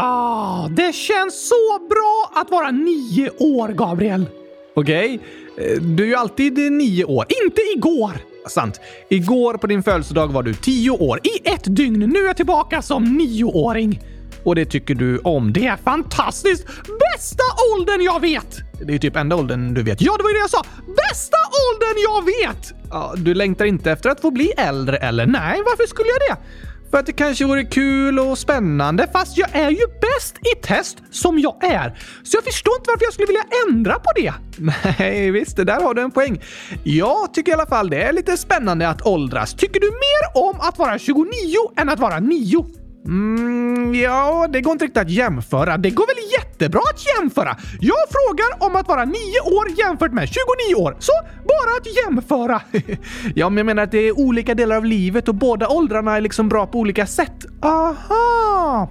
Ah, 0.00 0.68
det 0.68 0.94
känns 0.94 1.48
så 1.48 1.78
bra 1.90 2.40
att 2.40 2.50
vara 2.50 2.70
nio 2.70 3.30
år, 3.38 3.68
Gabriel. 3.68 4.26
Okej, 4.74 5.20
okay. 5.54 5.78
du 5.78 6.02
är 6.02 6.06
ju 6.06 6.14
alltid 6.14 6.72
nio 6.72 7.04
år. 7.04 7.26
Inte 7.44 7.60
igår! 7.76 8.12
Sant. 8.48 8.80
Igår 9.08 9.54
på 9.54 9.66
din 9.66 9.82
födelsedag 9.82 10.28
var 10.28 10.42
du 10.42 10.54
tio 10.54 10.90
år. 10.90 11.20
I 11.22 11.48
ett 11.48 11.76
dygn. 11.76 12.00
Nu 12.00 12.18
är 12.18 12.26
jag 12.26 12.36
tillbaka 12.36 12.82
som 12.82 13.04
nioåring. 13.04 14.00
Och 14.44 14.54
det 14.54 14.64
tycker 14.64 14.94
du 14.94 15.18
om. 15.18 15.52
Det 15.52 15.66
är 15.66 15.76
fantastiskt! 15.76 16.66
Bästa 17.12 17.44
åldern 17.74 18.00
jag 18.00 18.20
vet! 18.20 18.58
Det 18.86 18.94
är 18.94 18.98
typ 18.98 19.16
enda 19.16 19.36
åldern 19.36 19.74
du 19.74 19.82
vet. 19.82 20.00
Ja, 20.00 20.16
det 20.16 20.22
var 20.22 20.30
ju 20.30 20.34
det 20.34 20.40
jag 20.40 20.50
sa! 20.50 20.64
Bästa 21.08 21.36
åldern 21.68 22.02
jag 22.02 22.24
vet! 22.24 22.72
Ja, 22.90 23.14
du 23.16 23.34
längtar 23.34 23.64
inte 23.64 23.90
efter 23.90 24.10
att 24.10 24.20
få 24.20 24.30
bli 24.30 24.52
äldre, 24.56 24.96
eller? 24.96 25.26
Nej, 25.26 25.60
varför 25.64 25.86
skulle 25.86 26.08
jag 26.08 26.36
det? 26.36 26.42
För 26.90 26.98
att 26.98 27.06
det 27.06 27.12
kanske 27.12 27.44
vore 27.44 27.64
kul 27.64 28.18
och 28.18 28.38
spännande. 28.38 29.08
Fast 29.12 29.38
jag 29.38 29.56
är 29.56 29.70
ju 29.70 29.86
bäst 30.00 30.38
i 30.38 30.66
test 30.66 30.98
som 31.10 31.38
jag 31.38 31.64
är. 31.64 31.98
Så 32.22 32.36
jag 32.36 32.44
förstår 32.44 32.74
inte 32.74 32.90
varför 32.90 33.04
jag 33.04 33.12
skulle 33.12 33.26
vilja 33.26 33.44
ändra 33.68 33.94
på 33.94 34.12
det. 34.16 34.32
Nej, 34.98 35.30
visst, 35.30 35.56
där 35.56 35.80
har 35.80 35.94
du 35.94 36.02
en 36.02 36.10
poäng. 36.10 36.42
Jag 36.84 37.34
tycker 37.34 37.52
i 37.52 37.54
alla 37.54 37.66
fall 37.66 37.90
det 37.90 38.02
är 38.02 38.12
lite 38.12 38.36
spännande 38.36 38.88
att 38.88 39.06
åldras. 39.06 39.54
Tycker 39.54 39.80
du 39.80 39.86
mer 39.86 40.48
om 40.48 40.60
att 40.60 40.78
vara 40.78 40.98
29 40.98 41.26
än 41.76 41.88
att 41.88 41.98
vara 41.98 42.20
9? 42.20 42.66
Mm, 43.08 43.94
ja, 43.94 44.46
det 44.52 44.60
går 44.60 44.72
inte 44.72 44.84
riktigt 44.84 45.02
att 45.02 45.10
jämföra. 45.10 45.76
Det 45.76 45.90
går 45.90 46.06
väl 46.06 46.32
jättebra 46.38 46.80
att 46.94 47.04
jämföra? 47.06 47.56
Jag 47.80 47.96
frågar 48.10 48.68
om 48.68 48.76
att 48.76 48.88
vara 48.88 49.04
9 49.04 49.14
år 49.44 49.68
jämfört 49.78 50.12
med 50.12 50.28
29 50.28 50.74
år. 50.74 50.96
Så 50.98 51.12
bara 51.44 51.76
att 51.78 51.96
jämföra. 52.04 52.62
ja, 53.34 53.48
men 53.48 53.56
jag 53.56 53.66
menar 53.66 53.82
att 53.82 53.90
det 53.90 53.98
är 53.98 54.18
olika 54.18 54.54
delar 54.54 54.76
av 54.76 54.84
livet 54.84 55.28
och 55.28 55.34
båda 55.34 55.68
åldrarna 55.68 56.16
är 56.16 56.20
liksom 56.20 56.48
bra 56.48 56.66
på 56.66 56.78
olika 56.78 57.06
sätt. 57.06 57.46
Aha! 57.62 58.90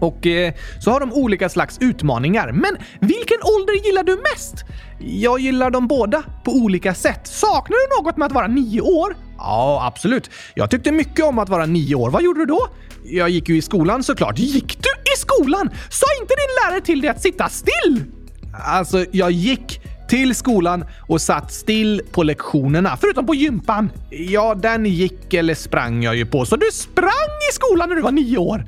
Och 0.00 0.26
eh, 0.26 0.54
så 0.80 0.90
har 0.90 1.00
de 1.00 1.12
olika 1.12 1.48
slags 1.48 1.78
utmaningar. 1.80 2.52
Men 2.52 2.76
vilken 3.00 3.38
ålder 3.42 3.86
gillar 3.86 4.02
du 4.02 4.16
mest? 4.16 4.54
Jag 4.98 5.40
gillar 5.40 5.70
dem 5.70 5.88
båda 5.88 6.22
på 6.44 6.52
olika 6.52 6.94
sätt. 6.94 7.26
Saknar 7.26 7.76
du 7.76 8.02
något 8.02 8.16
med 8.16 8.26
att 8.26 8.32
vara 8.32 8.46
nio 8.46 8.80
år? 8.80 9.25
Ja, 9.46 9.86
absolut. 9.86 10.30
Jag 10.54 10.70
tyckte 10.70 10.92
mycket 10.92 11.24
om 11.24 11.38
att 11.38 11.48
vara 11.48 11.66
nio 11.66 11.94
år. 11.94 12.10
Vad 12.10 12.22
gjorde 12.22 12.40
du 12.40 12.46
då? 12.46 12.68
Jag 13.04 13.30
gick 13.30 13.48
ju 13.48 13.56
i 13.56 13.62
skolan 13.62 14.02
såklart. 14.02 14.38
Gick 14.38 14.78
du 14.82 15.12
i 15.12 15.16
skolan? 15.16 15.70
Sa 15.90 16.06
inte 16.20 16.34
din 16.34 16.64
lärare 16.64 16.80
till 16.80 17.00
dig 17.00 17.10
att 17.10 17.22
sitta 17.22 17.48
still? 17.48 18.04
Alltså, 18.64 19.04
jag 19.12 19.30
gick 19.30 19.80
till 20.08 20.34
skolan 20.34 20.84
och 21.00 21.20
satt 21.20 21.52
still 21.52 22.00
på 22.10 22.22
lektionerna. 22.22 22.96
Förutom 23.00 23.26
på 23.26 23.34
gympan. 23.34 23.90
Ja, 24.10 24.54
den 24.54 24.86
gick 24.86 25.34
eller 25.34 25.54
sprang 25.54 26.02
jag 26.02 26.16
ju 26.16 26.26
på. 26.26 26.46
Så 26.46 26.56
du 26.56 26.66
sprang 26.72 27.36
i 27.50 27.54
skolan 27.54 27.88
när 27.88 27.96
du 27.96 28.02
var 28.02 28.12
nio 28.12 28.38
år? 28.38 28.64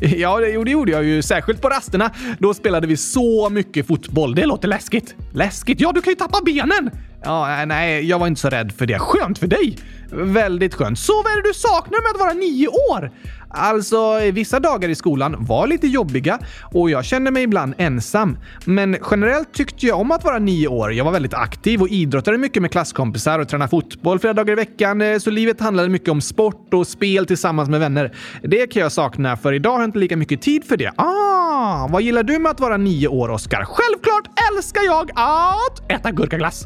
ja, 0.00 0.40
det, 0.40 0.64
det 0.64 0.70
gjorde 0.70 0.92
jag 0.92 1.04
ju. 1.04 1.22
Särskilt 1.22 1.60
på 1.60 1.68
rasterna. 1.68 2.10
Då 2.38 2.54
spelade 2.54 2.86
vi 2.86 2.96
så 2.96 3.50
mycket 3.50 3.86
fotboll. 3.86 4.34
Det 4.34 4.46
låter 4.46 4.68
läskigt. 4.68 5.14
Läskigt? 5.34 5.80
Ja, 5.80 5.92
du 5.92 6.02
kan 6.02 6.10
ju 6.10 6.16
tappa 6.16 6.40
benen! 6.44 6.90
Ja, 7.24 7.60
eh, 7.60 7.66
nej, 7.66 8.04
jag 8.04 8.18
var 8.18 8.26
inte 8.26 8.40
så 8.40 8.48
rädd 8.48 8.72
för 8.72 8.86
det. 8.86 8.98
Skönt 8.98 9.38
för 9.38 9.46
dig! 9.46 9.78
Väldigt 10.12 10.74
skönt. 10.74 10.98
Så 10.98 11.22
vad 11.22 11.32
är 11.32 11.42
det 11.42 11.48
du 11.48 11.54
saknar 11.54 12.02
med 12.02 12.10
att 12.14 12.20
vara 12.20 12.32
nio 12.32 12.68
år? 12.68 13.10
Alltså, 13.50 14.18
vissa 14.32 14.60
dagar 14.60 14.88
i 14.88 14.94
skolan 14.94 15.36
var 15.38 15.66
lite 15.66 15.86
jobbiga 15.86 16.38
och 16.72 16.90
jag 16.90 17.04
kände 17.04 17.30
mig 17.30 17.42
ibland 17.42 17.74
ensam. 17.78 18.38
Men 18.64 18.96
generellt 19.10 19.52
tyckte 19.54 19.86
jag 19.86 20.00
om 20.00 20.10
att 20.10 20.24
vara 20.24 20.38
nio 20.38 20.68
år. 20.68 20.92
Jag 20.92 21.04
var 21.04 21.12
väldigt 21.12 21.34
aktiv 21.34 21.80
och 21.82 21.88
idrottade 21.88 22.38
mycket 22.38 22.62
med 22.62 22.70
klasskompisar 22.72 23.38
och 23.38 23.48
tränade 23.48 23.68
fotboll 23.70 24.18
flera 24.18 24.32
dagar 24.34 24.52
i 24.52 24.56
veckan. 24.56 25.00
Eh, 25.02 25.18
så 25.18 25.30
livet 25.30 25.60
handlade 25.60 25.88
mycket 25.88 26.08
om 26.08 26.20
sport 26.20 26.74
och 26.74 26.86
spel 26.86 27.26
tillsammans 27.26 27.68
med 27.68 27.80
vänner. 27.80 28.14
Det 28.42 28.66
kan 28.66 28.82
jag 28.82 28.92
sakna, 28.92 29.36
för 29.36 29.52
idag 29.52 29.70
har 29.72 29.78
jag 29.80 29.88
inte 29.88 29.98
lika 29.98 30.16
mycket 30.16 30.42
tid 30.42 30.64
för 30.64 30.76
det. 30.76 30.92
Ah, 30.96 31.88
vad 31.90 32.02
gillar 32.02 32.22
du 32.22 32.38
med 32.38 32.50
att 32.50 32.60
vara 32.60 32.76
nio 32.76 33.08
år, 33.08 33.28
Oskar? 33.28 33.64
Självklart 33.64 34.24
älskar 34.52 34.82
jag 34.82 35.10
att 35.14 35.90
äta 35.92 36.10
gurkaglass. 36.10 36.64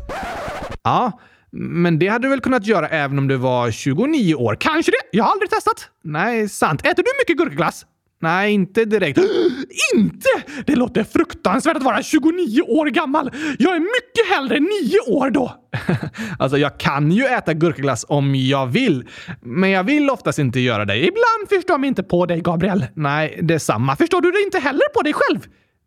Ja, 0.83 1.13
men 1.57 1.99
det 1.99 2.09
hade 2.09 2.25
du 2.25 2.31
väl 2.31 2.41
kunnat 2.41 2.67
göra 2.67 2.89
även 2.89 3.19
om 3.19 3.29
du 3.29 3.37
var 3.37 3.71
29 3.71 4.35
år? 4.35 4.57
Kanske 4.61 4.93
det! 4.93 5.17
Jag 5.17 5.25
har 5.25 5.33
aldrig 5.33 5.51
testat. 5.51 5.89
Nej, 6.05 6.49
sant. 6.49 6.81
Äter 6.87 7.03
du 7.03 7.11
mycket 7.21 7.37
gurkaglass? 7.37 7.87
Nej, 8.23 8.53
inte 8.53 8.85
direkt. 8.85 9.19
inte? 9.95 10.29
Det 10.67 10.77
låter 10.77 11.05
fruktansvärt 11.05 11.77
att 11.77 11.83
vara 11.83 12.03
29 12.03 12.63
år 12.63 12.87
gammal. 12.87 13.31
Jag 13.59 13.77
är 13.77 13.81
mycket 13.81 14.35
hellre 14.37 14.61
9 14.61 14.99
år 15.07 15.31
då. 15.31 15.55
alltså, 16.39 16.59
jag 16.59 16.79
kan 16.79 17.13
ju 17.13 17.25
äta 17.25 17.55
gurkaglass 17.55 18.05
om 18.09 18.35
jag 18.35 18.67
vill, 18.67 19.09
men 19.43 19.71
jag 19.71 19.85
vill 19.85 20.11
oftast 20.11 20.39
inte 20.39 20.61
göra 20.61 20.85
det. 20.85 20.97
Ibland 20.97 21.49
förstår 21.49 21.75
jag 21.75 21.81
mig 21.81 21.89
inte 21.89 22.03
på 22.03 22.27
dig, 22.27 22.41
Gabriel. 22.41 22.87
Nej, 22.95 23.39
detsamma. 23.43 23.97
Förstår 23.97 24.21
du 24.21 24.31
dig 24.31 24.45
inte 24.45 24.59
heller 24.59 24.95
på 24.95 25.03
dig 25.03 25.13
själv? 25.13 25.41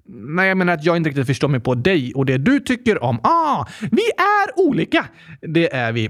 Nej, 0.10 0.48
jag 0.48 0.58
menar 0.58 0.74
att 0.74 0.86
jag 0.86 0.98
inte 0.98 1.10
riktigt 1.10 1.28
förstår 1.28 1.48
mig 1.48 1.60
på 1.60 1.76
dig 1.76 2.14
och 2.16 2.26
det 2.26 2.38
du 2.38 2.60
tycker 2.60 3.04
om. 3.04 3.20
Ah, 3.24 3.66
vi 3.92 4.04
är 4.18 4.60
olika! 4.60 5.06
Det 5.42 5.74
är 5.74 5.92
vi. 5.92 6.10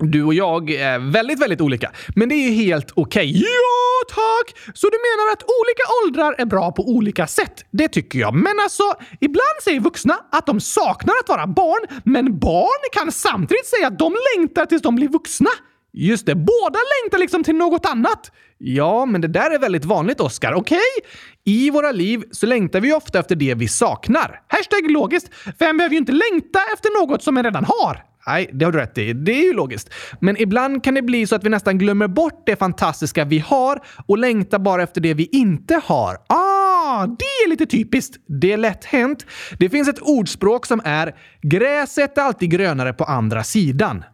Du 0.00 0.24
och 0.24 0.34
jag 0.34 0.70
är 0.70 0.98
väldigt, 1.12 1.42
väldigt 1.42 1.60
olika. 1.60 1.92
Men 2.16 2.28
det 2.28 2.34
är 2.34 2.50
helt 2.50 2.90
okej. 2.94 3.30
Okay. 3.30 3.40
Ja, 3.40 4.14
tack! 4.14 4.74
Så 4.74 4.86
du 4.86 4.98
menar 5.08 5.32
att 5.32 5.42
olika 5.42 5.82
åldrar 6.04 6.34
är 6.38 6.46
bra 6.46 6.72
på 6.72 6.88
olika 6.88 7.26
sätt? 7.26 7.64
Det 7.70 7.88
tycker 7.88 8.18
jag. 8.18 8.34
Men 8.34 8.52
alltså, 8.62 8.82
ibland 9.20 9.58
säger 9.64 9.80
vuxna 9.80 10.14
att 10.32 10.46
de 10.46 10.60
saknar 10.60 11.14
att 11.22 11.28
vara 11.28 11.46
barn, 11.46 12.00
men 12.04 12.38
barn 12.38 12.82
kan 12.92 13.12
samtidigt 13.12 13.66
säga 13.66 13.86
att 13.86 13.98
de 13.98 14.16
längtar 14.36 14.66
tills 14.66 14.82
de 14.82 14.96
blir 14.96 15.08
vuxna. 15.08 15.50
Just 15.92 16.26
det, 16.26 16.34
båda 16.34 16.78
längtar 17.02 17.18
liksom 17.18 17.44
till 17.44 17.54
något 17.54 17.86
annat. 17.86 18.30
Ja, 18.58 19.06
men 19.06 19.20
det 19.20 19.28
där 19.28 19.50
är 19.50 19.58
väldigt 19.58 19.84
vanligt, 19.84 20.20
Oscar. 20.20 20.52
Okej? 20.52 20.78
Okay? 20.96 21.10
I 21.48 21.70
våra 21.70 21.92
liv 21.92 22.24
så 22.30 22.46
längtar 22.46 22.80
vi 22.80 22.92
ofta 22.92 23.18
efter 23.18 23.36
det 23.36 23.54
vi 23.54 23.68
saknar. 23.68 24.40
Hashtag 24.46 24.90
logiskt. 24.90 25.30
Vem 25.58 25.76
behöver 25.76 25.92
ju 25.92 25.98
inte 25.98 26.12
längta 26.12 26.58
efter 26.74 27.00
något 27.00 27.22
som 27.22 27.36
en 27.36 27.44
redan 27.44 27.64
har? 27.64 28.04
Nej, 28.26 28.50
det 28.52 28.64
har 28.64 28.72
du 28.72 28.78
rätt 28.78 28.98
i. 28.98 29.12
Det 29.12 29.32
är 29.32 29.44
ju 29.44 29.52
logiskt. 29.52 29.90
Men 30.20 30.42
ibland 30.42 30.84
kan 30.84 30.94
det 30.94 31.02
bli 31.02 31.26
så 31.26 31.34
att 31.34 31.44
vi 31.44 31.48
nästan 31.48 31.78
glömmer 31.78 32.08
bort 32.08 32.42
det 32.46 32.56
fantastiska 32.56 33.24
vi 33.24 33.38
har 33.38 33.82
och 34.06 34.18
längtar 34.18 34.58
bara 34.58 34.82
efter 34.82 35.00
det 35.00 35.14
vi 35.14 35.28
inte 35.32 35.80
har. 35.84 36.16
Ah, 36.26 37.06
det 37.06 37.44
är 37.44 37.48
lite 37.48 37.66
typiskt. 37.66 38.16
Det 38.40 38.52
är 38.52 38.56
lätt 38.56 38.84
hänt. 38.84 39.26
Det 39.58 39.68
finns 39.68 39.88
ett 39.88 40.00
ordspråk 40.00 40.66
som 40.66 40.80
är 40.84 41.14
“gräset 41.42 42.18
är 42.18 42.22
alltid 42.22 42.50
grönare 42.50 42.92
på 42.92 43.04
andra 43.04 43.44
sidan”. 43.44 44.04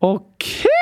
Okej, 0.00 0.77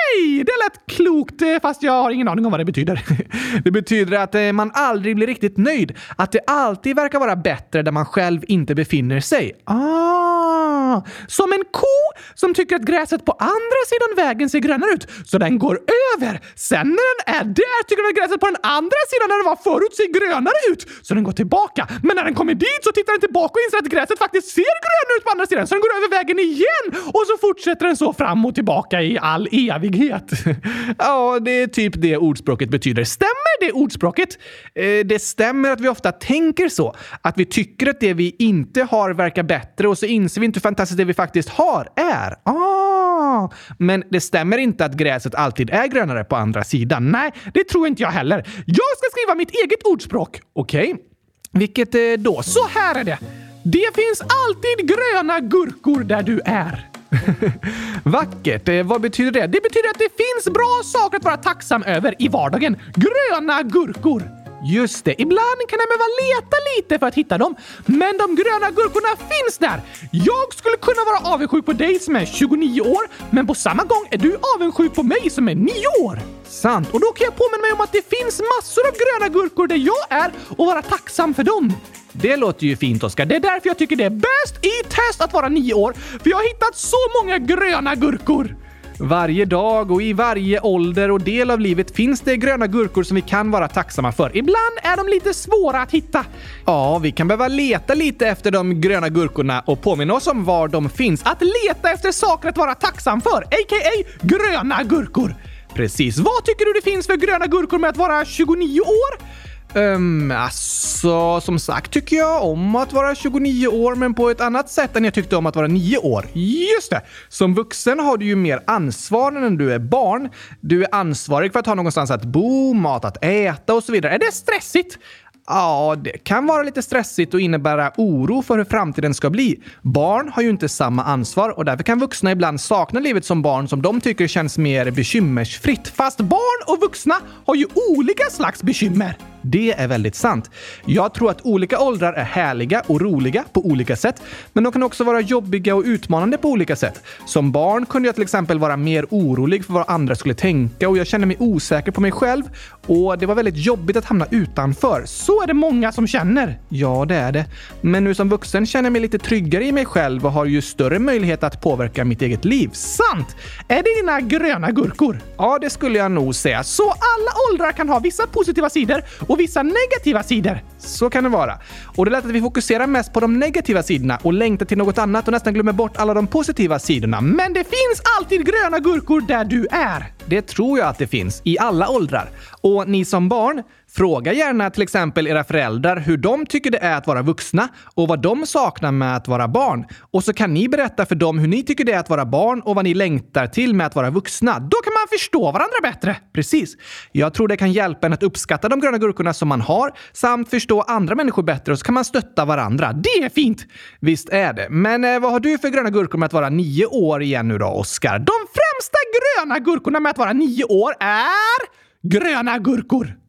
det 0.46 0.52
lät 0.64 0.96
klokt 0.96 1.42
eh, 1.42 1.60
fast 1.62 1.82
jag 1.82 1.92
har 1.92 2.10
ingen 2.10 2.28
aning 2.28 2.46
om 2.46 2.50
vad 2.50 2.60
det 2.60 2.64
betyder. 2.64 3.02
det 3.64 3.70
betyder 3.70 4.18
att 4.18 4.34
eh, 4.34 4.52
man 4.52 4.70
aldrig 4.74 5.16
blir 5.16 5.26
riktigt 5.26 5.56
nöjd. 5.56 5.92
Att 6.16 6.32
det 6.32 6.40
alltid 6.46 6.96
verkar 6.96 7.18
vara 7.18 7.36
bättre 7.36 7.82
där 7.82 7.92
man 7.92 8.06
själv 8.06 8.40
inte 8.48 8.74
befinner 8.74 9.20
sig. 9.20 9.52
Ah, 9.64 11.02
som 11.26 11.52
en 11.52 11.64
ko 11.72 11.96
som 12.34 12.54
tycker 12.54 12.76
att 12.76 12.82
gräset 12.82 13.24
på 13.24 13.32
andra 13.32 13.80
sidan 13.90 14.26
vägen 14.26 14.48
ser 14.50 14.58
grönare 14.58 14.90
ut, 14.90 15.06
så 15.24 15.38
den 15.38 15.58
går 15.58 15.80
över. 16.14 16.40
Sen 16.54 16.88
när 16.98 17.06
den 17.16 17.20
är 17.36 17.44
där 17.44 17.80
tycker 17.88 18.02
den 18.02 18.10
att 18.12 18.18
gräset 18.20 18.40
på 18.40 18.46
den 18.46 18.60
andra 18.62 19.00
sidan 19.10 19.26
där 19.30 19.36
den 19.42 19.48
var 19.52 19.60
förut 19.68 19.94
ser 19.98 20.08
grönare 20.18 20.60
ut, 20.70 20.82
så 21.02 21.14
den 21.14 21.24
går 21.24 21.32
tillbaka. 21.32 21.88
Men 22.02 22.16
när 22.16 22.24
den 22.24 22.34
kommer 22.34 22.54
dit 22.54 22.82
så 22.86 22.92
tittar 22.92 23.12
den 23.12 23.20
tillbaka 23.26 23.52
och 23.58 23.64
inser 23.66 23.78
att 23.84 23.92
gräset 23.94 24.18
faktiskt 24.18 24.48
ser 24.58 24.76
grönare 24.86 25.12
ut 25.18 25.24
på 25.26 25.30
andra 25.34 25.46
sidan, 25.46 25.66
så 25.66 25.74
den 25.74 25.82
går 25.86 25.92
över 25.98 26.10
vägen 26.18 26.38
igen 26.38 26.86
och 27.16 27.24
så 27.28 27.34
fortsätter 27.46 27.84
den 27.86 27.96
så 27.96 28.12
fram 28.12 28.46
och 28.46 28.54
tillbaka 28.54 28.96
i 29.02 29.18
all 29.32 29.44
evighet. 29.52 30.05
ja, 30.98 31.38
det 31.40 31.62
är 31.62 31.66
typ 31.66 31.92
det 31.96 32.16
ordspråket 32.16 32.70
betyder. 32.70 33.04
Stämmer 33.04 33.60
det 33.66 33.72
ordspråket? 33.72 34.38
Eh, 34.74 35.06
det 35.06 35.22
stämmer 35.22 35.70
att 35.70 35.80
vi 35.80 35.88
ofta 35.88 36.12
tänker 36.12 36.68
så. 36.68 36.96
Att 37.22 37.38
vi 37.38 37.44
tycker 37.44 37.90
att 37.90 38.00
det 38.00 38.14
vi 38.14 38.36
inte 38.38 38.82
har 38.82 39.10
verkar 39.10 39.42
bättre 39.42 39.88
och 39.88 39.98
så 39.98 40.06
inser 40.06 40.40
vi 40.40 40.44
inte 40.44 40.56
hur 40.56 40.62
fantastiskt 40.62 40.98
det 40.98 41.04
vi 41.04 41.14
faktiskt 41.14 41.48
har 41.48 41.88
är. 41.96 42.34
Ah. 42.42 43.50
Men 43.78 44.04
det 44.10 44.20
stämmer 44.20 44.58
inte 44.58 44.84
att 44.84 44.94
gräset 44.94 45.34
alltid 45.34 45.70
är 45.70 45.86
grönare 45.86 46.24
på 46.24 46.36
andra 46.36 46.64
sidan. 46.64 47.10
Nej, 47.10 47.32
det 47.54 47.64
tror 47.64 47.86
inte 47.86 48.02
jag 48.02 48.10
heller. 48.10 48.36
Jag 48.66 48.96
ska 48.98 49.06
skriva 49.12 49.34
mitt 49.34 49.50
eget 49.50 49.82
ordspråk. 49.82 50.40
Okej. 50.52 50.92
Okay. 50.92 51.04
Vilket 51.52 51.94
eh, 51.94 52.00
då? 52.18 52.42
Så 52.42 52.68
här 52.68 52.94
är 52.94 53.04
det. 53.04 53.18
Det 53.62 53.94
finns 53.94 54.20
alltid 54.20 54.88
gröna 54.88 55.40
gurkor 55.40 56.04
där 56.04 56.22
du 56.22 56.40
är. 56.44 56.95
Vackert. 58.04 58.68
Eh, 58.68 58.82
vad 58.82 59.00
betyder 59.00 59.32
det? 59.32 59.46
Det 59.46 59.60
betyder 59.62 59.90
att 59.90 59.98
det 59.98 60.10
finns 60.24 60.54
bra 60.54 60.80
saker 60.84 61.16
att 61.16 61.24
vara 61.24 61.36
tacksam 61.36 61.82
över 61.82 62.14
i 62.18 62.28
vardagen. 62.28 62.76
Gröna 62.94 63.62
gurkor. 63.62 64.22
Just 64.64 65.04
det, 65.04 65.22
ibland 65.22 65.60
kan 65.68 65.78
jag 65.78 65.88
behöva 65.88 66.08
leta 66.22 66.56
lite 66.76 66.98
för 66.98 67.06
att 67.06 67.14
hitta 67.14 67.38
dem. 67.38 67.56
Men 67.86 68.18
de 68.18 68.36
gröna 68.36 68.70
gurkorna 68.70 69.16
finns 69.16 69.58
där! 69.58 69.80
Jag 70.10 70.54
skulle 70.54 70.76
kunna 70.76 71.02
vara 71.04 71.34
avundsjuk 71.34 71.66
på 71.66 71.72
dig 71.72 71.98
som 71.98 72.16
är 72.16 72.24
29 72.26 72.80
år, 72.80 73.02
men 73.30 73.46
på 73.46 73.54
samma 73.54 73.84
gång 73.84 74.08
är 74.10 74.18
du 74.18 74.38
avundsjuk 74.56 74.94
på 74.94 75.02
mig 75.02 75.30
som 75.30 75.48
är 75.48 75.54
9 75.54 75.72
år. 76.02 76.18
Sant, 76.44 76.94
och 76.94 77.00
då 77.00 77.06
kan 77.06 77.24
jag 77.24 77.36
påminna 77.36 77.62
mig 77.62 77.72
om 77.72 77.80
att 77.80 77.92
det 77.92 78.16
finns 78.16 78.42
massor 78.56 78.82
av 78.88 78.94
gröna 79.02 79.28
gurkor 79.34 79.66
där 79.66 79.76
jag 79.76 80.04
är 80.22 80.32
och 80.56 80.66
vara 80.66 80.82
tacksam 80.82 81.34
för 81.34 81.42
dem. 81.42 81.72
Det 82.20 82.36
låter 82.36 82.66
ju 82.66 82.76
fint, 82.76 83.02
Oskar. 83.02 83.26
Det 83.26 83.36
är 83.36 83.40
därför 83.40 83.68
jag 83.68 83.78
tycker 83.78 83.96
det 83.96 84.04
är 84.04 84.10
bäst 84.10 84.66
i 84.66 84.88
test 84.88 85.20
att 85.20 85.32
vara 85.32 85.48
nio 85.48 85.74
år, 85.74 85.92
för 85.92 86.30
jag 86.30 86.36
har 86.36 86.48
hittat 86.48 86.76
så 86.76 86.96
många 87.22 87.38
gröna 87.38 87.94
gurkor. 87.94 88.56
Varje 88.98 89.44
dag 89.44 89.90
och 89.90 90.02
i 90.02 90.12
varje 90.12 90.60
ålder 90.60 91.10
och 91.10 91.20
del 91.20 91.50
av 91.50 91.60
livet 91.60 91.96
finns 91.96 92.20
det 92.20 92.36
gröna 92.36 92.66
gurkor 92.66 93.02
som 93.02 93.14
vi 93.14 93.20
kan 93.20 93.50
vara 93.50 93.68
tacksamma 93.68 94.12
för. 94.12 94.36
Ibland 94.36 94.78
är 94.82 94.96
de 94.96 95.08
lite 95.08 95.34
svåra 95.34 95.80
att 95.80 95.90
hitta. 95.90 96.24
Ja, 96.66 96.98
vi 96.98 97.12
kan 97.12 97.28
behöva 97.28 97.48
leta 97.48 97.94
lite 97.94 98.26
efter 98.26 98.50
de 98.50 98.80
gröna 98.80 99.08
gurkorna 99.08 99.62
och 99.66 99.82
påminna 99.82 100.14
oss 100.14 100.26
om 100.26 100.44
var 100.44 100.68
de 100.68 100.90
finns. 100.90 101.22
Att 101.24 101.42
leta 101.42 101.90
efter 101.90 102.12
saker 102.12 102.48
att 102.48 102.56
vara 102.56 102.74
tacksam 102.74 103.20
för, 103.20 103.42
a.k.a. 103.42 104.04
gröna 104.20 104.82
gurkor. 104.82 105.34
Precis. 105.74 106.18
Vad 106.18 106.44
tycker 106.44 106.64
du 106.64 106.72
det 106.72 106.90
finns 106.90 107.06
för 107.06 107.16
gröna 107.16 107.46
gurkor 107.46 107.78
med 107.78 107.90
att 107.90 107.96
vara 107.96 108.24
29 108.24 108.80
år? 108.80 109.46
Um, 109.76 110.30
alltså, 110.30 111.40
som 111.40 111.58
sagt 111.58 111.92
tycker 111.92 112.16
jag 112.16 112.44
om 112.44 112.76
att 112.76 112.92
vara 112.92 113.14
29 113.14 113.68
år, 113.68 113.94
men 113.94 114.14
på 114.14 114.30
ett 114.30 114.40
annat 114.40 114.70
sätt 114.70 114.96
än 114.96 115.04
jag 115.04 115.14
tyckte 115.14 115.36
om 115.36 115.46
att 115.46 115.56
vara 115.56 115.66
9 115.66 115.98
år. 115.98 116.26
Just 116.32 116.90
det! 116.90 117.00
Som 117.28 117.54
vuxen 117.54 118.00
har 118.00 118.16
du 118.16 118.26
ju 118.26 118.36
mer 118.36 118.60
ansvar 118.66 119.32
än 119.32 119.40
när 119.40 119.50
du 119.50 119.72
är 119.72 119.78
barn. 119.78 120.28
Du 120.60 120.82
är 120.82 120.94
ansvarig 120.94 121.52
för 121.52 121.60
att 121.60 121.66
ha 121.66 121.74
någonstans 121.74 122.10
att 122.10 122.24
bo, 122.24 122.74
mat 122.74 123.04
att 123.04 123.24
äta 123.24 123.74
och 123.74 123.84
så 123.84 123.92
vidare. 123.92 124.14
Är 124.14 124.18
det 124.18 124.32
stressigt? 124.32 124.98
Ja, 125.48 125.96
det 125.98 126.24
kan 126.24 126.46
vara 126.46 126.62
lite 126.62 126.82
stressigt 126.82 127.34
och 127.34 127.40
innebära 127.40 127.92
oro 127.96 128.42
för 128.42 128.58
hur 128.58 128.64
framtiden 128.64 129.14
ska 129.14 129.30
bli. 129.30 129.60
Barn 129.82 130.28
har 130.28 130.42
ju 130.42 130.50
inte 130.50 130.68
samma 130.68 131.04
ansvar 131.04 131.58
och 131.58 131.64
därför 131.64 131.84
kan 131.84 131.98
vuxna 131.98 132.32
ibland 132.32 132.60
sakna 132.60 133.00
livet 133.00 133.24
som 133.24 133.42
barn 133.42 133.68
som 133.68 133.82
de 133.82 134.00
tycker 134.00 134.26
känns 134.26 134.58
mer 134.58 134.90
bekymmersfritt. 134.90 135.88
Fast 135.88 136.20
barn 136.20 136.62
och 136.66 136.80
vuxna 136.80 137.14
har 137.46 137.54
ju 137.54 137.66
olika 137.96 138.24
slags 138.30 138.62
bekymmer. 138.62 139.16
Det 139.42 139.72
är 139.72 139.88
väldigt 139.88 140.14
sant. 140.14 140.50
Jag 140.84 141.14
tror 141.14 141.30
att 141.30 141.40
olika 141.40 141.80
åldrar 141.80 142.12
är 142.12 142.24
härliga 142.24 142.82
och 142.86 143.00
roliga 143.00 143.44
på 143.52 143.66
olika 143.66 143.96
sätt, 143.96 144.22
men 144.52 144.64
de 144.64 144.72
kan 144.72 144.82
också 144.82 145.04
vara 145.04 145.20
jobbiga 145.20 145.74
och 145.74 145.82
utmanande 145.86 146.38
på 146.38 146.48
olika 146.48 146.76
sätt. 146.76 147.02
Som 147.26 147.52
barn 147.52 147.86
kunde 147.86 148.08
jag 148.08 148.14
till 148.14 148.22
exempel 148.22 148.58
vara 148.58 148.76
mer 148.76 149.06
orolig 149.10 149.64
för 149.64 149.72
vad 149.72 149.84
andra 149.88 150.14
skulle 150.14 150.34
tänka 150.34 150.88
och 150.88 150.98
jag 150.98 151.06
kände 151.06 151.26
mig 151.26 151.36
osäker 151.40 151.92
på 151.92 152.00
mig 152.00 152.12
själv 152.12 152.42
och 152.86 153.18
det 153.18 153.26
var 153.26 153.34
väldigt 153.34 153.56
jobbigt 153.56 153.96
att 153.96 154.04
hamna 154.04 154.26
utanför. 154.30 155.02
Så 155.06 155.42
är 155.42 155.46
det 155.46 155.54
många 155.54 155.92
som 155.92 156.06
känner. 156.06 156.58
Ja, 156.68 157.04
det 157.08 157.14
är 157.14 157.32
det. 157.32 157.44
Men 157.80 158.04
nu 158.04 158.14
som 158.14 158.28
vuxen 158.28 158.66
känner 158.66 158.86
jag 158.86 158.92
mig 158.92 159.00
lite 159.00 159.18
tryggare 159.18 159.64
i 159.64 159.72
mig 159.72 159.84
själv 159.84 160.26
och 160.26 160.32
har 160.32 160.44
ju 160.44 160.62
större 160.62 160.98
möjlighet 160.98 161.44
att 161.44 161.60
påverka 161.60 162.04
mitt 162.04 162.22
eget 162.22 162.44
liv. 162.44 162.70
Sant! 162.72 163.36
Är 163.68 163.82
det 163.82 164.00
dina 164.00 164.20
gröna 164.20 164.70
gurkor? 164.70 165.18
Ja, 165.36 165.58
det 165.58 165.70
skulle 165.70 165.98
jag 165.98 166.10
nog 166.10 166.34
säga. 166.34 166.64
Så 166.64 166.82
alla 166.82 167.30
åldrar 167.50 167.72
kan 167.72 167.88
ha 167.88 167.98
vissa 167.98 168.26
positiva 168.26 168.70
sidor 168.70 169.02
och 169.28 169.40
vissa 169.40 169.62
negativa 169.62 170.22
sidor. 170.22 170.60
Så 170.78 171.10
kan 171.10 171.24
det 171.24 171.30
vara. 171.30 171.58
Och 171.96 172.04
det 172.04 172.08
är 172.08 172.12
lätt 172.12 172.24
att 172.24 172.30
vi 172.30 172.40
fokuserar 172.40 172.86
mest 172.86 173.12
på 173.12 173.20
de 173.20 173.38
negativa 173.38 173.82
sidorna 173.82 174.18
och 174.22 174.32
längtar 174.32 174.66
till 174.66 174.78
något 174.78 174.98
annat 174.98 175.28
och 175.28 175.32
nästan 175.32 175.54
glömmer 175.54 175.72
bort 175.72 175.96
alla 175.96 176.14
de 176.14 176.26
positiva 176.26 176.78
sidorna. 176.78 177.20
Men 177.20 177.52
det 177.52 177.64
finns 177.64 178.02
alltid 178.18 178.46
gröna 178.46 178.78
gurkor 178.78 179.20
där 179.20 179.44
du 179.44 179.66
är. 179.70 180.15
Det 180.28 180.42
tror 180.42 180.78
jag 180.78 180.88
att 180.88 180.98
det 180.98 181.06
finns, 181.06 181.42
i 181.44 181.58
alla 181.58 181.88
åldrar. 181.88 182.28
Och 182.60 182.88
ni 182.88 183.04
som 183.04 183.28
barn, 183.28 183.62
Fråga 183.96 184.32
gärna 184.32 184.70
till 184.70 184.82
exempel 184.82 185.26
era 185.26 185.44
föräldrar 185.44 185.96
hur 185.96 186.16
de 186.16 186.46
tycker 186.46 186.70
det 186.70 186.78
är 186.78 186.96
att 186.96 187.06
vara 187.06 187.22
vuxna 187.22 187.68
och 187.94 188.08
vad 188.08 188.22
de 188.22 188.46
saknar 188.46 188.92
med 188.92 189.16
att 189.16 189.28
vara 189.28 189.48
barn. 189.48 189.86
Och 190.10 190.24
så 190.24 190.32
kan 190.32 190.54
ni 190.54 190.68
berätta 190.68 191.06
för 191.06 191.14
dem 191.14 191.38
hur 191.38 191.48
ni 191.48 191.62
tycker 191.62 191.84
det 191.84 191.92
är 191.92 191.98
att 191.98 192.10
vara 192.10 192.26
barn 192.26 192.60
och 192.60 192.74
vad 192.74 192.84
ni 192.84 192.94
längtar 192.94 193.46
till 193.46 193.74
med 193.74 193.86
att 193.86 193.94
vara 193.94 194.10
vuxna. 194.10 194.58
Då 194.58 194.76
kan 194.84 194.92
man 194.92 195.18
förstå 195.18 195.52
varandra 195.52 195.76
bättre. 195.82 196.16
Precis. 196.32 196.76
Jag 197.12 197.34
tror 197.34 197.48
det 197.48 197.56
kan 197.56 197.72
hjälpa 197.72 198.06
en 198.06 198.12
att 198.12 198.22
uppskatta 198.22 198.68
de 198.68 198.80
gröna 198.80 198.98
gurkorna 198.98 199.34
som 199.34 199.48
man 199.48 199.60
har 199.60 199.92
samt 200.12 200.50
förstå 200.50 200.80
andra 200.80 201.14
människor 201.14 201.42
bättre 201.42 201.72
och 201.72 201.78
så 201.78 201.84
kan 201.84 201.94
man 201.94 202.04
stötta 202.04 202.44
varandra. 202.44 202.92
Det 202.92 203.24
är 203.24 203.28
fint! 203.28 203.66
Visst 204.00 204.28
är 204.28 204.52
det. 204.52 204.66
Men 204.70 205.04
eh, 205.04 205.20
vad 205.20 205.32
har 205.32 205.40
du 205.40 205.58
för 205.58 205.68
gröna 205.68 205.90
gurkor 205.90 206.18
med 206.18 206.26
att 206.26 206.32
vara 206.32 206.48
nio 206.48 206.86
år 206.86 207.22
igen 207.22 207.48
nu 207.48 207.58
då, 207.58 207.66
Oskar? 207.66 208.18
De 208.18 208.32
främsta 208.54 208.98
gröna 209.16 209.58
gurkorna 209.58 210.00
med 210.00 210.10
att 210.10 210.18
vara 210.18 210.32
nio 210.32 210.64
år 210.64 210.94
är 211.00 211.60
gröna 212.02 212.58
gurkor. 212.58 213.25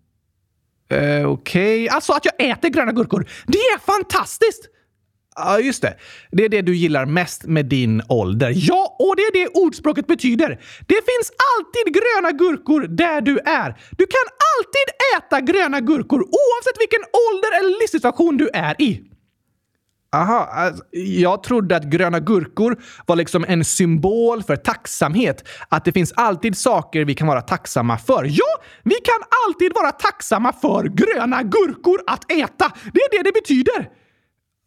Eh, 0.89 0.97
Okej. 0.99 1.25
Okay. 1.25 1.87
Alltså 1.87 2.13
att 2.13 2.25
jag 2.25 2.49
äter 2.49 2.69
gröna 2.69 2.91
gurkor. 2.91 3.29
Det 3.47 3.57
är 3.57 3.79
fantastiskt! 3.79 4.69
Ja, 5.35 5.59
just 5.59 5.81
det. 5.81 5.97
Det 6.31 6.45
är 6.45 6.49
det 6.49 6.61
du 6.61 6.75
gillar 6.75 7.05
mest 7.05 7.45
med 7.45 7.65
din 7.65 8.01
ålder. 8.09 8.53
Ja, 8.55 8.95
och 8.99 9.15
det 9.15 9.21
är 9.21 9.33
det 9.33 9.47
ordspråket 9.47 10.07
betyder. 10.07 10.49
Det 10.87 11.01
finns 11.09 11.31
alltid 11.55 11.93
gröna 11.93 12.31
gurkor 12.31 12.81
där 12.81 13.21
du 13.21 13.37
är. 13.37 13.69
Du 13.97 14.05
kan 14.05 14.27
alltid 14.53 14.87
äta 15.17 15.41
gröna 15.41 15.79
gurkor 15.79 16.19
oavsett 16.19 16.81
vilken 16.81 17.03
ålder 17.27 17.59
eller 17.59 17.81
livssituation 17.81 18.37
du 18.37 18.49
är 18.53 18.81
i. 18.81 19.06
Aha, 20.15 20.49
alltså, 20.51 20.83
jag 20.91 21.43
trodde 21.43 21.75
att 21.75 21.83
gröna 21.83 22.19
gurkor 22.19 22.81
var 23.05 23.15
liksom 23.15 23.45
en 23.47 23.65
symbol 23.65 24.43
för 24.43 24.55
tacksamhet. 24.55 25.47
Att 25.69 25.85
det 25.85 25.91
finns 25.91 26.13
alltid 26.15 26.57
saker 26.57 27.05
vi 27.05 27.13
kan 27.13 27.27
vara 27.27 27.41
tacksamma 27.41 27.97
för. 27.97 28.23
Ja, 28.23 28.61
vi 28.83 28.95
kan 28.95 29.23
alltid 29.47 29.71
vara 29.75 29.91
tacksamma 29.91 30.53
för 30.53 30.83
gröna 30.83 31.43
gurkor 31.43 32.01
att 32.07 32.31
äta. 32.31 32.71
Det 32.93 32.99
är 32.99 33.17
det 33.17 33.23
det 33.23 33.33
betyder. 33.33 33.89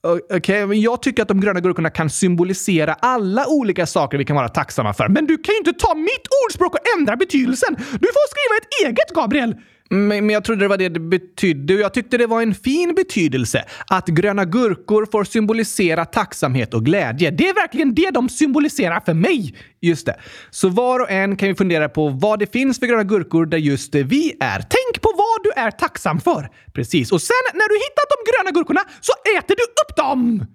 Okej, 0.02 0.36
okay, 0.36 0.66
men 0.66 0.80
jag 0.80 1.02
tycker 1.02 1.22
att 1.22 1.28
de 1.28 1.40
gröna 1.40 1.60
gurkorna 1.60 1.90
kan 1.90 2.10
symbolisera 2.10 2.94
alla 2.94 3.46
olika 3.48 3.86
saker 3.86 4.18
vi 4.18 4.24
kan 4.24 4.36
vara 4.36 4.48
tacksamma 4.48 4.94
för. 4.94 5.08
Men 5.08 5.26
du 5.26 5.36
kan 5.36 5.52
ju 5.52 5.58
inte 5.58 5.72
ta 5.72 5.94
mitt 5.94 6.26
ordspråk 6.46 6.74
och 6.74 6.98
ändra 6.98 7.16
betydelsen! 7.16 7.74
Du 7.76 8.06
får 8.06 8.28
skriva 8.30 8.56
ett 8.62 8.86
eget, 8.86 9.14
Gabriel! 9.14 9.54
Men, 9.92 10.08
men 10.08 10.30
jag 10.30 10.44
trodde 10.44 10.64
det 10.64 10.68
var 10.68 10.76
det 10.76 10.88
det 10.88 11.00
betydde 11.00 11.74
och 11.74 11.80
jag 11.80 11.94
tyckte 11.94 12.18
det 12.18 12.26
var 12.26 12.42
en 12.42 12.54
fin 12.54 12.94
betydelse. 12.94 13.64
Att 13.86 14.06
gröna 14.06 14.44
gurkor 14.44 15.06
får 15.12 15.24
symbolisera 15.24 16.04
tacksamhet 16.04 16.74
och 16.74 16.84
glädje. 16.84 17.30
Det 17.30 17.48
är 17.48 17.54
verkligen 17.54 17.94
det 17.94 18.10
de 18.10 18.28
symboliserar 18.28 19.00
för 19.00 19.14
mig! 19.14 19.54
Just 19.80 20.06
det. 20.06 20.16
Så 20.50 20.68
var 20.68 21.00
och 21.00 21.10
en 21.10 21.36
kan 21.36 21.48
ju 21.48 21.54
fundera 21.54 21.88
på 21.88 22.08
vad 22.08 22.38
det 22.38 22.52
finns 22.52 22.78
för 22.78 22.86
gröna 22.86 23.04
gurkor 23.04 23.46
där 23.46 23.58
just 23.58 23.94
vi 23.94 24.36
är. 24.40 24.58
Tänk 24.58 25.02
på 25.02 25.10
vad 25.16 25.44
du 25.44 25.50
är 25.62 25.70
tacksam 25.70 26.20
för! 26.20 26.48
Precis. 26.74 27.12
Och 27.12 27.22
sen 27.22 27.44
när 27.54 27.68
du 27.68 27.74
hittat 27.74 28.06
de 28.08 28.30
gröna 28.30 28.50
gurkorna 28.50 28.80
så 29.00 29.12
äter 29.38 29.56
du 29.56 29.62
upp 29.62 29.96
dem! 29.96 30.46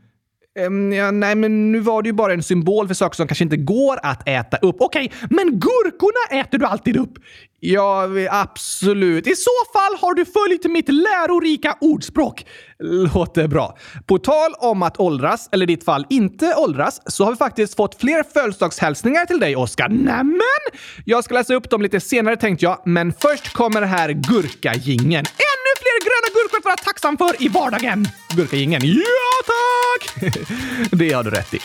Um, 0.60 0.94
ja, 0.94 1.12
nej, 1.12 1.36
men 1.36 1.72
nu 1.72 1.80
var 1.80 2.02
det 2.02 2.10
ju 2.10 2.14
bara 2.14 2.34
en 2.34 2.44
symbol 2.44 2.88
för 2.88 2.94
saker 2.94 3.16
som 3.16 3.28
kanske 3.28 3.44
inte 3.44 3.58
går 3.58 4.00
att 4.04 4.28
äta 4.28 4.58
upp. 4.58 4.76
Okej, 4.80 5.06
okay, 5.06 5.28
men 5.30 5.60
gurkorna 5.60 6.42
äter 6.42 6.58
du 6.58 6.66
alltid 6.66 6.98
upp. 6.98 7.14
Ja, 7.60 8.10
absolut. 8.30 9.28
I 9.28 9.36
så 9.36 9.52
fall 9.74 9.98
har 10.02 10.14
du 10.14 10.26
följt 10.26 10.72
mitt 10.72 10.90
lärorika 10.90 11.78
ordspråk. 11.82 12.46
Låter 13.14 13.48
bra. 13.48 13.78
På 14.06 14.18
tal 14.18 14.54
om 14.58 14.84
att 14.84 15.00
åldras, 15.00 15.50
eller 15.52 15.64
i 15.64 15.76
ditt 15.76 15.86
fall 15.86 16.06
inte 16.10 16.56
åldras, 16.56 17.02
så 17.06 17.24
har 17.24 17.32
vi 17.32 17.38
faktiskt 17.38 17.76
fått 17.76 18.02
fler 18.02 18.24
födelsedagshälsningar 18.34 19.26
till 19.26 19.40
dig, 19.40 19.56
Oskar. 19.56 19.90
Nämen! 19.90 20.80
Jag 21.06 21.24
ska 21.24 21.34
läsa 21.34 21.54
upp 21.54 21.70
dem 21.70 21.82
lite 21.82 22.00
senare 22.00 22.38
tänkte 22.38 22.66
jag, 22.66 22.82
men 22.86 23.14
först 23.14 23.54
kommer 23.54 23.82
här 23.82 24.10
gurkagingen. 24.10 25.26
En 25.26 25.65
mer 25.96 26.06
gröna 26.06 26.34
gurkor 26.34 26.58
att 26.58 26.66
vara 26.66 26.78
tacksam 26.78 27.18
för 27.18 27.44
i 27.44 27.48
vardagen! 27.48 28.08
Gurkagingen. 28.36 28.82
Ja, 28.84 29.04
tack! 29.46 30.34
det 30.92 31.14
har 31.14 31.24
du 31.24 31.30
rätt 31.30 31.54
i. 31.54 31.60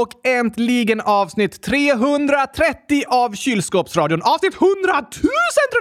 Och 0.00 0.26
äntligen 0.26 1.00
avsnitt 1.00 1.62
330 1.62 3.02
av 3.08 3.34
Kylskåpsradion. 3.34 4.22
Avsnitt 4.22 4.54
100 4.54 5.06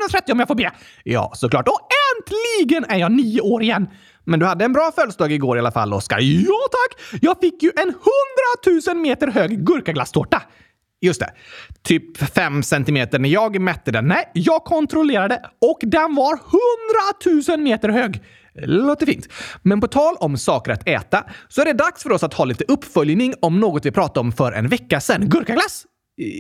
330 0.10 0.34
om 0.34 0.40
jag 0.40 0.48
får 0.48 0.56
be! 0.56 0.72
Ja, 1.04 1.32
såklart. 1.36 1.68
Och 1.68 1.80
äntligen 2.18 2.86
är 2.90 2.98
jag 2.98 3.12
nio 3.12 3.42
år 3.42 3.64
igen! 3.64 3.88
Men 4.24 4.40
du 4.40 4.46
hade 4.46 4.66
en 4.66 4.74
bra 4.74 4.92
födelsedag 4.96 5.32
igår 5.32 5.58
i 5.58 5.60
alla 5.60 5.72
fall, 5.72 5.94
Oskar. 5.94 6.20
Ja, 6.20 6.68
tack! 6.72 7.22
Jag 7.22 7.40
fick 7.40 7.64
ju 7.64 7.72
en 7.76 7.90
100 7.90 8.94
000 8.94 8.98
meter 8.98 9.28
hög 9.28 9.66
gurkaglasstårta. 9.66 10.42
Just 11.02 11.20
det. 11.20 11.34
Typ 11.84 12.18
5 12.18 12.64
centimeter 12.64 13.20
när 13.20 13.30
jag 13.30 13.62
mätte 13.62 13.92
den. 13.92 14.08
Nej, 14.08 14.32
jag 14.34 14.64
kontrollerade 14.64 15.42
och 15.62 15.80
den 15.82 16.16
var 16.16 16.34
100 16.34 17.54
000 17.56 17.60
meter 17.60 17.90
hög. 17.90 18.24
Låter 18.58 19.06
fint. 19.06 19.28
Men 19.62 19.82
på 19.82 19.88
tal 19.88 20.16
om 20.20 20.38
saker 20.38 20.72
att 20.72 20.88
äta 20.88 21.24
så 21.48 21.62
är 21.62 21.66
det 21.66 21.74
dags 21.74 22.04
för 22.04 22.12
oss 22.12 22.24
att 22.24 22.34
ha 22.34 22.46
lite 22.46 22.64
uppföljning 22.68 23.34
om 23.42 23.60
något 23.60 23.86
vi 23.86 23.92
pratade 23.92 24.20
om 24.20 24.32
för 24.32 24.52
en 24.52 24.68
vecka 24.68 25.00
sedan. 25.00 25.30
Gurkaglass! 25.30 25.86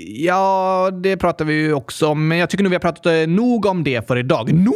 Ja, 0.07 0.89
det 1.03 1.17
pratar 1.17 1.45
vi 1.45 1.53
ju 1.53 1.73
också 1.73 2.07
om, 2.07 2.27
men 2.27 2.37
jag 2.37 2.49
tycker 2.49 2.63
nog 2.63 2.69
vi 2.69 2.75
har 2.75 2.81
pratat 2.81 3.05
eh, 3.05 3.27
nog 3.27 3.65
om 3.65 3.83
det 3.83 4.07
för 4.07 4.17
idag. 4.17 4.53
Nog? 4.53 4.73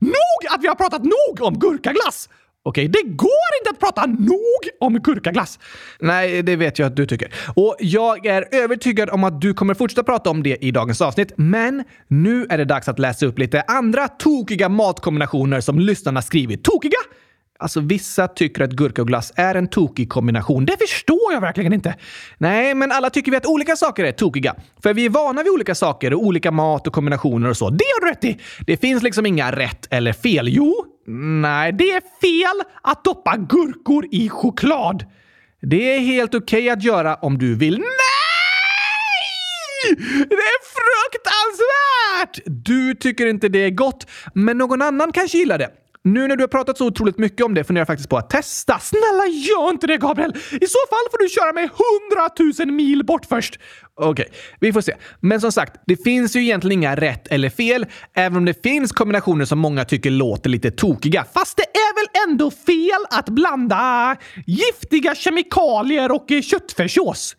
Nog 0.00 0.54
att 0.54 0.62
vi 0.62 0.68
har 0.68 0.74
pratat 0.74 1.02
nog 1.02 1.46
om 1.46 1.58
gurkaglass? 1.58 2.28
Okej, 2.68 2.88
det 2.88 3.02
går 3.02 3.50
inte 3.60 3.70
att 3.70 3.80
prata 3.80 4.06
nog 4.06 4.62
om 4.80 4.98
gurkaglass. 4.98 5.58
Nej, 6.00 6.42
det 6.42 6.56
vet 6.56 6.78
jag 6.78 6.86
att 6.86 6.96
du 6.96 7.06
tycker. 7.06 7.34
Och 7.54 7.76
jag 7.78 8.26
är 8.26 8.48
övertygad 8.54 9.10
om 9.10 9.24
att 9.24 9.40
du 9.40 9.54
kommer 9.54 9.74
fortsätta 9.74 10.02
prata 10.02 10.30
om 10.30 10.42
det 10.42 10.64
i 10.64 10.70
dagens 10.70 11.00
avsnitt. 11.00 11.32
Men 11.36 11.84
nu 12.08 12.46
är 12.50 12.58
det 12.58 12.64
dags 12.64 12.88
att 12.88 12.98
läsa 12.98 13.26
upp 13.26 13.38
lite 13.38 13.62
andra 13.62 14.08
tokiga 14.08 14.68
matkombinationer 14.68 15.60
som 15.60 15.78
lyssnarna 15.78 16.22
skrivit. 16.22 16.64
Tokiga? 16.64 16.98
Alltså 17.58 17.80
vissa 17.80 18.28
tycker 18.28 18.64
att 18.64 18.70
gurka 18.70 19.02
och 19.02 19.08
glass 19.08 19.32
är 19.36 19.54
en 19.54 19.68
tokig 19.68 20.08
kombination. 20.08 20.64
Det 20.64 20.76
förstår 20.80 21.32
jag 21.32 21.40
verkligen 21.40 21.72
inte. 21.72 21.94
Nej, 22.38 22.74
men 22.74 22.92
alla 22.92 23.10
tycker 23.10 23.30
vi 23.30 23.36
att 23.36 23.46
olika 23.46 23.76
saker 23.76 24.04
är 24.04 24.12
tokiga. 24.12 24.54
För 24.82 24.94
vi 24.94 25.04
är 25.04 25.10
vana 25.10 25.42
vid 25.42 25.52
olika 25.52 25.74
saker 25.74 26.14
och 26.14 26.22
olika 26.22 26.50
mat 26.50 26.86
och 26.86 26.92
kombinationer 26.92 27.50
och 27.50 27.56
så. 27.56 27.70
Det 27.70 27.84
har 28.00 28.06
du 28.06 28.10
rätt 28.10 28.24
i! 28.24 28.40
Det 28.66 28.76
finns 28.76 29.02
liksom 29.02 29.26
inga 29.26 29.52
rätt 29.52 29.86
eller 29.90 30.12
fel. 30.12 30.48
Jo, 30.48 30.84
nej, 31.40 31.72
det 31.72 31.90
är 31.90 32.02
fel 32.20 32.66
att 32.82 33.04
doppa 33.04 33.36
gurkor 33.36 34.06
i 34.10 34.28
choklad. 34.28 35.04
Det 35.60 35.96
är 35.96 36.00
helt 36.00 36.34
okej 36.34 36.58
okay 36.58 36.68
att 36.70 36.82
göra 36.82 37.14
om 37.14 37.38
du 37.38 37.54
vill. 37.54 37.78
Nej! 37.78 37.88
Det 40.28 40.34
är 40.34 40.60
fruktansvärt! 40.78 42.42
Du 42.46 42.94
tycker 42.94 43.26
inte 43.26 43.48
det 43.48 43.58
är 43.58 43.70
gott, 43.70 44.06
men 44.34 44.58
någon 44.58 44.82
annan 44.82 45.12
kanske 45.12 45.38
gillar 45.38 45.58
det. 45.58 45.70
Nu 46.12 46.28
när 46.28 46.36
du 46.36 46.42
har 46.42 46.48
pratat 46.48 46.78
så 46.78 46.86
otroligt 46.86 47.18
mycket 47.18 47.46
om 47.46 47.54
det 47.54 47.64
funderar 47.64 47.80
jag 47.80 47.86
faktiskt 47.86 48.08
på 48.08 48.16
att 48.16 48.30
testa. 48.30 48.78
Snälla 48.78 49.26
gör 49.26 49.70
inte 49.70 49.86
det 49.86 49.96
Gabriel! 49.96 50.30
I 50.36 50.66
så 50.66 50.78
fall 50.90 51.06
får 51.10 51.18
du 51.22 51.28
köra 51.28 51.52
mig 51.52 51.68
hundratusen 51.78 52.76
mil 52.76 53.04
bort 53.04 53.26
först. 53.26 53.58
Okej, 54.00 54.10
okay, 54.10 54.38
vi 54.60 54.72
får 54.72 54.80
se. 54.80 54.94
Men 55.20 55.40
som 55.40 55.52
sagt, 55.52 55.82
det 55.86 55.96
finns 56.04 56.36
ju 56.36 56.40
egentligen 56.40 56.78
inga 56.82 56.96
rätt 56.96 57.26
eller 57.28 57.50
fel, 57.50 57.86
även 58.14 58.36
om 58.36 58.44
det 58.44 58.62
finns 58.62 58.92
kombinationer 58.92 59.44
som 59.44 59.58
många 59.58 59.84
tycker 59.84 60.10
låter 60.10 60.50
lite 60.50 60.70
tokiga. 60.70 61.24
Fast 61.34 61.56
det 61.56 61.62
är 61.62 61.94
väl 61.94 62.28
ändå 62.28 62.50
fel 62.50 63.04
att 63.10 63.28
blanda 63.28 64.16
giftiga 64.46 65.14
kemikalier 65.14 66.12
och 66.12 66.26
köttfärssås? 66.42 67.36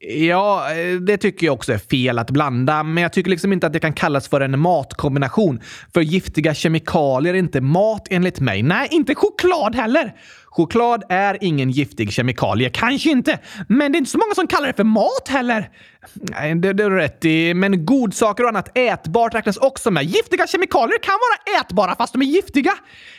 Ja, 0.00 0.72
eh, 0.72 0.94
det 0.94 1.16
tycker 1.16 1.46
jag 1.46 1.54
också 1.54 1.72
är 1.72 1.78
fel 1.78 2.18
att 2.18 2.30
blanda, 2.30 2.82
men 2.82 3.02
jag 3.02 3.12
tycker 3.12 3.30
liksom 3.30 3.52
inte 3.52 3.66
att 3.66 3.72
det 3.72 3.80
kan 3.80 3.92
kallas 3.92 4.28
för 4.28 4.40
en 4.40 4.60
matkombination. 4.60 5.60
För 5.94 6.00
giftiga 6.00 6.54
kemikalier 6.54 7.34
är 7.34 7.38
inte 7.38 7.60
mat 7.60 8.06
enligt 8.10 8.40
mig. 8.40 8.62
Nej, 8.62 8.88
inte 8.90 9.14
choklad 9.14 9.74
heller. 9.74 10.14
Choklad 10.46 11.04
är 11.08 11.38
ingen 11.40 11.70
giftig 11.70 12.12
kemikalie. 12.12 12.70
Kanske 12.70 13.10
inte, 13.10 13.38
men 13.68 13.92
det 13.92 13.96
är 13.96 13.98
inte 13.98 14.10
så 14.10 14.18
många 14.18 14.34
som 14.34 14.46
kallar 14.46 14.66
det 14.66 14.72
för 14.72 14.84
mat 14.84 15.28
heller. 15.28 15.70
Nej, 16.12 16.54
det, 16.54 16.72
det 16.72 16.84
är 16.84 16.90
rätt 16.90 17.24
i. 17.24 17.54
Men 17.54 17.86
godsaker 17.86 18.42
och 18.42 18.48
annat 18.48 18.78
ätbart 18.78 19.34
räknas 19.34 19.56
också 19.56 19.90
med. 19.90 20.04
Giftiga 20.04 20.46
kemikalier 20.46 20.98
kan 20.98 21.14
vara 21.14 21.60
ätbara 21.60 21.96
fast 21.96 22.12
de 22.12 22.22
är 22.22 22.26
giftiga. 22.26 22.72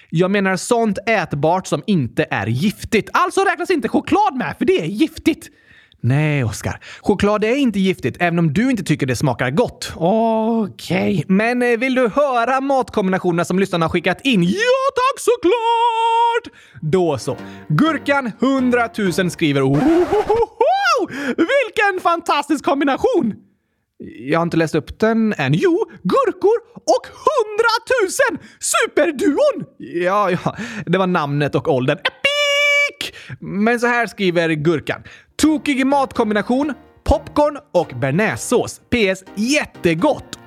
Jag 0.09 0.31
menar 0.31 0.55
sånt 0.55 0.97
ätbart 1.05 1.67
som 1.67 1.83
inte 1.87 2.25
är 2.29 2.47
giftigt. 2.47 3.09
Alltså 3.13 3.41
räknas 3.41 3.69
inte 3.69 3.89
choklad 3.89 4.35
med, 4.35 4.55
för 4.57 4.65
det 4.65 4.81
är 4.81 4.85
giftigt. 4.85 5.49
Nej, 6.01 6.43
Oskar. 6.43 6.79
Choklad 7.01 7.43
är 7.43 7.55
inte 7.55 7.79
giftigt, 7.79 8.17
även 8.19 8.39
om 8.39 8.53
du 8.53 8.69
inte 8.69 8.83
tycker 8.83 9.05
det 9.05 9.15
smakar 9.15 9.51
gott. 9.51 9.93
Okej. 9.95 11.13
Okay. 11.13 11.23
Men 11.27 11.61
eh, 11.61 11.77
vill 11.77 11.95
du 11.95 12.07
höra 12.07 12.61
matkombinationerna 12.61 13.45
som 13.45 13.59
lyssnarna 13.59 13.85
har 13.85 13.89
skickat 13.89 14.21
in? 14.23 14.43
Ja, 14.43 14.49
tack 14.95 15.19
såklart! 15.19 16.59
Då 16.81 17.17
så. 17.17 17.37
Gurkan 17.67 18.31
100 18.41 18.89
000 19.17 19.31
skriver 19.31 19.61
Ohohoho! 19.61 20.59
Vilken 21.37 22.01
fantastisk 22.03 22.65
kombination! 22.65 23.33
Jag 24.19 24.39
har 24.39 24.43
inte 24.43 24.57
läst 24.57 24.75
upp 24.75 24.99
den 24.99 25.33
än. 25.37 25.53
Jo, 25.53 25.85
gurkor 26.03 26.57
och 26.73 27.07
hundratusen! 27.25 28.47
Superduon! 28.59 29.65
Ja, 29.77 30.31
ja, 30.31 30.55
det 30.85 30.97
var 30.97 31.07
namnet 31.07 31.55
och 31.55 31.67
åldern. 31.67 31.97
Men 33.39 33.79
så 33.79 33.87
här 33.87 34.07
skriver 34.07 34.49
Gurkan. 34.49 35.03
Tokig 35.35 35.85
matkombination, 35.87 36.73
popcorn 37.03 37.57
och 37.73 37.91
bearnaisesås. 37.95 38.81
PS. 38.89 39.23
Jättegott! 39.35 40.39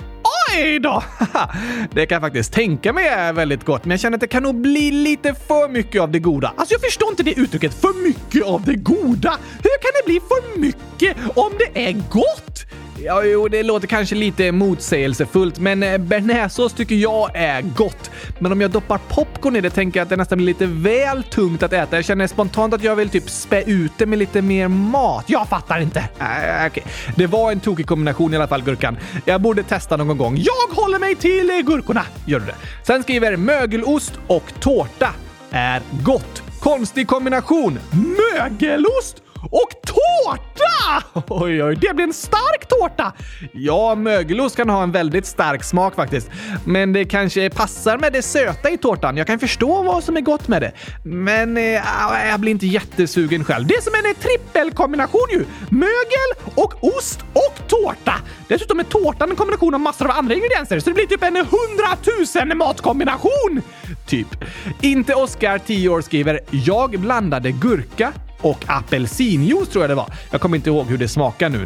Oj 0.56 0.78
då! 0.78 1.02
det 1.94 2.06
kan 2.06 2.16
jag 2.16 2.22
faktiskt 2.22 2.52
tänka 2.52 2.92
mig 2.92 3.08
är 3.08 3.32
väldigt 3.32 3.64
gott, 3.64 3.84
men 3.84 3.90
jag 3.90 4.00
känner 4.00 4.16
att 4.16 4.20
det 4.20 4.26
kan 4.26 4.42
nog 4.42 4.54
bli 4.54 4.90
lite 4.90 5.34
för 5.34 5.68
mycket 5.68 6.02
av 6.02 6.10
det 6.10 6.18
goda. 6.18 6.52
Alltså 6.56 6.74
jag 6.74 6.80
förstår 6.80 7.10
inte 7.10 7.22
det 7.22 7.40
uttrycket, 7.40 7.74
för 7.80 8.04
mycket 8.04 8.44
av 8.44 8.64
det 8.64 8.74
goda. 8.74 9.38
Hur 9.62 9.78
kan 9.82 9.90
det 9.94 10.06
bli 10.06 10.20
för 10.20 10.58
mycket 10.58 11.16
om 11.34 11.52
det 11.58 11.88
är 11.88 11.92
gott? 11.92 12.64
Ja, 12.98 13.24
jo, 13.24 13.48
det 13.48 13.62
låter 13.62 13.86
kanske 13.86 14.14
lite 14.14 14.52
motsägelsefullt, 14.52 15.58
men 15.58 15.82
eh, 15.82 15.98
bearnaisesås 15.98 16.72
tycker 16.72 16.94
jag 16.94 17.30
är 17.34 17.62
gott. 17.62 18.10
Men 18.38 18.52
om 18.52 18.60
jag 18.60 18.70
doppar 18.70 18.98
popcorn 19.08 19.56
i 19.56 19.60
det 19.60 19.70
tänker 19.70 20.00
jag 20.00 20.04
att 20.04 20.08
det 20.08 20.16
nästan 20.16 20.38
blir 20.38 20.46
lite 20.46 20.66
väl 20.66 21.22
tungt 21.22 21.62
att 21.62 21.72
äta. 21.72 21.96
Jag 21.96 22.04
känner 22.04 22.26
spontant 22.26 22.74
att 22.74 22.84
jag 22.84 22.96
vill 22.96 23.08
typ 23.08 23.30
spä 23.30 23.62
ut 23.62 23.92
det 23.98 24.06
med 24.06 24.18
lite 24.18 24.42
mer 24.42 24.68
mat. 24.68 25.24
Jag 25.26 25.48
fattar 25.48 25.80
inte. 25.80 25.98
Äh, 25.98 26.66
okay. 26.66 26.82
Det 27.16 27.26
var 27.26 27.52
en 27.52 27.60
tokig 27.60 27.86
kombination 27.86 28.34
i 28.34 28.36
alla 28.36 28.48
fall, 28.48 28.62
Gurkan. 28.62 28.98
Jag 29.24 29.40
borde 29.40 29.62
testa 29.62 29.96
någon 29.96 30.18
gång. 30.18 30.36
Jag 30.36 30.76
håller 30.76 30.98
mig 30.98 31.14
till 31.14 31.62
gurkorna. 31.66 32.02
Gör 32.26 32.40
du 32.40 32.46
det? 32.46 32.54
Sen 32.82 33.02
skriver 33.02 33.36
mögelost 33.36 34.12
och 34.26 34.52
tårta 34.60 35.08
är 35.50 35.82
gott. 36.04 36.42
Konstig 36.60 37.06
kombination. 37.08 37.78
Mögelost 38.38 39.22
och 39.50 39.70
tårta! 39.86 41.22
Oj, 41.28 41.64
oj, 41.64 41.76
det 41.80 41.94
blir 41.94 42.06
en 42.06 42.12
stark 42.12 42.68
tårta! 42.68 43.12
Ja, 43.52 43.94
mögelost 43.94 44.56
kan 44.56 44.68
ha 44.68 44.82
en 44.82 44.92
väldigt 44.92 45.26
stark 45.26 45.64
smak 45.64 45.94
faktiskt. 45.94 46.30
Men 46.64 46.92
det 46.92 47.04
kanske 47.04 47.50
passar 47.50 47.98
med 47.98 48.12
det 48.12 48.22
söta 48.22 48.70
i 48.70 48.78
tårtan. 48.78 49.16
Jag 49.16 49.26
kan 49.26 49.38
förstå 49.38 49.82
vad 49.82 50.04
som 50.04 50.16
är 50.16 50.20
gott 50.20 50.48
med 50.48 50.62
det. 50.62 50.72
Men 51.04 51.56
eh, 51.56 51.62
jag 52.30 52.40
blir 52.40 52.52
inte 52.52 52.66
jättesugen 52.66 53.44
själv. 53.44 53.66
Det 53.66 53.74
är 53.74 53.80
som 53.80 53.94
en 53.94 54.10
eh, 54.10 54.16
trippelkombination 54.16 55.26
ju! 55.30 55.44
Mögel 55.70 56.52
och 56.54 56.84
ost 56.84 57.20
och 57.32 57.68
tårta! 57.68 58.14
Dessutom 58.48 58.80
är 58.80 58.84
tårtan 58.84 59.30
en 59.30 59.36
kombination 59.36 59.74
av 59.74 59.80
massor 59.80 60.04
av 60.04 60.10
andra 60.10 60.34
ingredienser, 60.34 60.80
så 60.80 60.90
det 60.90 60.94
blir 60.94 61.06
typ 61.06 61.22
en 61.22 61.36
hundratusen 61.36 62.58
matkombination! 62.58 63.62
Typ. 64.06 64.44
Inte 64.80 65.14
Oscar, 65.14 65.58
10 65.58 65.88
år, 65.88 66.00
skriver 66.00 66.40
“Jag 66.50 67.00
blandade 67.00 67.50
gurka, 67.50 68.12
och 68.42 68.64
apelsinjuice 68.66 69.68
tror 69.68 69.82
jag 69.82 69.90
det 69.90 69.94
var. 69.94 70.12
Jag 70.30 70.40
kommer 70.40 70.56
inte 70.56 70.70
ihåg 70.70 70.86
hur 70.86 70.98
det 70.98 71.08
smakar 71.08 71.48
nu. 71.48 71.64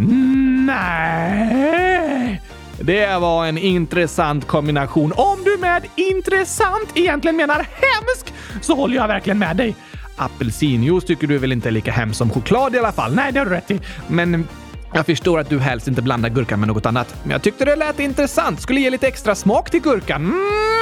Nej! 0.67 2.43
Det 2.81 3.19
var 3.21 3.47
en 3.47 3.59
intressant 3.59 4.47
kombination. 4.47 5.13
Om 5.17 5.45
du 5.45 5.57
med 5.61 5.83
intressant 5.97 6.89
egentligen 6.95 7.37
menar 7.37 7.57
hemsk 7.57 8.35
så 8.61 8.75
håller 8.75 8.97
jag 8.97 9.09
verkligen 9.09 9.39
med 9.39 9.57
dig. 9.57 9.75
Apelsinjuice 10.17 11.05
tycker 11.05 11.27
du 11.27 11.39
väl 11.39 11.53
inte 11.53 11.69
är 11.69 11.73
lika 11.73 11.93
hemskt 11.93 12.19
som 12.19 12.31
choklad 12.31 12.75
i 12.75 12.79
alla 12.79 12.93
fall? 12.93 13.15
Nej, 13.15 13.33
det 13.33 13.39
har 13.39 13.47
du 13.47 13.53
rätt 13.53 13.71
i. 13.71 13.81
Men 14.09 14.49
jag 14.93 15.07
förstår 15.07 15.41
att 15.41 15.49
du 15.49 15.59
helst 15.59 15.89
inte 15.89 16.03
blandar 16.03 16.29
gurkan 16.29 16.61
med 16.61 16.69
något 16.69 16.87
annat. 16.87 17.15
Men 17.23 17.31
jag 17.31 17.43
tyckte 17.43 17.65
det 17.65 17.77
lät 17.77 18.01
intressant. 18.01 18.61
Skulle 18.61 18.81
ge 18.81 18.91
lite 18.91 19.09
extra 19.09 19.35
smak 19.35 19.71
till 19.71 19.81
gurkan. 19.81 20.25
Mm 20.25 20.76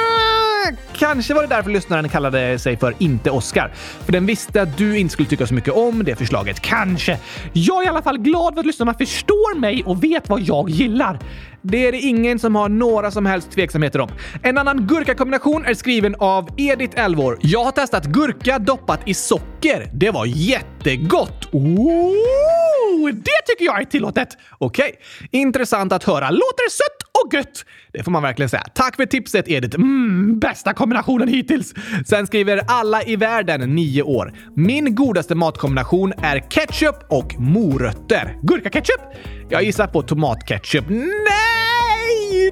Kanske 0.93 1.33
var 1.33 1.41
det 1.41 1.47
därför 1.47 1.69
lyssnaren 1.69 2.09
kallade 2.09 2.59
sig 2.59 2.77
för 2.77 2.93
Inte 2.97 3.31
Oscar. 3.31 3.71
För 4.05 4.11
den 4.11 4.25
visste 4.25 4.61
att 4.61 4.77
du 4.77 4.97
inte 4.97 5.13
skulle 5.13 5.29
tycka 5.29 5.47
så 5.47 5.53
mycket 5.53 5.73
om 5.73 6.03
det 6.03 6.15
förslaget. 6.15 6.59
Kanske. 6.59 7.19
Jag 7.53 7.81
är 7.81 7.85
i 7.85 7.89
alla 7.89 8.01
fall 8.01 8.17
glad 8.17 8.53
för 8.53 8.59
att 8.59 8.65
lyssnarna 8.65 8.93
förstår 8.93 9.59
mig 9.59 9.83
och 9.85 10.03
vet 10.03 10.29
vad 10.29 10.41
jag 10.41 10.69
gillar. 10.69 11.19
Det 11.67 11.87
är 11.87 11.91
det 11.91 11.99
ingen 11.99 12.39
som 12.39 12.55
har 12.55 12.69
några 12.69 13.11
som 13.11 13.25
helst 13.25 13.51
tveksamheter 13.51 14.01
om. 14.01 14.09
En 14.43 14.57
annan 14.57 14.87
gurkakombination 14.87 15.65
är 15.65 15.73
skriven 15.73 16.15
av 16.19 16.49
Edith 16.57 16.99
Elvor. 16.99 17.39
Jag 17.41 17.63
har 17.63 17.71
testat 17.71 18.05
gurka 18.05 18.59
doppat 18.59 18.99
i 19.05 19.13
socker. 19.13 19.89
Det 19.93 20.11
var 20.11 20.25
jättegott! 20.25 21.49
Ooh, 21.51 23.09
det 23.13 23.41
tycker 23.47 23.65
jag 23.65 23.81
är 23.81 23.85
tillåtet! 23.85 24.27
Okej, 24.57 24.89
okay. 24.89 25.39
intressant 25.41 25.91
att 25.93 26.03
höra. 26.03 26.29
Låter 26.29 26.69
sött 26.69 27.23
och 27.23 27.33
gött! 27.33 27.65
Det 27.93 28.03
får 28.03 28.11
man 28.11 28.23
verkligen 28.23 28.49
säga. 28.49 28.63
Tack 28.73 28.95
för 28.95 29.05
tipset 29.05 29.47
Edith. 29.47 29.75
Mm, 29.75 30.39
bästa 30.39 30.73
kombinationen 30.73 31.27
hittills! 31.27 31.73
Sen 32.05 32.27
skriver 32.27 32.61
alla 32.67 33.03
i 33.03 33.15
världen, 33.15 33.75
9 33.75 34.01
år. 34.03 34.33
Min 34.55 34.95
godaste 34.95 35.35
matkombination 35.35 36.13
är 36.17 36.39
ketchup 36.49 36.95
och 37.09 37.39
morötter. 37.39 38.37
Gurkaketchup? 38.41 39.01
Jag 39.49 39.63
gissar 39.63 39.87
på 39.87 40.01
tomatketchup. 40.01 40.85
Nej! 40.89 41.54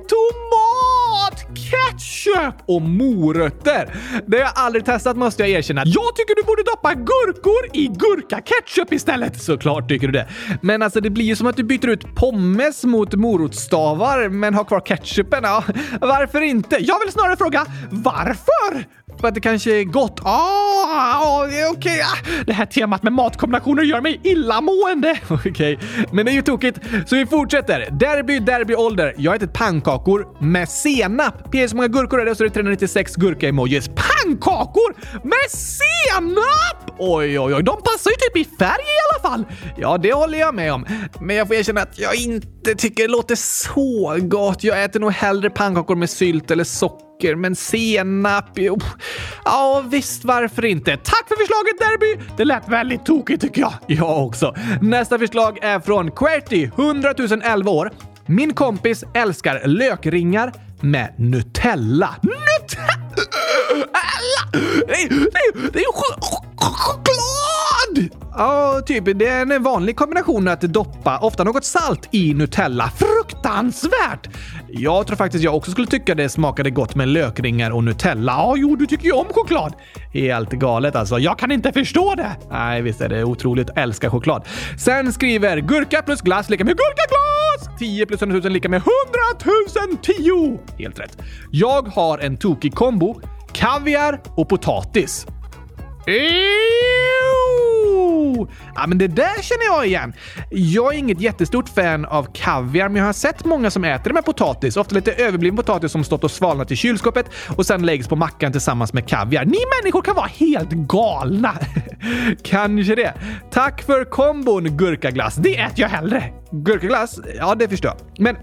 Tomat! 0.10 1.40
Ketchup 1.56 2.56
och 2.66 2.82
morötter! 2.82 3.96
Det 4.28 4.38
har 4.38 4.44
jag 4.44 4.52
aldrig 4.56 4.86
testat 4.86 5.18
måste 5.18 5.44
jag 5.44 5.50
erkänna. 5.50 5.84
Jag 5.86 6.16
tycker 6.16 6.36
du 6.36 6.44
borde 6.44 6.64
doppa 6.64 6.94
gurkor 6.94 7.70
i 7.74 7.88
gurkaketchup 7.88 8.94
istället! 8.94 9.42
Såklart 9.42 9.90
tycker 9.90 10.08
du 10.08 10.14
det. 10.14 10.28
Men 10.62 10.82
alltså 10.82 11.02
det 11.02 11.10
blir 11.10 11.26
ju 11.26 11.36
som 11.36 11.48
att 11.48 11.58
du 11.58 11.64
byter 11.64 11.88
ut 11.88 12.16
pommes 12.16 12.84
mot 12.84 13.14
morotsstavar 13.14 14.30
men 14.30 14.54
har 14.54 14.64
kvar 14.64 14.80
ketchupen. 14.80 15.44
Ja, 15.44 15.64
varför 16.02 16.42
inte? 16.42 16.78
Jag 16.80 17.00
vill 17.00 17.12
snarare 17.12 17.38
fråga 17.38 17.66
varför? 17.92 19.03
På 19.24 19.28
att 19.28 19.36
det 19.36 19.42
kanske 19.42 19.80
är 19.80 19.84
gott. 19.84 20.20
Ah, 20.24 20.30
ah, 20.30 21.20
ah 21.24 21.46
okej. 21.46 21.70
Okay. 21.70 22.00
Ah, 22.00 22.44
det 22.46 22.54
här 22.54 22.66
temat 22.66 23.04
med 23.04 23.14
matkombinationer 23.14 23.84
gör 23.84 24.02
mig 24.02 24.20
illamående. 24.24 25.20
Okej, 25.30 25.52
okay. 25.52 25.78
men 26.12 26.26
det 26.26 26.32
är 26.32 26.34
ju 26.34 26.42
tokigt. 26.42 26.80
Så 27.06 27.16
vi 27.16 27.26
fortsätter. 27.26 27.88
Derby, 27.92 28.40
derby, 28.40 28.76
ålder. 28.76 29.14
Jag 29.18 29.32
har 29.32 29.36
ätit 29.36 29.54
pannkakor 29.54 30.28
med 30.40 30.70
senap. 30.70 31.52
PS, 31.52 31.54
hur 31.54 31.76
många 31.76 31.88
gurkor 31.88 32.22
är 32.22 32.26
det? 32.26 32.36
Så 32.36 32.44
det 32.44 32.50
är 32.50 32.54
396 32.54 33.16
gurka-emojis. 33.16 33.88
Pannkakor 33.88 34.96
med 35.24 35.50
senap! 35.50 36.96
Oj, 36.98 37.40
oj, 37.40 37.56
oj, 37.56 37.64
de 37.64 37.78
passar 37.82 38.12
ju 38.12 38.16
typ 38.16 38.38
i 38.38 38.58
färg 38.58 38.84
i 38.84 39.00
alla 39.10 39.30
fall. 39.30 39.46
Ja, 39.78 39.98
det 39.98 40.14
håller 40.14 40.40
jag 40.40 40.56
med 40.56 40.74
om. 40.74 40.86
Men 41.22 41.36
jag 41.36 41.48
får 41.48 41.56
erkänna 41.56 41.82
att 41.82 42.00
jag 42.00 42.16
inte 42.16 42.76
tycker 42.76 43.04
det 43.04 43.12
låter 43.12 43.36
så 43.36 44.18
gott. 44.22 44.64
Jag 44.64 44.84
äter 44.84 45.00
nog 45.00 45.12
hellre 45.12 45.50
pannkakor 45.50 45.96
med 45.96 46.10
sylt 46.10 46.52
eller 46.52 46.64
socker, 46.64 47.13
men 47.36 47.56
senap... 47.56 48.46
Jo. 48.56 48.80
Ja, 49.46 49.84
visst, 49.88 50.26
varför 50.26 50.66
inte? 50.66 50.98
Tack 50.98 51.28
för 51.28 51.36
förslaget 51.36 51.80
Derby! 51.80 52.30
Det 52.38 52.46
lät 52.46 52.70
väldigt 52.70 53.06
tokigt 53.06 53.42
tycker 53.42 53.62
jag. 53.62 53.74
Jag 53.88 54.26
också. 54.26 54.56
Nästa 54.82 55.20
förslag 55.20 55.60
är 55.62 55.80
från 55.80 56.12
Querty, 56.12 56.64
100 56.78 57.14
011 57.44 57.72
år. 57.72 57.92
Min 58.26 58.54
kompis 58.54 59.04
älskar 59.14 59.68
lökringar 59.68 60.54
med 60.82 61.14
Nutella. 61.18 62.16
Nutella! 62.22 62.94
Det 64.88 64.94
är 64.94 65.12
ju 65.12 65.30
det 65.74 65.80
är 65.80 65.94
choklad! 66.56 68.23
Ja, 68.38 68.82
typ. 68.86 69.20
Det 69.20 69.28
är 69.28 69.52
en 69.52 69.64
vanlig 69.64 69.96
kombination 69.96 70.48
att 70.48 70.62
doppa 70.62 71.18
ofta 71.18 71.44
något 71.44 71.66
salt 71.66 72.10
i 72.12 72.34
Nutella. 72.34 72.90
Fruktansvärt! 72.90 74.28
Jag 74.68 75.08
tror 75.08 75.18
faktiskt 75.18 75.44
jag 75.44 75.56
också 75.56 75.72
skulle 75.72 75.88
tycka 75.88 76.16
det 76.16 76.30
smakade 76.30 76.70
gott 76.70 76.96
med 76.96 77.08
lökringar 77.08 77.72
och 77.72 77.84
Nutella. 77.84 78.32
Ja, 78.32 78.54
jo, 78.58 78.76
du 78.76 78.86
tycker 78.86 79.06
ju 79.06 79.12
om 79.12 79.26
choklad. 79.30 79.74
Helt 80.14 80.50
galet 80.50 80.96
alltså. 80.96 81.20
Jag 81.20 81.40
kan 81.40 81.52
inte 81.52 81.72
förstå 81.72 82.16
det. 82.16 82.32
Nej, 82.52 82.82
visst 82.82 83.02
är 83.02 83.10
det 83.10 83.24
otroligt. 83.24 83.70
Älskar 83.76 84.10
choklad. 84.10 84.48
Sen 84.80 85.14
skriver 85.14 85.58
gurka 85.58 86.02
plus 86.02 86.22
glass 86.22 86.50
lika 86.50 86.64
med 86.64 86.78
gurkaglass! 86.78 87.80
10 87.80 88.06
plus 88.06 88.22
100 88.22 88.40
000 88.44 88.52
lika 88.52 88.70
med 88.70 88.78
100 88.78 89.98
010! 90.02 90.60
Helt 90.84 91.00
rätt. 91.00 91.18
Jag 91.52 91.88
har 91.88 92.18
en 92.18 92.38
tokig 92.38 92.76
kombo. 92.76 93.22
Kaviar 93.54 94.22
och 94.36 94.50
potatis. 94.50 95.26
Ja, 98.76 98.88
men 98.88 98.98
det 98.98 99.08
där 99.08 99.42
känner 99.42 99.66
jag 99.66 99.88
igen. 99.88 100.14
Jag 100.50 100.94
är 100.94 100.98
inget 100.98 101.22
jättestort 101.22 101.70
fan 101.70 102.06
av 102.06 102.28
kaviar, 102.34 102.90
men 102.90 102.96
jag 102.96 103.06
har 103.06 103.14
sett 103.14 103.46
många 103.46 103.72
som 103.72 103.84
äter 103.84 104.10
det 104.10 104.14
med 104.14 104.26
potatis. 104.26 104.78
Ofta 104.78 104.96
lite 104.96 105.12
överbliven 105.12 105.58
potatis 105.58 105.92
som 105.92 106.04
stått 106.04 106.24
och 106.24 106.32
svalnat 106.32 106.72
i 106.72 106.76
kylskåpet 106.76 107.26
och 107.58 107.66
sen 107.66 107.86
läggs 107.86 108.08
på 108.08 108.16
mackan 108.16 108.52
tillsammans 108.52 108.94
med 108.94 109.08
kaviar. 109.08 109.46
Ni 109.46 109.58
människor 109.82 110.02
kan 110.02 110.16
vara 110.16 110.30
helt 110.40 110.70
galna! 110.70 111.54
Kanske 112.44 112.96
det. 112.96 113.14
Tack 113.52 113.82
för 113.82 114.04
kombon 114.04 114.78
gurkaglass. 114.78 115.36
Det 115.36 115.60
äter 115.60 115.80
jag 115.80 115.90
hellre. 115.90 116.24
Gurkaglass? 116.52 117.20
Ja, 117.38 117.56
det 117.56 117.70
förstår 117.70 117.92
jag. 117.92 118.24
Men 118.24 118.36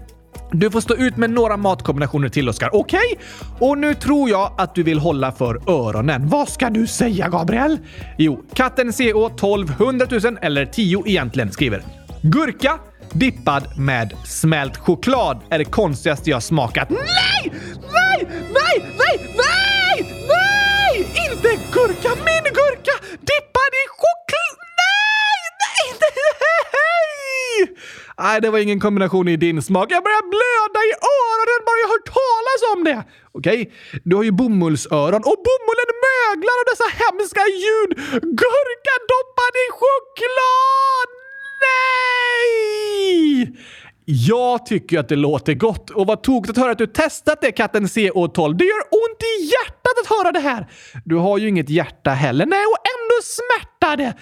du 0.51 0.71
får 0.71 0.81
stå 0.81 0.95
ut 0.95 1.17
med 1.17 1.29
några 1.29 1.57
matkombinationer 1.57 2.29
till, 2.29 2.49
Oskar. 2.49 2.75
Okej? 2.75 2.99
Okay? 3.13 3.67
Och 3.67 3.77
nu 3.77 3.93
tror 3.93 4.29
jag 4.29 4.51
att 4.57 4.75
du 4.75 4.83
vill 4.83 4.99
hålla 4.99 5.31
för 5.31 5.69
öronen. 5.69 6.27
Vad 6.27 6.49
ska 6.49 6.69
du 6.69 6.87
säga, 6.87 7.29
Gabriel? 7.29 7.79
Jo, 8.17 8.43
katten 8.53 8.93
CO 8.93 9.29
12 9.29 9.71
100 9.71 10.07
000 10.11 10.37
eller 10.41 10.65
10 10.65 11.03
egentligen 11.05 11.51
skriver 11.51 11.83
Gurka 12.21 12.79
dippad 13.13 13.77
med 13.77 14.13
smält 14.25 14.77
choklad 14.77 15.39
är 15.49 15.57
det 15.57 15.65
konstigaste 15.65 16.29
jag 16.29 16.43
smakat. 16.43 16.89
Nej! 16.89 17.53
Nej! 17.81 18.27
Nej! 18.29 18.95
Nej! 18.97 19.35
Nej! 19.35 20.13
Nej! 20.27 20.99
Inte 20.99 21.49
gurka! 21.73 22.09
Gurka! 22.43 22.95
Dippad 23.11 23.71
i 23.81 23.85
choklad! 23.87 24.57
Nej! 24.81 25.41
Nej! 25.59 26.11
Nej! 28.21 28.41
Det 28.41 28.49
var 28.49 28.59
ingen 28.59 28.79
kombination 28.79 29.27
i 29.27 29.37
din 29.37 29.61
smak. 29.61 29.91
Jag 29.91 30.03
börjar 30.03 30.25
blöda 30.35 30.79
i 30.89 30.93
öronen 31.19 31.59
bara 31.67 31.77
jag 31.83 31.89
hört 31.93 32.07
talas 32.19 32.61
om 32.73 32.79
det! 32.89 32.99
Okej, 33.31 33.61
okay. 33.61 33.99
du 34.03 34.15
har 34.15 34.23
ju 34.23 34.31
bomullsöron 34.31 35.21
och 35.31 35.39
bomullen 35.47 35.91
möglar 36.07 36.55
av 36.61 36.65
dessa 36.71 36.87
hemska 37.03 37.43
ljud. 37.63 37.91
Gurka 38.41 38.95
doppad 39.11 39.53
i 39.63 39.67
choklad! 39.79 41.09
Nej! 41.65 41.91
Jag 44.05 44.65
tycker 44.65 44.99
att 44.99 45.09
det 45.09 45.15
låter 45.15 45.53
gott 45.53 45.89
och 45.89 46.07
vad 46.07 46.23
tokigt 46.23 46.57
att 46.57 46.63
höra 46.63 46.71
att 46.71 46.77
du 46.77 46.87
testat 46.87 47.41
det 47.41 47.51
katten 47.51 47.85
CO12. 47.85 48.53
Det 48.53 48.65
gör 48.65 48.83
ont 49.01 49.21
i 49.31 49.33
hjärtat 49.53 49.95
att 50.03 50.17
höra 50.17 50.31
det 50.31 50.39
här. 50.39 50.67
Du 51.05 51.15
har 51.15 51.37
ju 51.37 51.47
inget 51.47 51.69
hjärta 51.69 52.11
heller. 52.11 52.45
Nej, 52.45 52.65
och 52.65 52.77
ändå 52.93 53.17
smärtar 53.23 53.97
det. 53.97 54.13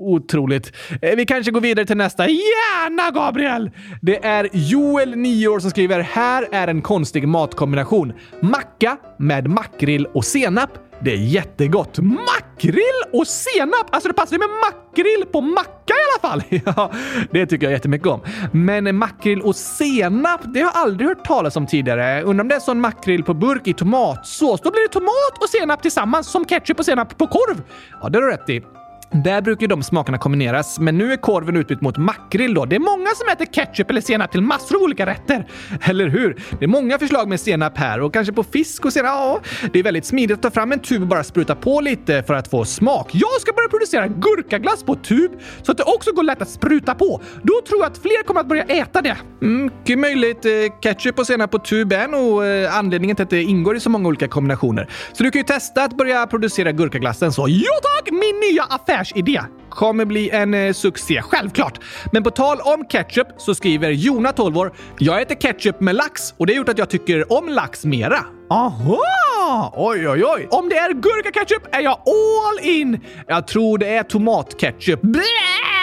Otroligt. 0.00 0.72
Eh, 1.02 1.16
vi 1.16 1.26
kanske 1.26 1.52
går 1.52 1.60
vidare 1.60 1.86
till 1.86 1.96
nästa. 1.96 2.28
Gärna, 2.28 3.10
Gabriel! 3.10 3.70
Det 4.02 4.24
är 4.24 4.48
Joel, 4.52 5.16
9 5.16 5.48
år, 5.48 5.60
som 5.60 5.70
skriver 5.70 6.00
“Här 6.00 6.48
är 6.52 6.68
en 6.68 6.82
konstig 6.82 7.28
matkombination. 7.28 8.12
Macka 8.40 8.96
med 9.18 9.48
makrill 9.50 10.06
och 10.06 10.24
senap. 10.24 10.70
Det 11.00 11.12
är 11.12 11.16
jättegott. 11.16 11.98
Makrill 11.98 13.02
och 13.12 13.26
senap! 13.26 13.86
Alltså 13.90 14.08
det 14.08 14.14
passar 14.14 14.32
ju 14.32 14.38
med 14.38 14.48
makrill 14.48 15.24
på 15.32 15.40
macka 15.40 15.94
i 15.94 16.04
alla 16.24 16.30
fall. 16.30 16.42
ja, 16.64 16.92
det 17.30 17.46
tycker 17.46 17.66
jag 17.66 17.72
jättemycket 17.72 18.08
om. 18.08 18.20
Men 18.52 18.96
makrill 18.96 19.42
och 19.42 19.56
senap, 19.56 20.40
det 20.54 20.60
har 20.60 20.66
jag 20.66 20.76
aldrig 20.76 21.08
hört 21.08 21.24
talas 21.24 21.56
om 21.56 21.66
tidigare. 21.66 22.22
Undrar 22.22 22.44
om 22.44 22.48
det 22.48 22.54
är 22.54 22.60
sån 22.60 22.80
makrill 22.80 23.24
på 23.24 23.34
burk 23.34 23.66
i 23.66 23.74
tomatsås. 23.74 24.60
Då 24.60 24.70
blir 24.70 24.82
det 24.82 24.92
tomat 24.92 25.42
och 25.42 25.48
senap 25.48 25.82
tillsammans 25.82 26.30
som 26.30 26.44
ketchup 26.44 26.78
och 26.78 26.84
senap 26.84 27.18
på 27.18 27.26
korv. 27.26 27.62
Ja, 28.02 28.08
det 28.08 28.18
har 28.18 28.22
du 28.22 28.30
rätt 28.30 28.48
i. 28.48 28.77
Där 29.10 29.42
brukar 29.42 29.60
ju 29.60 29.66
de 29.66 29.82
smakerna 29.82 30.18
kombineras, 30.18 30.78
men 30.78 30.98
nu 30.98 31.12
är 31.12 31.16
korven 31.16 31.56
utbytt 31.56 31.80
mot 31.80 31.96
makrill 31.96 32.54
då. 32.54 32.64
Det 32.64 32.76
är 32.76 32.80
många 32.80 33.10
som 33.14 33.28
äter 33.28 33.44
ketchup 33.44 33.90
eller 33.90 34.00
senap 34.00 34.32
till 34.32 34.40
massor 34.40 34.76
av 34.76 34.82
olika 34.82 35.06
rätter. 35.06 35.46
Eller 35.82 36.08
hur? 36.08 36.42
Det 36.58 36.64
är 36.64 36.68
många 36.68 36.98
förslag 36.98 37.28
med 37.28 37.40
senap 37.40 37.78
här 37.78 38.00
och 38.00 38.12
kanske 38.12 38.32
på 38.32 38.42
fisk 38.42 38.84
och 38.84 38.92
senap. 38.92 39.08
Ja, 39.08 39.40
det 39.72 39.78
är 39.78 39.82
väldigt 39.82 40.06
smidigt 40.06 40.36
att 40.36 40.42
ta 40.42 40.50
fram 40.50 40.72
en 40.72 40.78
tub 40.78 41.02
och 41.02 41.08
bara 41.08 41.24
spruta 41.24 41.54
på 41.54 41.80
lite 41.80 42.22
för 42.22 42.34
att 42.34 42.48
få 42.50 42.64
smak. 42.64 43.10
Jag 43.12 43.40
ska 43.40 43.52
börja 43.52 43.68
producera 43.68 44.06
gurkaglass 44.06 44.82
på 44.82 44.94
tub 44.94 45.32
så 45.62 45.72
att 45.72 45.78
det 45.78 45.84
också 45.84 46.12
går 46.12 46.22
lätt 46.22 46.42
att 46.42 46.48
spruta 46.48 46.94
på. 46.94 47.22
Då 47.42 47.60
tror 47.68 47.80
jag 47.80 47.86
att 47.86 47.98
fler 47.98 48.22
kommer 48.22 48.40
att 48.40 48.48
börja 48.48 48.64
äta 48.64 49.02
det. 49.02 49.16
Mm, 49.42 49.64
mycket 49.64 49.88
mm, 49.88 50.00
möjligt. 50.00 50.44
Eh, 50.44 50.50
ketchup 50.80 51.18
och 51.18 51.26
senap 51.26 51.50
på 51.50 51.58
tub 51.58 51.92
är 51.92 52.08
nog 52.08 52.44
eh, 52.44 52.78
anledningen 52.78 53.16
till 53.16 53.22
att 53.22 53.30
det 53.30 53.42
ingår 53.42 53.76
i 53.76 53.80
så 53.80 53.90
många 53.90 54.08
olika 54.08 54.28
kombinationer. 54.28 54.88
Så 55.12 55.22
du 55.22 55.30
kan 55.30 55.40
ju 55.40 55.44
testa 55.44 55.84
att 55.84 55.96
börja 55.96 56.26
producera 56.26 56.72
gurkaglassen 56.72 57.32
så. 57.32 57.46
Ja 57.48 57.72
tack! 57.82 58.10
Min 58.10 58.40
nya 58.40 58.62
affär 58.62 58.97
affärsidé 58.98 59.40
kommer 59.70 60.04
bli 60.04 60.30
en 60.30 60.54
eh, 60.54 60.72
succé, 60.72 61.22
självklart. 61.22 61.80
Men 62.12 62.22
på 62.22 62.30
tal 62.30 62.60
om 62.60 62.84
ketchup 62.88 63.26
så 63.36 63.54
skriver 63.54 63.90
Jona, 63.90 64.32
12 64.32 64.58
år, 64.58 64.72
“Jag 64.98 65.22
äter 65.22 65.34
ketchup 65.34 65.80
med 65.80 65.94
lax 65.94 66.34
och 66.36 66.46
det 66.46 66.52
har 66.52 66.56
gjort 66.56 66.68
att 66.68 66.78
jag 66.78 66.90
tycker 66.90 67.32
om 67.32 67.48
lax 67.48 67.84
mera.” 67.84 68.24
Aha! 68.50 69.72
Oj, 69.76 70.08
oj, 70.08 70.24
oj. 70.24 70.48
Om 70.50 70.68
det 70.68 70.76
är 70.76 70.92
gurkaketchup 70.92 71.74
är 71.74 71.80
jag 71.80 71.98
all 72.06 72.66
in! 72.68 73.00
Jag 73.26 73.46
tror 73.46 73.78
det 73.78 73.88
är 73.88 74.02
tomatketchup. 74.02 75.00
Blä! 75.02 75.77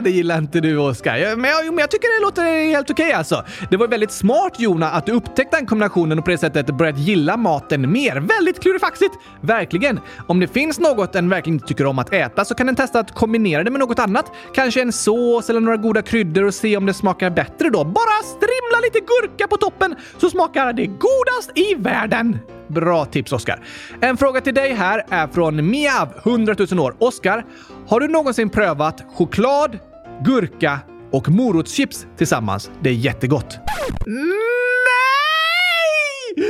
Det 0.00 0.10
gillar 0.10 0.38
inte 0.38 0.60
du, 0.60 0.78
Oskar. 0.78 1.36
Men 1.36 1.50
jag, 1.50 1.66
men 1.66 1.78
jag 1.78 1.90
tycker 1.90 2.20
det 2.20 2.26
låter 2.26 2.70
helt 2.70 2.90
okej 2.90 3.04
okay, 3.04 3.12
alltså. 3.12 3.44
Det 3.70 3.76
var 3.76 3.88
väldigt 3.88 4.12
smart, 4.12 4.60
Jona, 4.60 4.90
att 4.90 5.06
du 5.06 5.12
upptäckte 5.12 5.56
den 5.56 5.66
kombinationen 5.66 6.18
och 6.18 6.24
på 6.24 6.30
det 6.30 6.38
sättet 6.38 6.66
börjat 6.66 6.98
gilla 6.98 7.36
maten 7.36 7.92
mer. 7.92 8.16
Väldigt 8.16 8.60
klurifaxigt! 8.60 9.14
Verkligen. 9.40 10.00
Om 10.26 10.40
det 10.40 10.48
finns 10.48 10.78
något 10.78 11.14
en 11.14 11.28
verkligen 11.28 11.54
inte 11.54 11.66
tycker 11.66 11.86
om 11.86 11.98
att 11.98 12.12
äta 12.12 12.44
så 12.44 12.54
kan 12.54 12.66
den 12.66 12.76
testa 12.76 13.00
att 13.00 13.14
kombinera 13.14 13.64
det 13.64 13.70
med 13.70 13.80
något 13.80 13.98
annat. 13.98 14.32
Kanske 14.54 14.82
en 14.82 14.92
sås 14.92 15.50
eller 15.50 15.60
några 15.60 15.76
goda 15.76 16.02
kryddor 16.02 16.44
och 16.44 16.54
se 16.54 16.76
om 16.76 16.86
det 16.86 16.94
smakar 16.94 17.30
bättre 17.30 17.70
då. 17.70 17.84
Bara 17.84 18.22
strimla 18.24 18.80
lite 18.82 19.00
gurka 19.00 19.46
på 19.46 19.56
toppen 19.56 19.96
så 20.18 20.30
smakar 20.30 20.72
det 20.72 20.86
godast 20.86 21.50
i 21.54 21.74
världen. 21.74 22.38
Bra 22.68 23.04
tips, 23.04 23.32
Oskar. 23.32 23.60
En 24.00 24.16
fråga 24.16 24.40
till 24.40 24.54
dig 24.54 24.74
här 24.74 25.04
är 25.10 25.26
från 25.26 25.70
Miav, 25.70 26.08
100 26.24 26.54
000 26.70 26.80
år. 26.80 26.94
Oskar, 26.98 27.44
har 27.88 28.00
du 28.00 28.08
någonsin 28.08 28.50
prövat 28.50 29.04
choklad, 29.14 29.78
gurka 30.24 30.78
och 31.12 31.28
morotschips 31.28 32.06
tillsammans? 32.16 32.70
Det 32.82 32.90
är 32.90 32.94
jättegott. 32.94 33.58
Nej! 34.06 34.30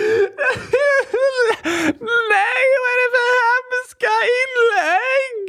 Nej, 2.31 2.67
vad 2.83 2.91
är 2.93 2.99
det 3.01 3.11
för 3.17 3.29
hemska 3.47 4.13
inlägg? 4.41 5.49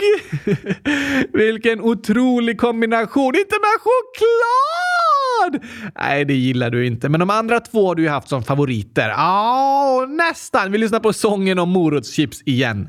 Vilken 1.33 1.81
otrolig 1.81 2.59
kombination! 2.59 3.35
Inte 3.35 3.55
med 3.55 3.79
choklad! 3.79 5.63
Nej, 5.99 6.25
det 6.25 6.33
gillar 6.33 6.69
du 6.69 6.87
inte. 6.87 7.09
Men 7.09 7.19
de 7.19 7.29
andra 7.29 7.59
två 7.59 7.87
har 7.87 7.95
du 7.95 8.03
ju 8.03 8.09
haft 8.09 8.29
som 8.29 8.43
favoriter. 8.43 9.09
Ja, 9.09 10.05
nästan. 10.09 10.71
Vi 10.71 10.77
lyssnar 10.77 10.99
på 10.99 11.13
sången 11.13 11.59
om 11.59 11.69
morotschips 11.69 12.41
igen. 12.45 12.87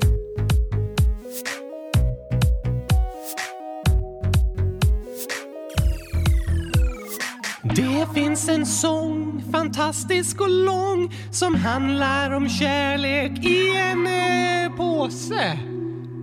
Det 8.02 8.14
finns 8.14 8.48
en 8.48 8.66
sång, 8.66 9.44
fantastisk 9.52 10.40
och 10.40 10.50
lång 10.50 11.14
som 11.32 11.54
handlar 11.54 12.30
om 12.30 12.48
kärlek 12.48 13.44
i 13.44 13.76
en 13.76 14.06
eh, 14.06 14.76
påse. 14.76 15.58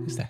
Just 0.04 0.16
det. 0.16 0.28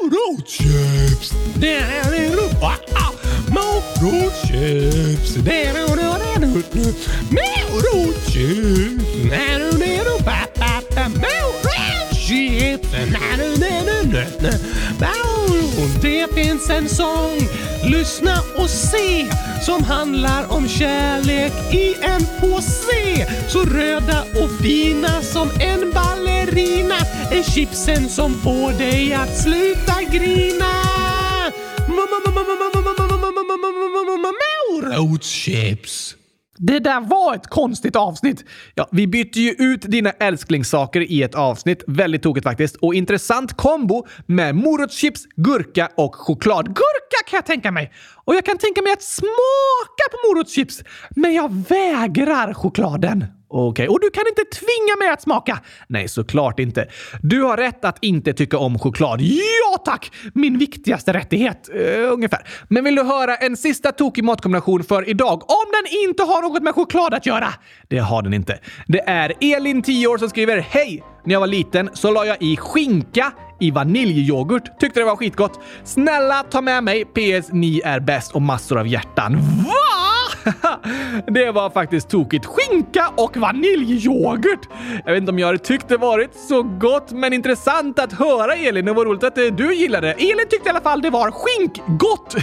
morotschips, 0.00 1.34
det 16.04 16.34
finns 16.34 16.70
en 16.70 16.88
sång, 16.88 17.48
lyssna 17.84 18.38
och 18.56 18.70
se, 18.70 19.26
som 19.62 19.84
handlar 19.84 20.52
om 20.52 20.68
kärlek 20.68 21.52
i 21.74 21.94
en 22.02 22.26
påse. 22.40 23.26
Så 23.48 23.64
röda 23.64 24.24
och 24.42 24.50
fina 24.62 25.22
som 25.22 25.50
en 25.60 25.92
ballerina. 25.92 26.98
Är 27.30 27.42
chipsen 27.42 28.08
som 28.08 28.34
får 28.34 28.72
dig 28.72 29.14
att 29.14 29.42
sluta 29.42 30.02
grina. 30.12 30.84
Morotschips. 34.70 36.16
Det 36.58 36.78
där 36.78 37.00
var 37.00 37.34
ett 37.34 37.46
konstigt 37.46 37.96
avsnitt. 37.96 38.44
Ja, 38.74 38.88
vi 38.92 39.06
bytte 39.06 39.40
ju 39.40 39.50
ut 39.50 39.82
dina 39.82 40.10
älsklingssaker 40.10 41.00
i 41.00 41.22
ett 41.22 41.34
avsnitt. 41.34 41.84
Väldigt 41.86 42.22
tokigt 42.22 42.44
faktiskt. 42.44 42.76
Och 42.76 42.94
intressant 42.94 43.56
kombo 43.56 44.06
med 44.26 44.54
morotschips, 44.54 45.24
gurka 45.36 45.88
och 45.96 46.14
choklad. 46.14 46.66
Gurka 46.66 47.30
kan 47.30 47.36
jag 47.36 47.46
tänka 47.46 47.70
mig! 47.70 47.92
Och 48.24 48.34
jag 48.34 48.44
kan 48.44 48.58
tänka 48.58 48.82
mig 48.82 48.92
att 48.92 49.02
smaka 49.02 50.04
på 50.10 50.28
morotschips. 50.28 50.82
Men 51.10 51.34
jag 51.34 51.54
vägrar 51.68 52.54
chokladen. 52.54 53.24
Okej, 53.56 53.68
okay. 53.68 53.88
och 53.88 54.00
du 54.00 54.10
kan 54.10 54.24
inte 54.28 54.44
tvinga 54.56 54.96
mig 54.98 55.08
att 55.08 55.22
smaka! 55.22 55.60
Nej, 55.88 56.08
såklart 56.08 56.60
inte. 56.60 56.88
Du 57.22 57.42
har 57.42 57.56
rätt 57.56 57.84
att 57.84 57.98
inte 58.00 58.32
tycka 58.32 58.58
om 58.58 58.78
choklad. 58.78 59.20
Ja 59.20 59.78
tack! 59.84 60.12
Min 60.34 60.58
viktigaste 60.58 61.12
rättighet. 61.12 61.70
Uh, 61.74 62.12
ungefär. 62.12 62.46
Men 62.68 62.84
vill 62.84 62.94
du 62.94 63.02
höra 63.02 63.36
en 63.36 63.56
sista 63.56 63.92
tokig 63.92 64.24
matkombination 64.24 64.84
för 64.84 65.08
idag? 65.08 65.42
Om 65.50 65.66
den 65.72 66.00
inte 66.08 66.22
har 66.22 66.42
något 66.42 66.62
med 66.62 66.74
choklad 66.74 67.14
att 67.14 67.26
göra! 67.26 67.48
Det 67.88 67.98
har 67.98 68.22
den 68.22 68.34
inte. 68.34 68.58
Det 68.86 69.00
är 69.00 69.32
Elin, 69.40 69.82
10 69.82 70.06
år, 70.06 70.18
som 70.18 70.28
skriver 70.28 70.58
Hej! 70.58 71.04
När 71.24 71.32
jag 71.32 71.40
var 71.40 71.46
liten 71.46 71.90
så 71.92 72.10
la 72.10 72.24
jag 72.24 72.42
i 72.42 72.56
skinka 72.56 73.32
i 73.60 73.70
vaniljyoghurt. 73.70 74.80
Tyckte 74.80 75.00
det 75.00 75.06
var 75.06 75.16
skitgott. 75.16 75.60
Snälla 75.84 76.42
ta 76.42 76.60
med 76.60 76.84
mig. 76.84 77.04
PS. 77.04 77.48
Ni 77.52 77.80
är 77.84 78.00
bäst 78.00 78.32
och 78.32 78.42
massor 78.42 78.78
av 78.78 78.86
hjärtan. 78.86 79.36
Va? 79.66 80.13
det 81.26 81.50
var 81.50 81.70
faktiskt 81.70 82.08
tokigt. 82.08 82.46
Skinka 82.46 83.12
och 83.16 83.36
vaniljyoghurt! 83.36 84.68
Jag 85.04 85.12
vet 85.12 85.20
inte 85.20 85.32
om 85.32 85.38
jag 85.38 85.46
hade 85.46 85.58
tyckt 85.58 85.88
det 85.88 85.96
varit 85.96 86.34
så 86.34 86.62
gott, 86.62 87.12
men 87.12 87.32
intressant 87.32 87.98
att 87.98 88.12
höra 88.12 88.54
Elin. 88.54 88.84
Det 88.84 88.92
var 88.92 89.04
roligt 89.04 89.24
att 89.24 89.38
eh, 89.38 89.44
du 89.44 89.74
gillade 89.74 90.06
det. 90.06 90.12
Elin 90.12 90.46
tyckte 90.50 90.68
i 90.68 90.70
alla 90.70 90.80
fall 90.80 91.02
det 91.02 91.10
var 91.10 91.30
skinkgott! 91.30 92.36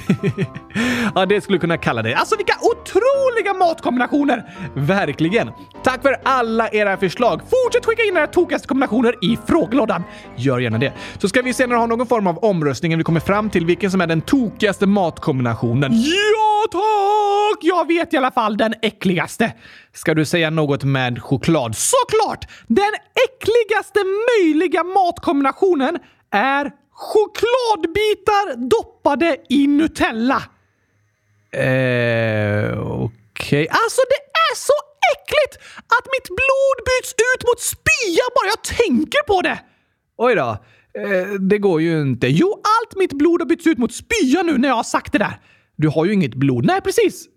ja, 1.16 1.26
det 1.26 1.42
skulle 1.42 1.58
kunna 1.58 1.78
kalla 1.78 2.02
det. 2.02 2.16
Alltså 2.16 2.36
vilka 2.36 2.54
otroliga 2.62 3.54
matkombinationer! 3.54 4.44
Verkligen! 4.74 5.52
Tack 5.84 6.02
för 6.02 6.16
alla 6.24 6.70
era 6.70 6.98
förslag. 6.98 7.42
Fortsätt 7.42 7.86
skicka 7.86 8.04
in 8.04 8.18
era 8.18 8.28
tokigaste 8.28 8.68
kombinationer 8.68 9.16
i 9.22 9.38
frågelådan. 9.48 10.04
Gör 10.36 10.60
gärna 10.60 10.78
det. 10.78 10.94
Så 11.18 11.30
ska 11.30 11.42
vi 11.42 11.54
senare 11.54 11.78
ha 11.78 11.86
någon 11.86 12.08
form 12.08 12.28
av 12.28 12.38
omröstning 12.38 12.90
när 12.92 12.98
vi 12.98 13.04
kommer 13.04 13.20
fram 13.20 13.50
till 13.50 13.66
vilken 13.66 13.92
som 13.92 14.02
är 14.02 14.08
den 14.08 14.22
tokigaste 14.22 14.88
matkombinationen. 14.88 15.92
Ja, 15.94 16.68
tack! 16.72 17.64
Jag 17.64 17.88
vet 17.94 18.14
i 18.14 18.18
alla 18.18 18.32
fall 18.32 18.58
den 18.58 18.74
äckligaste. 18.82 19.54
Ska 19.94 20.14
du 20.14 20.26
säga 20.26 20.50
något 20.50 20.84
med 20.84 21.22
choklad? 21.22 21.76
Såklart! 21.76 22.48
Den 22.68 22.94
äckligaste 23.26 24.00
möjliga 24.30 24.84
matkombinationen 24.84 25.98
är 26.32 26.72
chokladbitar 26.92 28.70
doppade 28.70 29.38
i 29.50 29.68
Nutella. 29.68 30.44
Eh, 31.52 32.80
okej. 32.80 33.64
Okay. 33.64 33.68
Alltså 33.82 34.02
det 34.14 34.22
är 34.48 34.56
så 34.56 34.78
äckligt 35.14 35.54
att 35.96 36.06
mitt 36.16 36.28
blod 36.40 36.78
byts 36.90 37.14
ut 37.32 37.48
mot 37.48 37.60
spya 37.60 38.26
bara 38.36 38.48
jag 38.48 38.62
tänker 38.64 39.24
på 39.28 39.42
det! 39.42 39.60
Oj 40.18 40.36
då. 40.36 40.58
Eh, 41.00 41.34
det 41.40 41.58
går 41.58 41.82
ju 41.82 42.02
inte. 42.02 42.28
Jo, 42.28 42.54
allt 42.54 43.00
mitt 43.00 43.14
blod 43.14 43.42
har 43.42 43.46
bytts 43.46 43.68
ut 43.68 43.78
mot 43.78 43.94
spya 43.94 44.42
nu 44.44 44.58
när 44.58 44.68
jag 44.68 44.76
har 44.76 44.84
sagt 44.84 45.12
det 45.12 45.18
där. 45.18 45.40
Du 45.76 45.88
har 45.88 46.06
ju 46.06 46.14
inget 46.14 46.36
blod. 46.36 46.66
Nej, 46.66 46.82
precis. 46.82 47.28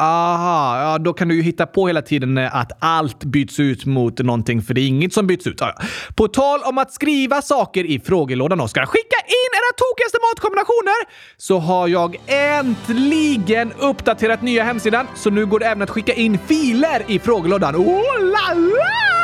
Aha, 0.00 0.82
ja, 0.82 0.98
då 0.98 1.12
kan 1.12 1.28
du 1.28 1.34
ju 1.34 1.42
hitta 1.42 1.66
på 1.66 1.86
hela 1.86 2.02
tiden 2.02 2.38
eh, 2.38 2.56
att 2.56 2.72
allt 2.78 3.24
byts 3.24 3.60
ut 3.60 3.84
mot 3.86 4.18
någonting, 4.18 4.62
för 4.62 4.74
det 4.74 4.80
är 4.80 4.86
inget 4.86 5.12
som 5.12 5.26
byts 5.26 5.46
ut. 5.46 5.56
Ja, 5.60 5.74
På 6.14 6.28
tal 6.28 6.60
om 6.62 6.78
att 6.78 6.92
skriva 6.92 7.42
saker 7.42 7.84
i 7.84 8.00
frågelådan, 8.00 8.60
Oskar. 8.60 8.86
Skicka 8.86 9.16
in 9.26 9.50
era 9.52 9.72
tokigaste 9.76 10.18
matkombinationer! 10.32 11.28
Så 11.36 11.58
har 11.58 11.88
jag 11.88 12.16
äntligen 12.26 13.72
uppdaterat 13.78 14.42
nya 14.42 14.64
hemsidan, 14.64 15.06
så 15.16 15.30
nu 15.30 15.46
går 15.46 15.58
det 15.58 15.66
även 15.66 15.82
att 15.82 15.90
skicka 15.90 16.12
in 16.12 16.38
filer 16.46 17.02
i 17.06 17.18
frågelådan. 17.18 17.76
Oh 17.76 18.02
la 18.20 18.54
la! 18.54 19.17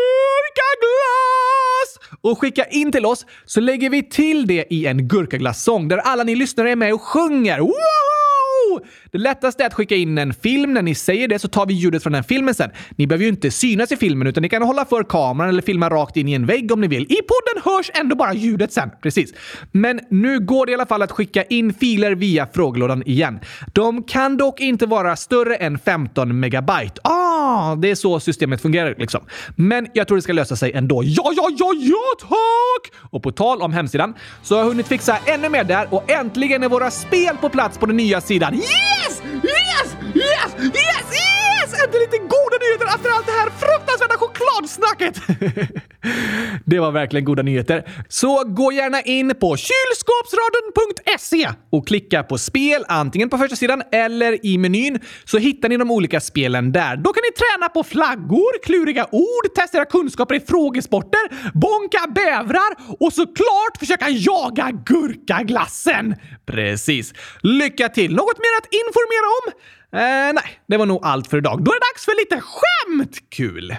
och 2.21 2.39
skicka 2.39 2.65
in 2.65 2.91
till 2.91 3.06
oss 3.06 3.26
så 3.45 3.60
lägger 3.60 3.89
vi 3.89 4.04
till 4.04 4.47
det 4.47 4.74
i 4.74 4.86
en 4.86 5.08
gurkaglass 5.08 5.50
sång 5.53 5.87
där 5.87 5.97
alla 5.97 6.23
ni 6.23 6.35
lyssnare 6.35 6.71
är 6.71 6.75
med 6.75 6.93
och 6.93 7.01
sjunger. 7.01 7.59
Woho! 7.59 8.85
Det 9.12 9.17
lättaste 9.17 9.63
är 9.63 9.67
att 9.67 9.74
skicka 9.74 9.95
in 9.95 10.17
en 10.17 10.34
film. 10.34 10.74
När 10.74 10.82
ni 10.82 10.95
säger 10.95 11.28
det 11.28 11.39
så 11.39 11.47
tar 11.47 11.65
vi 11.65 11.74
ljudet 11.74 12.04
från 12.04 12.13
den 12.13 12.24
filmen 12.24 12.54
sen. 12.54 12.69
Ni 12.95 13.08
behöver 13.08 13.24
ju 13.24 13.30
inte 13.30 13.52
synas 13.52 13.91
i 13.91 13.97
filmen 13.97 14.28
utan 14.28 14.41
ni 14.41 14.50
kan 14.50 14.62
hålla 14.62 14.86
för 14.86 15.04
kameran 15.04 15.50
eller 15.50 15.62
filma 15.62 15.89
rakt 15.89 16.17
in 16.17 16.28
i 16.28 16.34
en 16.34 16.45
vägg 16.45 16.71
om 16.71 16.82
ni 16.82 16.88
vill. 16.88 17.04
I 17.04 17.15
podden 17.15 17.74
hörs 17.74 17.91
ändå 17.93 18.15
bara 18.15 18.34
ljudet 18.34 18.74
sen. 18.74 18.89
Precis. 19.02 19.34
Men 19.71 20.00
nu 20.10 20.39
går 20.39 20.65
det 20.65 20.71
i 20.71 20.76
alla 20.76 20.86
fall 20.86 21.02
att 21.02 21.12
skicka 21.12 21.43
in 21.43 21.74
filer 21.74 22.15
via 22.15 22.47
frågelådan 22.54 23.04
igen. 23.06 23.39
De 23.74 24.04
kan 24.04 24.38
dock 24.38 24.60
inte 24.60 24.86
vara 24.86 25.15
större 25.15 25.56
än 25.56 25.80
15 25.80 26.39
megabyte. 26.39 27.02
Ah, 27.04 27.76
det 27.76 27.91
är 27.91 27.95
så 27.95 28.19
systemet 28.19 28.62
fungerar 28.62 28.95
liksom. 28.97 29.21
Men 29.56 29.88
jag 29.93 30.08
tror 30.08 30.17
det 30.17 30.21
ska 30.21 30.34
lösa 30.34 30.56
sig 30.56 30.71
ändå. 30.71 31.04
Ja, 31.04 31.32
ja, 31.36 31.50
ja, 31.58 31.74
ja, 31.80 32.28
tack! 32.28 33.10
Och 33.12 33.24
på 33.24 33.32
tal 33.32 33.62
om 33.62 33.74
hemsidan 33.74 34.13
så 34.43 34.56
har 34.56 34.60
jag 34.60 34.67
hunnit 34.67 34.88
fixa 34.88 35.17
ännu 35.26 35.50
mer 35.50 35.63
där 35.63 35.88
och 35.89 36.12
äntligen 36.12 36.63
är 36.63 36.69
våra 36.69 36.91
spel 36.91 37.38
på 37.41 37.50
plats 37.50 37.78
på 37.78 37.86
den 37.86 37.97
nya 37.97 38.21
sidan. 38.21 38.54
Yeah! 38.54 39.00
Yes! 39.43 39.95
Yes! 40.15 40.56
Yes! 40.60 41.06
Yes! 41.23 41.73
Äntligen 41.84 42.01
lite 42.12 42.17
goda 42.17 42.58
nyheter 42.62 42.95
efter 42.95 43.10
allt 43.10 43.25
det 43.25 43.32
här 43.32 43.49
fruktansvärda 43.49 44.17
chokladsnacket! 44.17 45.15
det 46.65 46.80
var 46.80 46.91
verkligen 46.91 47.26
goda 47.26 47.43
nyheter. 47.43 47.89
Så 48.10 48.43
gå 48.45 48.71
gärna 48.71 49.02
in 49.02 49.30
på 49.39 49.58
kylskåpsradion.se 49.58 51.50
och 51.69 51.88
klicka 51.88 52.24
på 52.24 52.38
spel 52.38 52.86
antingen 52.88 53.30
på 53.30 53.38
första 53.38 53.56
sidan 53.56 53.84
eller 53.91 54.45
i 54.45 54.58
menyn 54.58 55.00
så 55.26 55.38
hittar 55.38 55.69
ni 55.69 55.78
de 55.78 55.91
olika 55.91 56.19
spelen 56.19 56.71
där. 56.71 56.95
Då 56.97 57.13
kan 57.13 57.21
ni 57.21 57.32
träna 57.32 57.69
på 57.69 57.84
flaggor, 57.84 58.63
kluriga 58.63 59.08
ord, 59.12 59.54
testa 59.56 59.78
era 59.78 59.86
kunskaper 59.86 60.36
i 60.36 60.39
frågesporter, 60.39 61.52
bonka 61.54 62.12
bävrar 62.15 62.76
och 63.00 63.13
såklart 63.13 63.78
försöka 63.80 64.10
jaga 64.10 64.71
gurkaglassen. 64.86 66.15
Precis. 66.45 67.13
Lycka 67.41 67.89
till! 67.89 68.15
Något 68.15 68.38
mer 68.38 68.58
att 68.58 68.67
informera 68.74 69.28
om? 69.39 69.52
Eh, 69.93 70.34
nej, 70.34 70.62
det 70.67 70.78
var 70.78 70.86
nog 70.86 71.00
allt 71.04 71.28
för 71.28 71.38
idag. 71.38 71.63
Då 71.63 71.71
är 71.71 71.76
det 71.76 71.86
dags 71.93 72.06
för 72.06 72.19
lite 72.19 72.41
skämt! 72.41 73.17
Kul! 73.30 73.76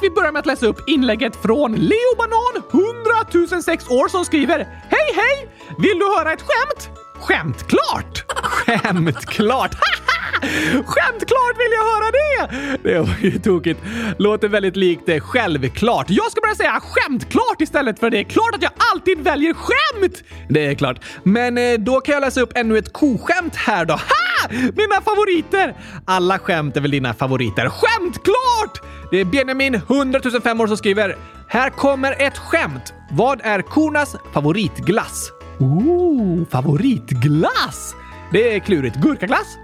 Vi 0.00 0.10
börjar 0.10 0.32
med 0.32 0.40
att 0.40 0.46
läsa 0.46 0.66
upp 0.66 0.88
inlägget 0.88 1.36
från 1.36 1.72
Leo 1.72 2.14
Banan, 2.18 2.62
100 2.70 3.62
006 3.62 3.88
år, 3.90 4.08
som 4.08 4.24
skriver 4.24 4.58
Hej 4.88 5.08
hej! 5.14 5.48
Vill 5.78 5.98
du 5.98 6.06
höra 6.06 6.32
ett 6.32 6.42
skämt? 6.42 6.90
Skämtklart! 7.20 8.24
Skämtklart! 8.28 9.74
Skämtklart 10.86 11.56
vill 11.58 11.72
jag 11.72 11.84
höra 11.84 12.10
det! 12.10 12.88
Det 12.88 12.98
var 12.98 13.16
ju 13.20 13.38
tokigt. 13.38 13.80
Låter 14.18 14.48
väldigt 14.48 14.76
likt 14.76 15.02
det 15.06 15.20
självklart. 15.20 16.06
Jag 16.08 16.30
ska 16.30 16.40
börja 16.40 16.54
säga 16.54 16.80
skämtklart 16.82 17.60
istället 17.60 17.98
för 17.98 18.10
det 18.10 18.18
är 18.18 18.24
klart 18.24 18.54
att 18.54 18.62
jag 18.62 18.72
alltid 18.92 19.18
väljer 19.18 19.54
skämt! 19.54 20.22
Det 20.48 20.66
är 20.66 20.74
klart. 20.74 21.00
Men 21.22 21.58
eh, 21.58 21.78
då 21.78 22.00
kan 22.00 22.12
jag 22.12 22.20
läsa 22.20 22.40
upp 22.40 22.52
ännu 22.54 22.78
ett 22.78 22.92
koskämt 22.92 23.56
här 23.56 23.84
då. 23.84 23.94
Ha! 23.94 24.48
Mina 24.50 25.00
favoriter! 25.04 25.74
Alla 26.04 26.38
skämt 26.38 26.76
är 26.76 26.80
väl 26.80 26.90
dina 26.90 27.14
favoriter? 27.14 27.68
Skämtklart! 27.68 28.82
Det 29.10 29.20
är 29.20 29.24
Benjamin, 29.24 29.74
100 29.74 30.20
005 30.42 30.60
år, 30.60 30.66
som 30.66 30.76
skriver 30.76 31.16
“Här 31.48 31.70
kommer 31.70 32.22
ett 32.22 32.38
skämt. 32.38 32.92
Vad 33.10 33.40
är 33.44 33.62
kornas 33.62 34.16
favoritglass?” 34.32 35.37
Ooh, 35.60 36.46
favoritglass! 36.50 37.94
Det 38.32 38.54
är 38.54 38.58
klurigt. 38.58 38.96
Gurkaglass? 38.96 39.58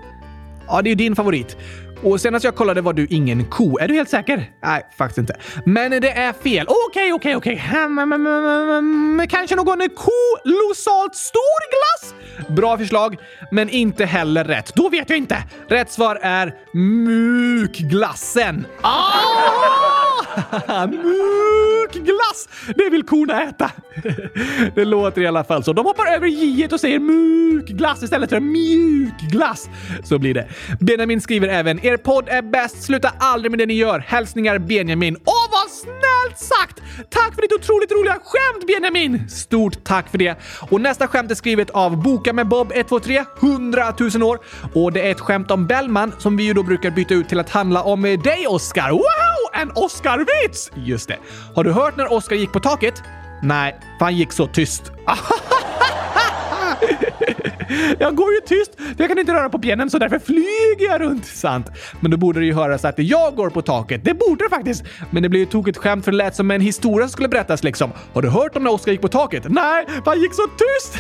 Ja, 0.67 0.83
det 0.83 0.89
är 0.89 0.91
ju 0.91 0.95
din 0.95 1.17
favorit. 1.17 1.57
Och 2.03 2.21
senast 2.21 2.45
jag 2.45 2.57
kollade 2.57 2.81
var 2.81 2.93
du 2.93 3.07
ingen 3.11 3.45
ko. 3.45 3.79
Är 3.79 3.89
du 3.89 3.95
helt 3.95 4.11
säker? 4.11 4.51
Nej, 4.63 4.83
faktiskt 4.99 5.19
inte. 5.19 5.37
Men 5.65 5.91
det 5.91 6.11
är 6.11 6.33
fel. 6.33 6.67
Okej, 6.89 7.13
okej, 7.13 7.37
okej. 7.37 7.63
Kanske 9.31 9.57
någon 9.57 9.81
kolossalt 9.81 11.15
stor 11.15 11.71
glass? 11.71 12.15
Bra 12.49 12.79
förslag, 12.79 13.17
men 13.51 13.69
inte 13.69 14.05
heller 14.05 14.45
rätt. 14.45 14.73
Då 14.75 14.89
vet 14.89 15.11
jag 15.11 15.19
inte. 15.19 15.37
Rätt 15.69 15.93
svar 15.93 16.19
är 16.23 16.55
mjukglassen. 16.73 18.67
Ah! 18.83 20.04
Mukglass! 20.89 22.49
Det 22.77 22.91
vill 22.91 23.03
korna 23.03 23.43
äta. 23.43 23.71
Det 24.75 24.85
låter 24.85 25.23
i 25.23 25.27
alla 25.27 25.45
fall 25.45 25.65
så. 25.65 25.73
De 25.73 25.87
hoppar 25.87 26.07
över 26.07 26.27
j 26.27 26.69
och 26.73 26.81
säger 26.81 26.99
mukglass 26.99 28.03
istället 28.03 28.31
för 28.31 28.41
mjukglass. 28.41 29.69
Så 30.05 30.19
blir 30.19 30.35
det. 30.35 30.49
Benjamin 30.81 31.21
skriver 31.21 31.49
även 31.49 31.87
“Er 31.87 31.97
podd 31.97 32.29
är 32.29 32.43
bäst. 32.43 32.83
Sluta 32.83 33.13
aldrig 33.19 33.51
med 33.51 33.59
det 33.59 33.67
ni 33.67 33.75
gör. 33.75 33.99
Hälsningar 33.99 34.59
Benjamin.” 34.59 35.17
Åh, 35.25 35.47
vad 35.51 35.71
snällt 35.71 36.39
sagt! 36.39 36.83
Tack 37.11 37.35
för 37.35 37.43
ditt 37.43 37.53
otroligt 37.53 37.93
roliga 37.93 38.19
skämt, 38.25 38.67
Benjamin! 38.67 39.29
Stort 39.29 39.85
tack 39.85 40.09
för 40.09 40.19
det. 40.19 40.37
Och 40.71 40.81
nästa 40.81 41.09
skämt 41.09 41.31
är 41.31 41.35
skrivet 41.35 41.71
av 41.71 42.03
Boka 42.03 42.33
med 42.33 42.49
Bob 42.49 42.73
123, 42.75 43.25
100 43.43 43.95
000 44.15 44.23
år. 44.23 44.39
Och 44.75 44.93
det 44.93 45.07
är 45.07 45.11
ett 45.11 45.21
skämt 45.21 45.51
om 45.51 45.67
Bellman 45.67 46.13
som 46.19 46.37
vi 46.37 46.45
ju 46.45 46.53
då 46.53 46.63
brukar 46.63 46.91
byta 46.91 47.15
ut 47.15 47.29
till 47.29 47.41
att 47.41 47.51
handla 47.51 47.83
om 47.83 48.05
eh, 48.05 48.21
dig, 48.21 48.47
Oscar. 48.47 48.91
Wow! 48.91 49.44
En 49.55 49.71
Oscar-vits! 49.75 50.71
Just 50.75 51.09
det. 51.09 51.17
Har 51.55 51.65
du 51.65 51.73
hört 51.73 51.97
när 51.97 52.13
Oscar 52.13 52.37
gick 52.37 52.53
på 52.53 52.61
taket? 52.61 53.03
Nej, 53.43 53.77
för 53.99 54.05
han 54.05 54.17
gick 54.17 54.33
så 54.33 54.47
tyst. 54.47 54.83
Jag 57.99 58.17
går 58.17 58.33
ju 58.33 58.41
tyst, 58.41 58.75
för 58.77 58.95
jag 58.99 59.09
kan 59.09 59.19
inte 59.19 59.33
röra 59.33 59.49
på 59.49 59.59
benen 59.59 59.91
så 59.91 59.99
därför 59.99 60.19
flyger 60.19 60.87
jag 60.93 61.01
runt. 61.01 61.27
Sant. 61.27 61.67
Men 62.01 62.11
då 62.11 62.17
borde 62.17 62.41
det 62.41 62.47
ju 62.47 62.55
höras 62.55 62.85
att 62.85 62.99
jag 62.99 63.37
går 63.37 63.51
på 63.51 63.63
taket. 63.63 64.05
Det 64.05 64.15
borde 64.15 64.45
det 64.45 64.51
faktiskt. 64.51 64.85
Men 65.11 65.23
det 65.23 65.29
blir 65.29 65.41
ju 65.41 65.47
tokigt 65.47 65.79
skämt 65.79 66.05
för 66.05 66.13
det 66.13 66.19
lät 66.19 66.35
som 66.35 66.51
en 66.51 66.61
historia 66.61 67.07
som 67.07 67.13
skulle 67.13 67.29
berättas 67.29 67.65
liksom. 67.65 67.93
Har 68.13 68.23
du 68.23 68.29
hört 68.29 68.57
om 68.57 68.65
när 68.65 68.73
Oskar 68.73 68.93
gick 68.93 69.01
på 69.01 69.09
taket? 69.09 69.45
Nej, 69.49 69.87
för 69.87 70.11
han 70.11 70.21
gick 70.21 70.35
så 70.35 70.43
tyst! 70.43 70.99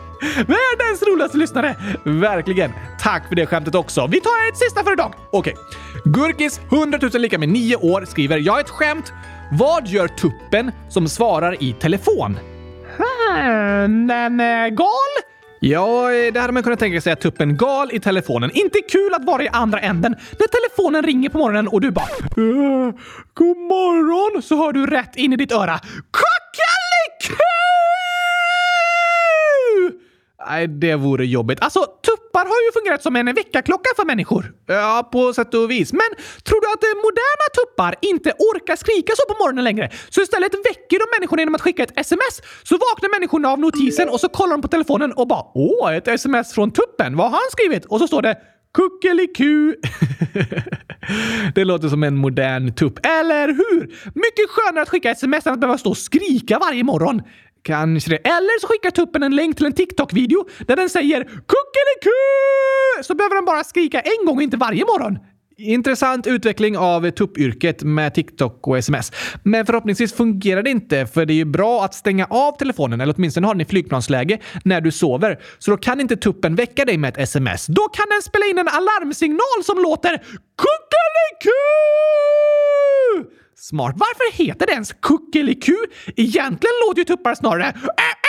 Världens 0.34 1.02
roligaste 1.06 1.38
lyssnare! 1.38 1.76
Verkligen. 2.04 2.72
Tack 3.00 3.28
för 3.28 3.34
det 3.34 3.46
skämtet 3.46 3.74
också. 3.74 4.06
Vi 4.06 4.20
tar 4.20 4.48
ett 4.48 4.56
sista 4.56 4.84
för 4.84 4.92
idag. 4.92 5.14
Okej. 5.32 5.56
Gurkis, 6.04 6.60
100 6.72 6.98
000 7.02 7.10
lika 7.12 7.38
med 7.38 7.48
9 7.48 7.76
år, 7.76 8.04
skriver 8.04 8.38
“Jag 8.38 8.56
är 8.56 8.60
ett 8.60 8.70
skämt. 8.70 9.12
Vad 9.52 9.88
gör 9.88 10.08
tuppen 10.08 10.72
som 10.88 11.08
svarar 11.08 11.62
i 11.62 11.72
telefon?” 11.72 12.38
Hmm, 12.96 14.10
en 14.10 14.40
är 14.40 14.66
eh, 14.66 14.70
gal? 14.70 14.88
Ja, 15.60 16.12
eh, 16.12 16.32
det 16.32 16.40
hade 16.40 16.52
man 16.52 16.62
kunnat 16.62 16.78
tänka 16.78 17.00
sig 17.00 17.12
att 17.12 17.20
tuppen 17.20 17.56
gal 17.56 17.88
i 17.92 18.00
telefonen. 18.00 18.50
Inte 18.54 18.78
kul 18.80 19.14
att 19.14 19.24
vara 19.24 19.42
i 19.42 19.48
andra 19.48 19.80
änden. 19.80 20.14
När 20.38 20.46
telefonen 20.46 21.02
ringer 21.02 21.28
på 21.28 21.38
morgonen 21.38 21.68
och 21.68 21.80
du 21.80 21.90
bara 21.90 22.06
“God 23.34 23.56
morgon” 23.56 24.42
så 24.42 24.56
hör 24.56 24.72
du 24.72 24.86
rätt 24.86 25.16
in 25.16 25.32
i 25.32 25.36
ditt 25.36 25.52
öra 25.52 25.78
“Kom!” 26.10 26.35
Nej, 30.48 30.68
det 30.68 30.94
vore 30.94 31.26
jobbigt. 31.26 31.58
Alltså, 31.60 31.80
tuppar 31.80 32.44
har 32.44 32.60
ju 32.66 32.72
fungerat 32.72 33.02
som 33.02 33.16
en 33.16 33.34
väckarklocka 33.34 33.90
för 33.96 34.04
människor. 34.04 34.52
Ja, 34.66 35.08
på 35.12 35.32
sätt 35.32 35.54
och 35.54 35.70
vis. 35.70 35.92
Men 35.92 36.10
tror 36.44 36.60
du 36.60 36.68
att 36.74 36.84
moderna 37.06 37.46
tuppar 37.58 37.94
inte 38.00 38.30
orkar 38.30 38.76
skrika 38.76 39.12
så 39.16 39.34
på 39.34 39.38
morgonen 39.42 39.64
längre? 39.64 39.90
Så 40.08 40.20
istället 40.22 40.54
väcker 40.54 40.98
de 40.98 41.06
människorna 41.18 41.42
genom 41.42 41.54
att 41.54 41.60
skicka 41.60 41.82
ett 41.82 41.98
sms. 41.98 42.42
Så 42.62 42.74
vaknar 42.74 43.18
människorna 43.18 43.48
av 43.48 43.58
notisen 43.58 44.08
och 44.08 44.20
så 44.20 44.28
kollar 44.28 44.52
de 44.52 44.62
på 44.62 44.68
telefonen 44.68 45.12
och 45.12 45.26
bara 45.28 45.44
“Åh, 45.54 45.94
ett 45.96 46.08
sms 46.08 46.54
från 46.54 46.70
tuppen. 46.70 47.16
Vad 47.16 47.26
har 47.30 47.38
han 47.38 47.50
skrivit?” 47.50 47.84
Och 47.84 47.98
så 47.98 48.06
står 48.06 48.22
det 48.22 48.36
Kuckeliku. 48.76 49.74
det 51.54 51.64
låter 51.64 51.88
som 51.88 52.02
en 52.02 52.16
modern 52.16 52.74
tupp, 52.74 53.06
eller 53.06 53.48
hur? 53.48 53.80
Mycket 54.14 54.50
skönare 54.50 54.82
att 54.82 54.88
skicka 54.88 55.10
sms 55.10 55.46
än 55.46 55.52
att 55.52 55.60
behöva 55.60 55.78
stå 55.78 55.90
och 55.90 55.96
skrika 55.96 56.58
varje 56.58 56.84
morgon. 56.84 57.22
Kanske 57.66 58.10
det. 58.10 58.16
Eller 58.16 58.60
så 58.60 58.66
skickar 58.66 58.90
tuppen 58.90 59.22
en 59.22 59.36
länk 59.36 59.56
till 59.56 59.66
en 59.66 59.72
TikTok-video 59.72 60.48
där 60.66 60.76
den 60.76 60.90
säger 60.90 61.24
kuckeliku! 61.24 62.10
Så 63.02 63.14
behöver 63.14 63.34
den 63.34 63.44
bara 63.44 63.64
skrika 63.64 64.00
en 64.00 64.26
gång 64.26 64.36
och 64.36 64.42
inte 64.42 64.56
varje 64.56 64.84
morgon. 64.84 65.18
Intressant 65.58 66.26
utveckling 66.26 66.78
av 66.78 67.10
tuppyrket 67.10 67.82
med 67.82 68.14
TikTok 68.14 68.66
och 68.66 68.78
sms. 68.78 69.12
Men 69.42 69.66
förhoppningsvis 69.66 70.12
fungerar 70.12 70.62
det 70.62 70.70
inte, 70.70 71.06
för 71.06 71.26
det 71.26 71.32
är 71.32 71.34
ju 71.34 71.44
bra 71.44 71.84
att 71.84 71.94
stänga 71.94 72.26
av 72.26 72.58
telefonen, 72.58 73.00
eller 73.00 73.14
åtminstone 73.16 73.46
ha 73.46 73.54
den 73.54 73.60
i 73.60 73.64
flygplansläge, 73.64 74.38
när 74.64 74.80
du 74.80 74.92
sover. 74.92 75.38
Så 75.58 75.70
då 75.70 75.76
kan 75.76 76.00
inte 76.00 76.16
tuppen 76.16 76.54
väcka 76.54 76.84
dig 76.84 76.98
med 76.98 77.08
ett 77.08 77.18
sms. 77.18 77.66
Då 77.66 77.82
kan 77.82 78.06
den 78.10 78.22
spela 78.22 78.46
in 78.46 78.58
en 78.58 78.68
alarmsignal 78.68 79.64
som 79.64 79.78
låter 79.82 80.16
kuckeliku! 80.16 81.50
Smart. 83.58 83.94
Varför 83.98 84.36
heter 84.36 84.66
det 84.66 84.72
ens 84.72 84.92
kuckeliku? 84.92 85.76
Egentligen 86.16 86.74
låter 86.86 86.98
ju 86.98 87.04
tuppar 87.04 87.34
snarare 87.34 87.68
äh, 87.68 88.25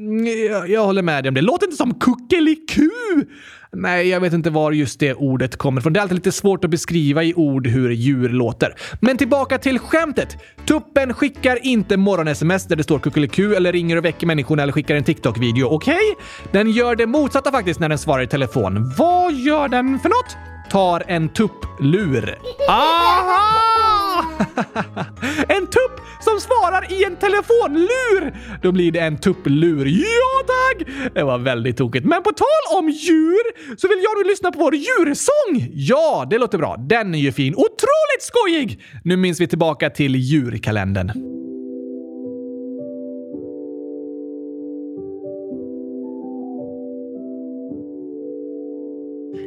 Mm, 0.00 0.46
jag, 0.46 0.70
jag 0.70 0.84
håller 0.84 1.02
med 1.02 1.24
dig 1.24 1.28
om 1.28 1.34
det. 1.34 1.40
Låter 1.40 1.66
inte 1.66 1.76
som 1.76 1.94
kuckeliku! 1.94 2.90
Nej, 3.72 4.08
jag 4.08 4.20
vet 4.20 4.32
inte 4.32 4.50
var 4.50 4.72
just 4.72 5.00
det 5.00 5.14
ordet 5.14 5.56
kommer 5.56 5.80
från. 5.80 5.92
Det 5.92 6.00
är 6.00 6.02
alltid 6.02 6.14
lite 6.14 6.32
svårt 6.32 6.64
att 6.64 6.70
beskriva 6.70 7.24
i 7.24 7.34
ord 7.34 7.66
hur 7.66 7.90
djur 7.90 8.28
låter. 8.28 8.74
Men 9.00 9.16
tillbaka 9.16 9.58
till 9.58 9.78
skämtet. 9.78 10.36
Tuppen 10.66 11.14
skickar 11.14 11.66
inte 11.66 11.96
morgon-sms 11.96 12.66
där 12.66 12.76
det 12.76 12.82
står 12.82 12.98
kuckeliku 12.98 13.54
eller 13.54 13.72
ringer 13.72 13.96
och 13.96 14.04
väcker 14.04 14.26
människorna 14.26 14.62
eller 14.62 14.72
skickar 14.72 14.94
en 14.94 15.04
TikTok-video. 15.04 15.66
Okej? 15.66 15.94
Okay? 15.94 16.24
Den 16.52 16.70
gör 16.70 16.96
det 16.96 17.06
motsatta 17.06 17.50
faktiskt 17.50 17.80
när 17.80 17.88
den 17.88 17.98
svarar 17.98 18.22
i 18.22 18.26
telefon. 18.26 18.94
Vad 18.98 19.32
gör 19.32 19.68
den 19.68 19.98
för 19.98 20.08
något? 20.08 20.36
Tar 20.70 21.04
en 21.06 21.28
tupplur. 21.28 22.38
Aha! 22.68 24.24
en 25.48 25.66
tupp 25.66 25.89
som 26.20 26.40
svarar 26.40 26.92
i 26.92 27.04
en 27.04 27.16
telefonlur! 27.16 28.36
Då 28.62 28.72
blir 28.72 28.92
det 28.92 29.00
en 29.00 29.18
tupplur. 29.18 29.86
Ja 29.86 30.46
tack! 30.46 30.88
Det 31.14 31.22
var 31.22 31.38
väldigt 31.38 31.76
tokigt. 31.76 32.06
Men 32.06 32.22
på 32.22 32.30
tal 32.30 32.78
om 32.78 32.88
djur 32.90 33.76
så 33.76 33.88
vill 33.88 33.98
jag 34.02 34.24
nu 34.24 34.30
lyssna 34.30 34.52
på 34.52 34.58
vår 34.58 34.74
djursång. 34.74 35.72
Ja, 35.72 36.26
det 36.30 36.38
låter 36.38 36.58
bra. 36.58 36.76
Den 36.76 37.14
är 37.14 37.18
ju 37.18 37.32
fin. 37.32 37.54
Otroligt 37.54 38.22
skojig! 38.22 38.82
Nu 39.04 39.16
minns 39.16 39.40
vi 39.40 39.46
tillbaka 39.46 39.90
till 39.90 40.16
djurkalendern. 40.16 41.39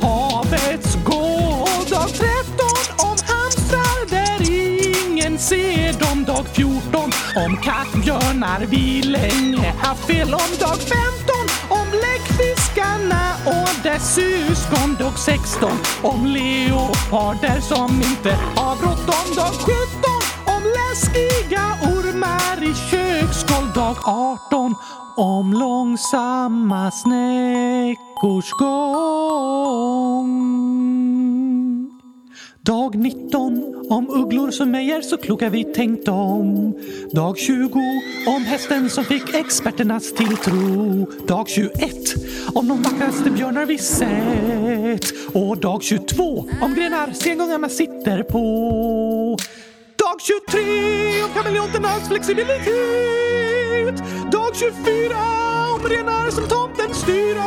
På 0.00 0.06
havets 0.06 0.94
gård. 1.04 1.88
Dag 1.90 2.08
13 2.08 2.66
om 2.98 3.16
hamstrar 3.30 4.10
där 4.10 4.38
ingen 4.50 5.38
ser 5.38 5.92
dem. 5.92 6.24
Dag 6.24 6.46
14 6.52 7.10
om 7.36 7.56
kattbjörnar 7.56 8.66
vi 8.66 9.02
länge 9.02 9.72
haft 9.78 10.06
fel 10.06 10.34
om. 10.34 10.50
Dag 10.60 10.78
15 10.78 11.34
om 11.68 11.86
bläckfiskarna 11.90 13.24
och 13.46 13.82
dess 13.82 14.14
syskon. 14.14 14.96
Dag 14.98 15.18
16 15.18 15.70
om 16.02 16.26
leoparder 16.26 17.60
som 17.60 17.90
inte 18.10 18.32
har 18.56 18.76
bråttom. 18.76 19.26
Dag 19.36 19.54
17 19.54 19.74
om 20.54 20.62
läskiga 20.78 21.64
ormar 21.92 22.56
i 22.62 22.74
köksgolv. 22.90 23.72
Dag 23.74 23.96
18 24.04 24.63
om 25.16 25.52
långsamma 25.52 26.90
snäckors 26.90 28.50
gång. 28.50 28.94
Dag 32.60 32.94
19 32.94 33.86
om 33.90 34.08
ugglor 34.10 34.50
som 34.50 34.70
mejar 34.70 35.00
så 35.00 35.16
kloka 35.16 35.48
vi 35.48 35.64
tänkt 35.64 36.08
om. 36.08 36.74
Dag 37.12 37.38
20 37.38 37.80
om 38.26 38.44
hästen 38.44 38.90
som 38.90 39.04
fick 39.04 39.34
experternas 39.34 40.12
tilltro. 40.12 41.06
Dag 41.26 41.48
21 41.48 41.80
om 42.54 42.68
de 42.68 42.82
vackraste 42.82 43.30
björnar 43.30 43.66
vi 43.66 43.78
sett. 43.78 45.34
Och 45.34 45.58
dag 45.58 45.82
22 45.82 46.48
om 46.62 46.74
grenar 46.74 47.12
sengångarna 47.12 47.68
sitter 47.68 48.22
på. 48.22 49.36
Dag 50.14 50.20
23 50.20 51.22
om 51.24 51.30
kameleonternas 51.34 52.08
flexibilitet. 52.08 54.02
Dag 54.32 54.54
24 54.54 55.16
om 55.74 55.88
renar 55.88 56.30
som 56.30 56.48
tomten 56.48 56.94
styra. 56.94 57.44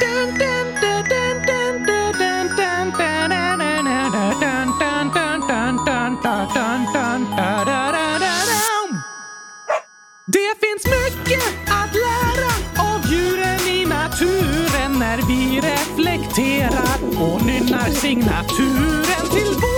Dun, 0.00 0.28
dun, 0.38 0.66
dun, 0.80 1.04
dun, 1.10 1.42
dun, 1.46 1.84
dun, 1.86 2.16
dun, 2.18 2.56
dun. 2.56 3.08
Det 10.26 10.52
finns 10.60 10.84
mycket 10.86 11.48
att 11.66 11.94
lära 11.94 12.52
av 12.92 13.00
djuren 13.12 13.60
i 13.68 13.86
naturen 13.86 14.98
när 14.98 15.18
vi 15.28 15.60
reflekterar 15.60 16.98
och 17.20 17.46
nynnar 17.46 17.90
signaturen 17.90 19.30
till 19.30 19.54
vår 19.54 19.77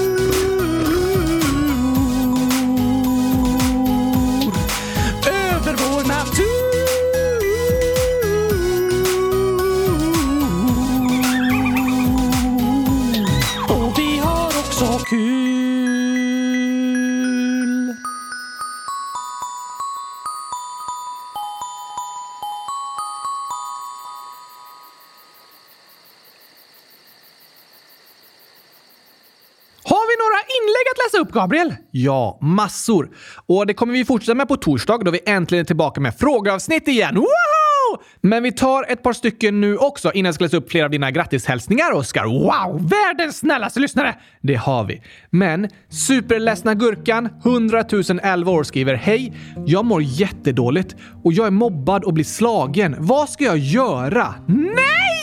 Upp, 31.31 31.35
Gabriel? 31.35 31.75
Ja, 31.91 32.37
massor. 32.41 33.09
Och 33.47 33.67
det 33.67 33.73
kommer 33.73 33.93
vi 33.93 34.05
fortsätta 34.05 34.35
med 34.35 34.47
på 34.47 34.57
torsdag 34.57 34.97
då 34.97 35.11
vi 35.11 35.19
äntligen 35.25 35.61
är 35.61 35.67
tillbaka 35.67 36.01
med 36.01 36.15
frågeavsnitt 36.15 36.87
igen. 36.87 37.15
Woho! 37.15 38.01
Men 38.21 38.43
vi 38.43 38.51
tar 38.51 38.85
ett 38.91 39.03
par 39.03 39.13
stycken 39.13 39.61
nu 39.61 39.77
också 39.77 40.11
innan 40.11 40.27
jag 40.27 40.35
ska 40.35 40.43
läsa 40.43 40.57
upp 40.57 40.71
flera 40.71 40.85
av 40.85 40.91
dina 40.91 41.11
grattishälsningar, 41.11 41.91
Oskar. 41.91 42.25
Wow, 42.25 42.89
världens 42.89 43.37
snällaste 43.37 43.79
lyssnare! 43.79 44.15
Det 44.41 44.55
har 44.55 44.83
vi. 44.83 45.01
Men 45.29 45.69
superledsna 45.89 46.73
Gurkan, 46.73 47.29
100 47.45 47.83
011 48.23 48.51
år, 48.51 48.63
skriver 48.63 48.95
Hej! 48.95 49.33
Jag 49.65 49.85
mår 49.85 50.01
jättedåligt 50.03 50.95
och 51.23 51.33
jag 51.33 51.47
är 51.47 51.51
mobbad 51.51 52.03
och 52.03 52.13
blir 52.13 52.25
slagen. 52.25 52.95
Vad 52.99 53.29
ska 53.29 53.43
jag 53.43 53.57
göra? 53.57 54.35
Nej! 54.47 55.20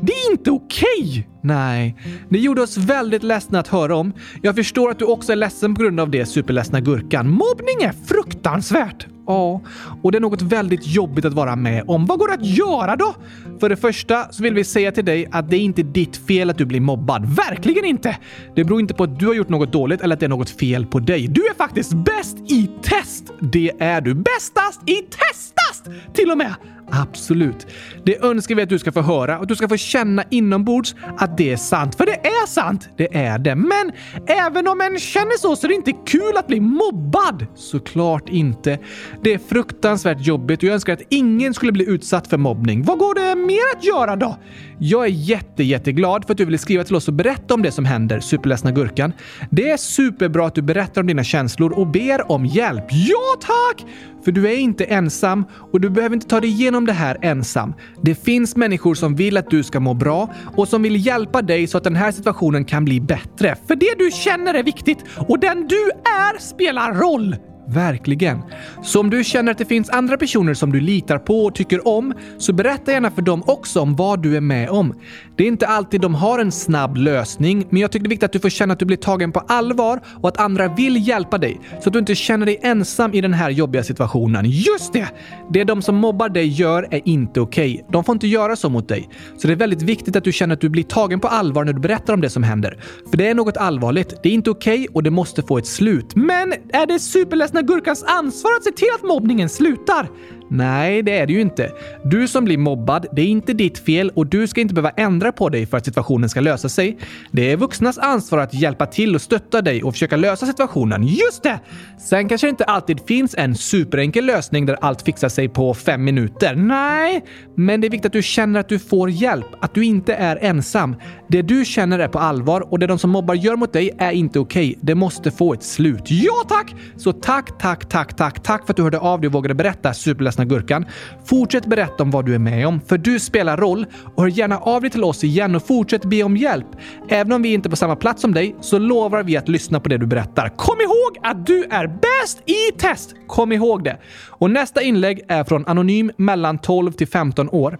Det 0.00 0.12
är 0.12 0.32
inte 0.32 0.50
okej! 0.50 1.28
Nej, 1.42 1.96
det 2.28 2.38
gjorde 2.38 2.62
oss 2.62 2.76
väldigt 2.76 3.22
ledsna 3.22 3.58
att 3.60 3.68
höra 3.68 3.96
om. 3.96 4.12
Jag 4.42 4.54
förstår 4.54 4.90
att 4.90 4.98
du 4.98 5.04
också 5.04 5.32
är 5.32 5.36
ledsen 5.36 5.74
på 5.74 5.82
grund 5.82 6.00
av 6.00 6.10
det, 6.10 6.26
superledsna 6.26 6.80
Gurkan. 6.80 7.30
Mobbning 7.30 7.82
är 7.82 7.92
fruktansvärt. 8.06 9.06
Ja, 9.26 9.62
och 10.02 10.12
det 10.12 10.18
är 10.18 10.20
något 10.20 10.42
väldigt 10.42 10.86
jobbigt 10.86 11.24
att 11.24 11.32
vara 11.32 11.56
med 11.56 11.84
om. 11.86 12.06
Vad 12.06 12.18
går 12.18 12.28
det 12.28 12.34
att 12.34 12.46
göra 12.46 12.96
då? 12.96 13.14
För 13.60 13.68
det 13.68 13.76
första 13.76 14.32
så 14.32 14.42
vill 14.42 14.54
vi 14.54 14.64
säga 14.64 14.92
till 14.92 15.04
dig 15.04 15.28
att 15.32 15.50
det 15.50 15.56
är 15.56 15.60
inte 15.60 15.82
ditt 15.82 16.16
fel 16.16 16.50
att 16.50 16.58
du 16.58 16.64
blir 16.64 16.80
mobbad. 16.80 17.26
Verkligen 17.26 17.84
inte! 17.84 18.16
Det 18.56 18.64
beror 18.64 18.80
inte 18.80 18.94
på 18.94 19.04
att 19.04 19.18
du 19.18 19.26
har 19.26 19.34
gjort 19.34 19.48
något 19.48 19.72
dåligt 19.72 20.00
eller 20.00 20.14
att 20.14 20.20
det 20.20 20.26
är 20.26 20.30
något 20.30 20.50
fel 20.50 20.86
på 20.86 21.00
dig. 21.00 21.28
Du 21.28 21.46
är 21.46 21.54
faktiskt 21.54 21.92
bäst 21.92 22.36
i 22.52 22.70
test! 22.82 23.32
Det 23.40 23.72
är 23.78 24.00
du. 24.00 24.14
Bästast 24.14 24.80
i 24.86 24.94
testast! 24.94 26.14
Till 26.14 26.30
och 26.30 26.38
med! 26.38 26.54
Absolut. 26.90 27.66
Det 28.04 28.24
önskar 28.24 28.54
vi 28.54 28.62
att 28.62 28.68
du 28.68 28.78
ska 28.78 28.92
få 28.92 29.00
höra 29.00 29.36
och 29.36 29.42
att 29.42 29.48
du 29.48 29.56
ska 29.56 29.68
få 29.68 29.76
känna 29.76 30.24
inombords 30.30 30.94
att 31.18 31.38
det 31.38 31.52
är 31.52 31.56
sant. 31.56 31.94
För 31.94 32.06
det 32.06 32.26
är 32.26 32.46
sant! 32.46 32.88
Det 32.96 33.16
är 33.16 33.38
det. 33.38 33.54
Men 33.54 33.92
även 34.26 34.68
om 34.68 34.80
en 34.80 34.98
känner 34.98 35.38
så 35.38 35.56
så 35.56 35.66
är 35.66 35.68
det 35.68 35.74
inte 35.74 35.92
kul 36.06 36.36
att 36.36 36.46
bli 36.46 36.60
mobbad. 36.60 37.46
Såklart 37.54 38.28
inte. 38.28 38.78
Det 39.22 39.34
är 39.34 39.38
fruktansvärt 39.38 40.20
jobbigt 40.20 40.58
och 40.58 40.64
jag 40.64 40.74
önskar 40.74 40.92
att 40.92 41.02
ingen 41.08 41.54
skulle 41.54 41.72
bli 41.72 41.88
utsatt 41.88 42.26
för 42.26 42.36
mobbning. 42.36 42.82
Vad 42.82 42.98
går 42.98 43.14
det 43.14 43.34
mer 43.34 43.78
att 43.78 43.84
göra 43.84 44.16
då? 44.16 44.36
Jag 44.78 45.04
är 45.04 45.08
jätte, 45.08 45.62
jätteglad 45.62 46.24
för 46.24 46.32
att 46.32 46.38
du 46.38 46.44
ville 46.44 46.58
skriva 46.58 46.84
till 46.84 46.96
oss 46.96 47.08
och 47.08 47.14
berätta 47.14 47.54
om 47.54 47.62
det 47.62 47.72
som 47.72 47.84
händer, 47.84 48.20
superledsna 48.20 48.70
Gurkan. 48.70 49.12
Det 49.50 49.70
är 49.70 49.76
superbra 49.76 50.46
att 50.46 50.54
du 50.54 50.62
berättar 50.62 51.00
om 51.00 51.06
dina 51.06 51.24
känslor 51.24 51.72
och 51.72 51.86
ber 51.86 52.30
om 52.32 52.46
hjälp. 52.46 52.84
Ja, 52.90 53.40
tack! 53.40 53.86
För 54.24 54.32
du 54.32 54.48
är 54.48 54.56
inte 54.56 54.84
ensam 54.84 55.44
och 55.72 55.80
du 55.80 55.90
behöver 55.90 56.14
inte 56.14 56.28
ta 56.28 56.40
dig 56.40 56.50
igenom 56.50 56.73
det 56.80 56.92
här 56.92 57.18
ensam. 57.22 57.74
Det 58.02 58.14
finns 58.14 58.56
människor 58.56 58.94
som 58.94 59.16
vill 59.16 59.36
att 59.36 59.50
du 59.50 59.62
ska 59.62 59.80
må 59.80 59.94
bra 59.94 60.34
och 60.56 60.68
som 60.68 60.82
vill 60.82 61.06
hjälpa 61.06 61.42
dig 61.42 61.66
så 61.66 61.78
att 61.78 61.84
den 61.84 61.96
här 61.96 62.12
situationen 62.12 62.64
kan 62.64 62.84
bli 62.84 63.00
bättre. 63.00 63.56
För 63.66 63.76
det 63.76 63.94
du 63.98 64.10
känner 64.10 64.54
är 64.54 64.62
viktigt 64.62 65.04
och 65.28 65.38
den 65.38 65.66
du 65.68 65.90
är 66.04 66.38
spelar 66.40 66.94
roll. 66.94 67.36
Verkligen. 67.68 68.42
Så 68.82 69.00
om 69.00 69.10
du 69.10 69.24
känner 69.24 69.52
att 69.52 69.58
det 69.58 69.64
finns 69.64 69.90
andra 69.90 70.16
personer 70.16 70.54
som 70.54 70.72
du 70.72 70.80
litar 70.80 71.18
på 71.18 71.44
och 71.44 71.54
tycker 71.54 71.88
om, 71.88 72.14
så 72.38 72.52
berätta 72.52 72.92
gärna 72.92 73.10
för 73.10 73.22
dem 73.22 73.42
också 73.46 73.80
om 73.80 73.96
vad 73.96 74.22
du 74.22 74.36
är 74.36 74.40
med 74.40 74.70
om. 74.70 74.94
Det 75.36 75.44
är 75.44 75.48
inte 75.48 75.66
alltid 75.66 76.00
de 76.00 76.14
har 76.14 76.38
en 76.38 76.52
snabb 76.52 76.96
lösning, 76.96 77.66
men 77.70 77.82
jag 77.82 77.92
tycker 77.92 78.04
det 78.04 78.08
är 78.08 78.10
viktigt 78.10 78.24
att 78.24 78.32
du 78.32 78.38
får 78.38 78.48
känna 78.48 78.72
att 78.72 78.78
du 78.78 78.84
blir 78.84 78.96
tagen 78.96 79.32
på 79.32 79.40
allvar 79.40 80.00
och 80.22 80.28
att 80.28 80.40
andra 80.40 80.68
vill 80.68 81.08
hjälpa 81.08 81.38
dig, 81.38 81.60
så 81.80 81.88
att 81.88 81.92
du 81.92 81.98
inte 81.98 82.14
känner 82.14 82.46
dig 82.46 82.58
ensam 82.62 83.14
i 83.14 83.20
den 83.20 83.34
här 83.34 83.50
jobbiga 83.50 83.82
situationen. 83.82 84.44
Just 84.46 84.92
det! 84.92 85.08
Det 85.50 85.64
de 85.64 85.82
som 85.82 85.96
mobbar 85.96 86.28
dig 86.28 86.46
gör 86.46 86.88
är 86.90 87.00
inte 87.04 87.40
okej. 87.40 87.74
Okay. 87.74 87.86
De 87.92 88.04
får 88.04 88.12
inte 88.12 88.26
göra 88.26 88.56
så 88.56 88.68
mot 88.68 88.88
dig. 88.88 89.08
Så 89.38 89.46
det 89.46 89.54
är 89.54 89.56
väldigt 89.56 89.82
viktigt 89.82 90.16
att 90.16 90.24
du 90.24 90.32
känner 90.32 90.54
att 90.54 90.60
du 90.60 90.68
blir 90.68 90.82
tagen 90.82 91.20
på 91.20 91.28
allvar 91.28 91.64
när 91.64 91.72
du 91.72 91.80
berättar 91.80 92.14
om 92.14 92.20
det 92.20 92.30
som 92.30 92.42
händer. 92.42 92.78
För 93.10 93.16
det 93.16 93.28
är 93.28 93.34
något 93.34 93.56
allvarligt. 93.56 94.14
Det 94.22 94.28
är 94.28 94.32
inte 94.32 94.50
okej 94.50 94.80
okay 94.80 94.88
och 94.94 95.02
det 95.02 95.10
måste 95.10 95.42
få 95.42 95.58
ett 95.58 95.66
slut. 95.66 96.16
Men 96.16 96.52
är 96.72 96.86
det 96.86 96.98
superläskigt 96.98 97.53
superledsna 97.54 97.62
Gurkans 97.62 98.04
ansvar 98.06 98.50
att 98.56 98.64
se 98.64 98.70
till 98.72 98.88
att 98.94 99.02
mobbningen 99.02 99.48
slutar? 99.48 100.08
Nej, 100.50 101.02
det 101.02 101.18
är 101.18 101.26
det 101.26 101.32
ju 101.32 101.40
inte. 101.40 101.72
Du 102.04 102.28
som 102.28 102.44
blir 102.44 102.58
mobbad, 102.58 103.06
det 103.12 103.22
är 103.22 103.26
inte 103.26 103.52
ditt 103.52 103.78
fel 103.78 104.10
och 104.14 104.26
du 104.26 104.46
ska 104.46 104.60
inte 104.60 104.74
behöva 104.74 104.90
ändra 104.90 105.32
på 105.32 105.48
dig 105.48 105.66
för 105.66 105.76
att 105.76 105.84
situationen 105.84 106.28
ska 106.28 106.40
lösa 106.40 106.68
sig. 106.68 106.98
Det 107.32 107.52
är 107.52 107.56
vuxnas 107.56 107.98
ansvar 107.98 108.38
att 108.38 108.54
hjälpa 108.54 108.86
till 108.86 109.14
och 109.14 109.20
stötta 109.20 109.62
dig 109.62 109.82
och 109.82 109.92
försöka 109.92 110.16
lösa 110.16 110.46
situationen. 110.46 111.06
Just 111.06 111.42
det! 111.42 111.60
Sen 111.98 112.28
kanske 112.28 112.46
det 112.46 112.50
inte 112.50 112.64
alltid 112.64 113.00
finns 113.06 113.34
en 113.38 113.54
superenkel 113.54 114.24
lösning 114.26 114.66
där 114.66 114.76
allt 114.80 115.02
fixar 115.02 115.28
sig 115.28 115.48
på 115.48 115.74
fem 115.74 116.04
minuter. 116.04 116.54
Nej, 116.54 117.24
men 117.56 117.80
det 117.80 117.86
är 117.86 117.90
viktigt 117.90 118.06
att 118.06 118.12
du 118.12 118.22
känner 118.22 118.60
att 118.60 118.68
du 118.68 118.78
får 118.78 119.10
hjälp, 119.10 119.46
att 119.60 119.74
du 119.74 119.84
inte 119.84 120.14
är 120.14 120.38
ensam. 120.40 120.96
Det 121.28 121.42
du 121.42 121.64
känner 121.64 121.98
är 121.98 122.08
på 122.08 122.18
allvar 122.18 122.72
och 122.72 122.78
det 122.78 122.86
de 122.86 122.98
som 122.98 123.10
mobbar 123.10 123.34
gör 123.34 123.56
mot 123.56 123.72
dig 123.72 123.90
är 123.98 124.12
inte 124.12 124.38
okej. 124.38 124.70
Okay. 124.70 124.80
Det 124.80 124.94
måste 124.94 125.30
få 125.30 125.54
ett 125.54 125.62
slut. 125.62 126.02
Ja 126.06 126.44
tack! 126.48 126.74
Så 126.96 127.12
tack, 127.12 127.58
tack, 127.58 127.88
tack, 127.88 128.16
tack, 128.16 128.42
tack 128.42 128.66
för 128.66 128.72
att 128.72 128.76
du 128.76 128.82
hörde 128.82 128.98
av 128.98 129.20
dig 129.20 129.28
och 129.28 129.32
vågade 129.32 129.54
berätta, 129.54 129.94
Ledsna 130.34 130.44
gurkan. 130.44 130.86
Fortsätt 131.24 131.66
berätta 131.66 132.02
om 132.02 132.10
vad 132.10 132.26
du 132.26 132.34
är 132.34 132.38
med 132.38 132.66
om, 132.66 132.80
för 132.80 132.98
du 132.98 133.20
spelar 133.20 133.56
roll 133.56 133.86
och 134.14 134.22
hör 134.22 134.30
gärna 134.30 134.58
av 134.58 134.80
dig 134.80 134.90
till 134.90 135.04
oss 135.04 135.24
igen 135.24 135.54
och 135.54 135.66
fortsätt 135.66 136.04
be 136.04 136.22
om 136.22 136.36
hjälp. 136.36 136.66
Även 137.08 137.32
om 137.32 137.42
vi 137.42 137.52
inte 137.52 137.68
är 137.68 137.70
på 137.70 137.76
samma 137.76 137.96
plats 137.96 138.22
som 138.22 138.34
dig 138.34 138.56
så 138.60 138.78
lovar 138.78 139.22
vi 139.22 139.36
att 139.36 139.48
lyssna 139.48 139.80
på 139.80 139.88
det 139.88 139.98
du 139.98 140.06
berättar. 140.06 140.48
Kom 140.48 140.80
ihåg 140.80 141.18
att 141.22 141.46
du 141.46 141.64
är 141.64 141.86
bäst 141.86 142.42
i 142.46 142.78
test! 142.78 143.14
Kom 143.26 143.52
ihåg 143.52 143.84
det. 143.84 143.98
Och 144.28 144.50
nästa 144.50 144.82
inlägg 144.82 145.20
är 145.28 145.44
från 145.44 145.66
Anonym 145.66 146.10
mellan 146.16 146.58
12 146.58 146.92
till 146.92 147.08
15 147.08 147.48
år. 147.48 147.78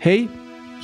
Hej! 0.00 0.28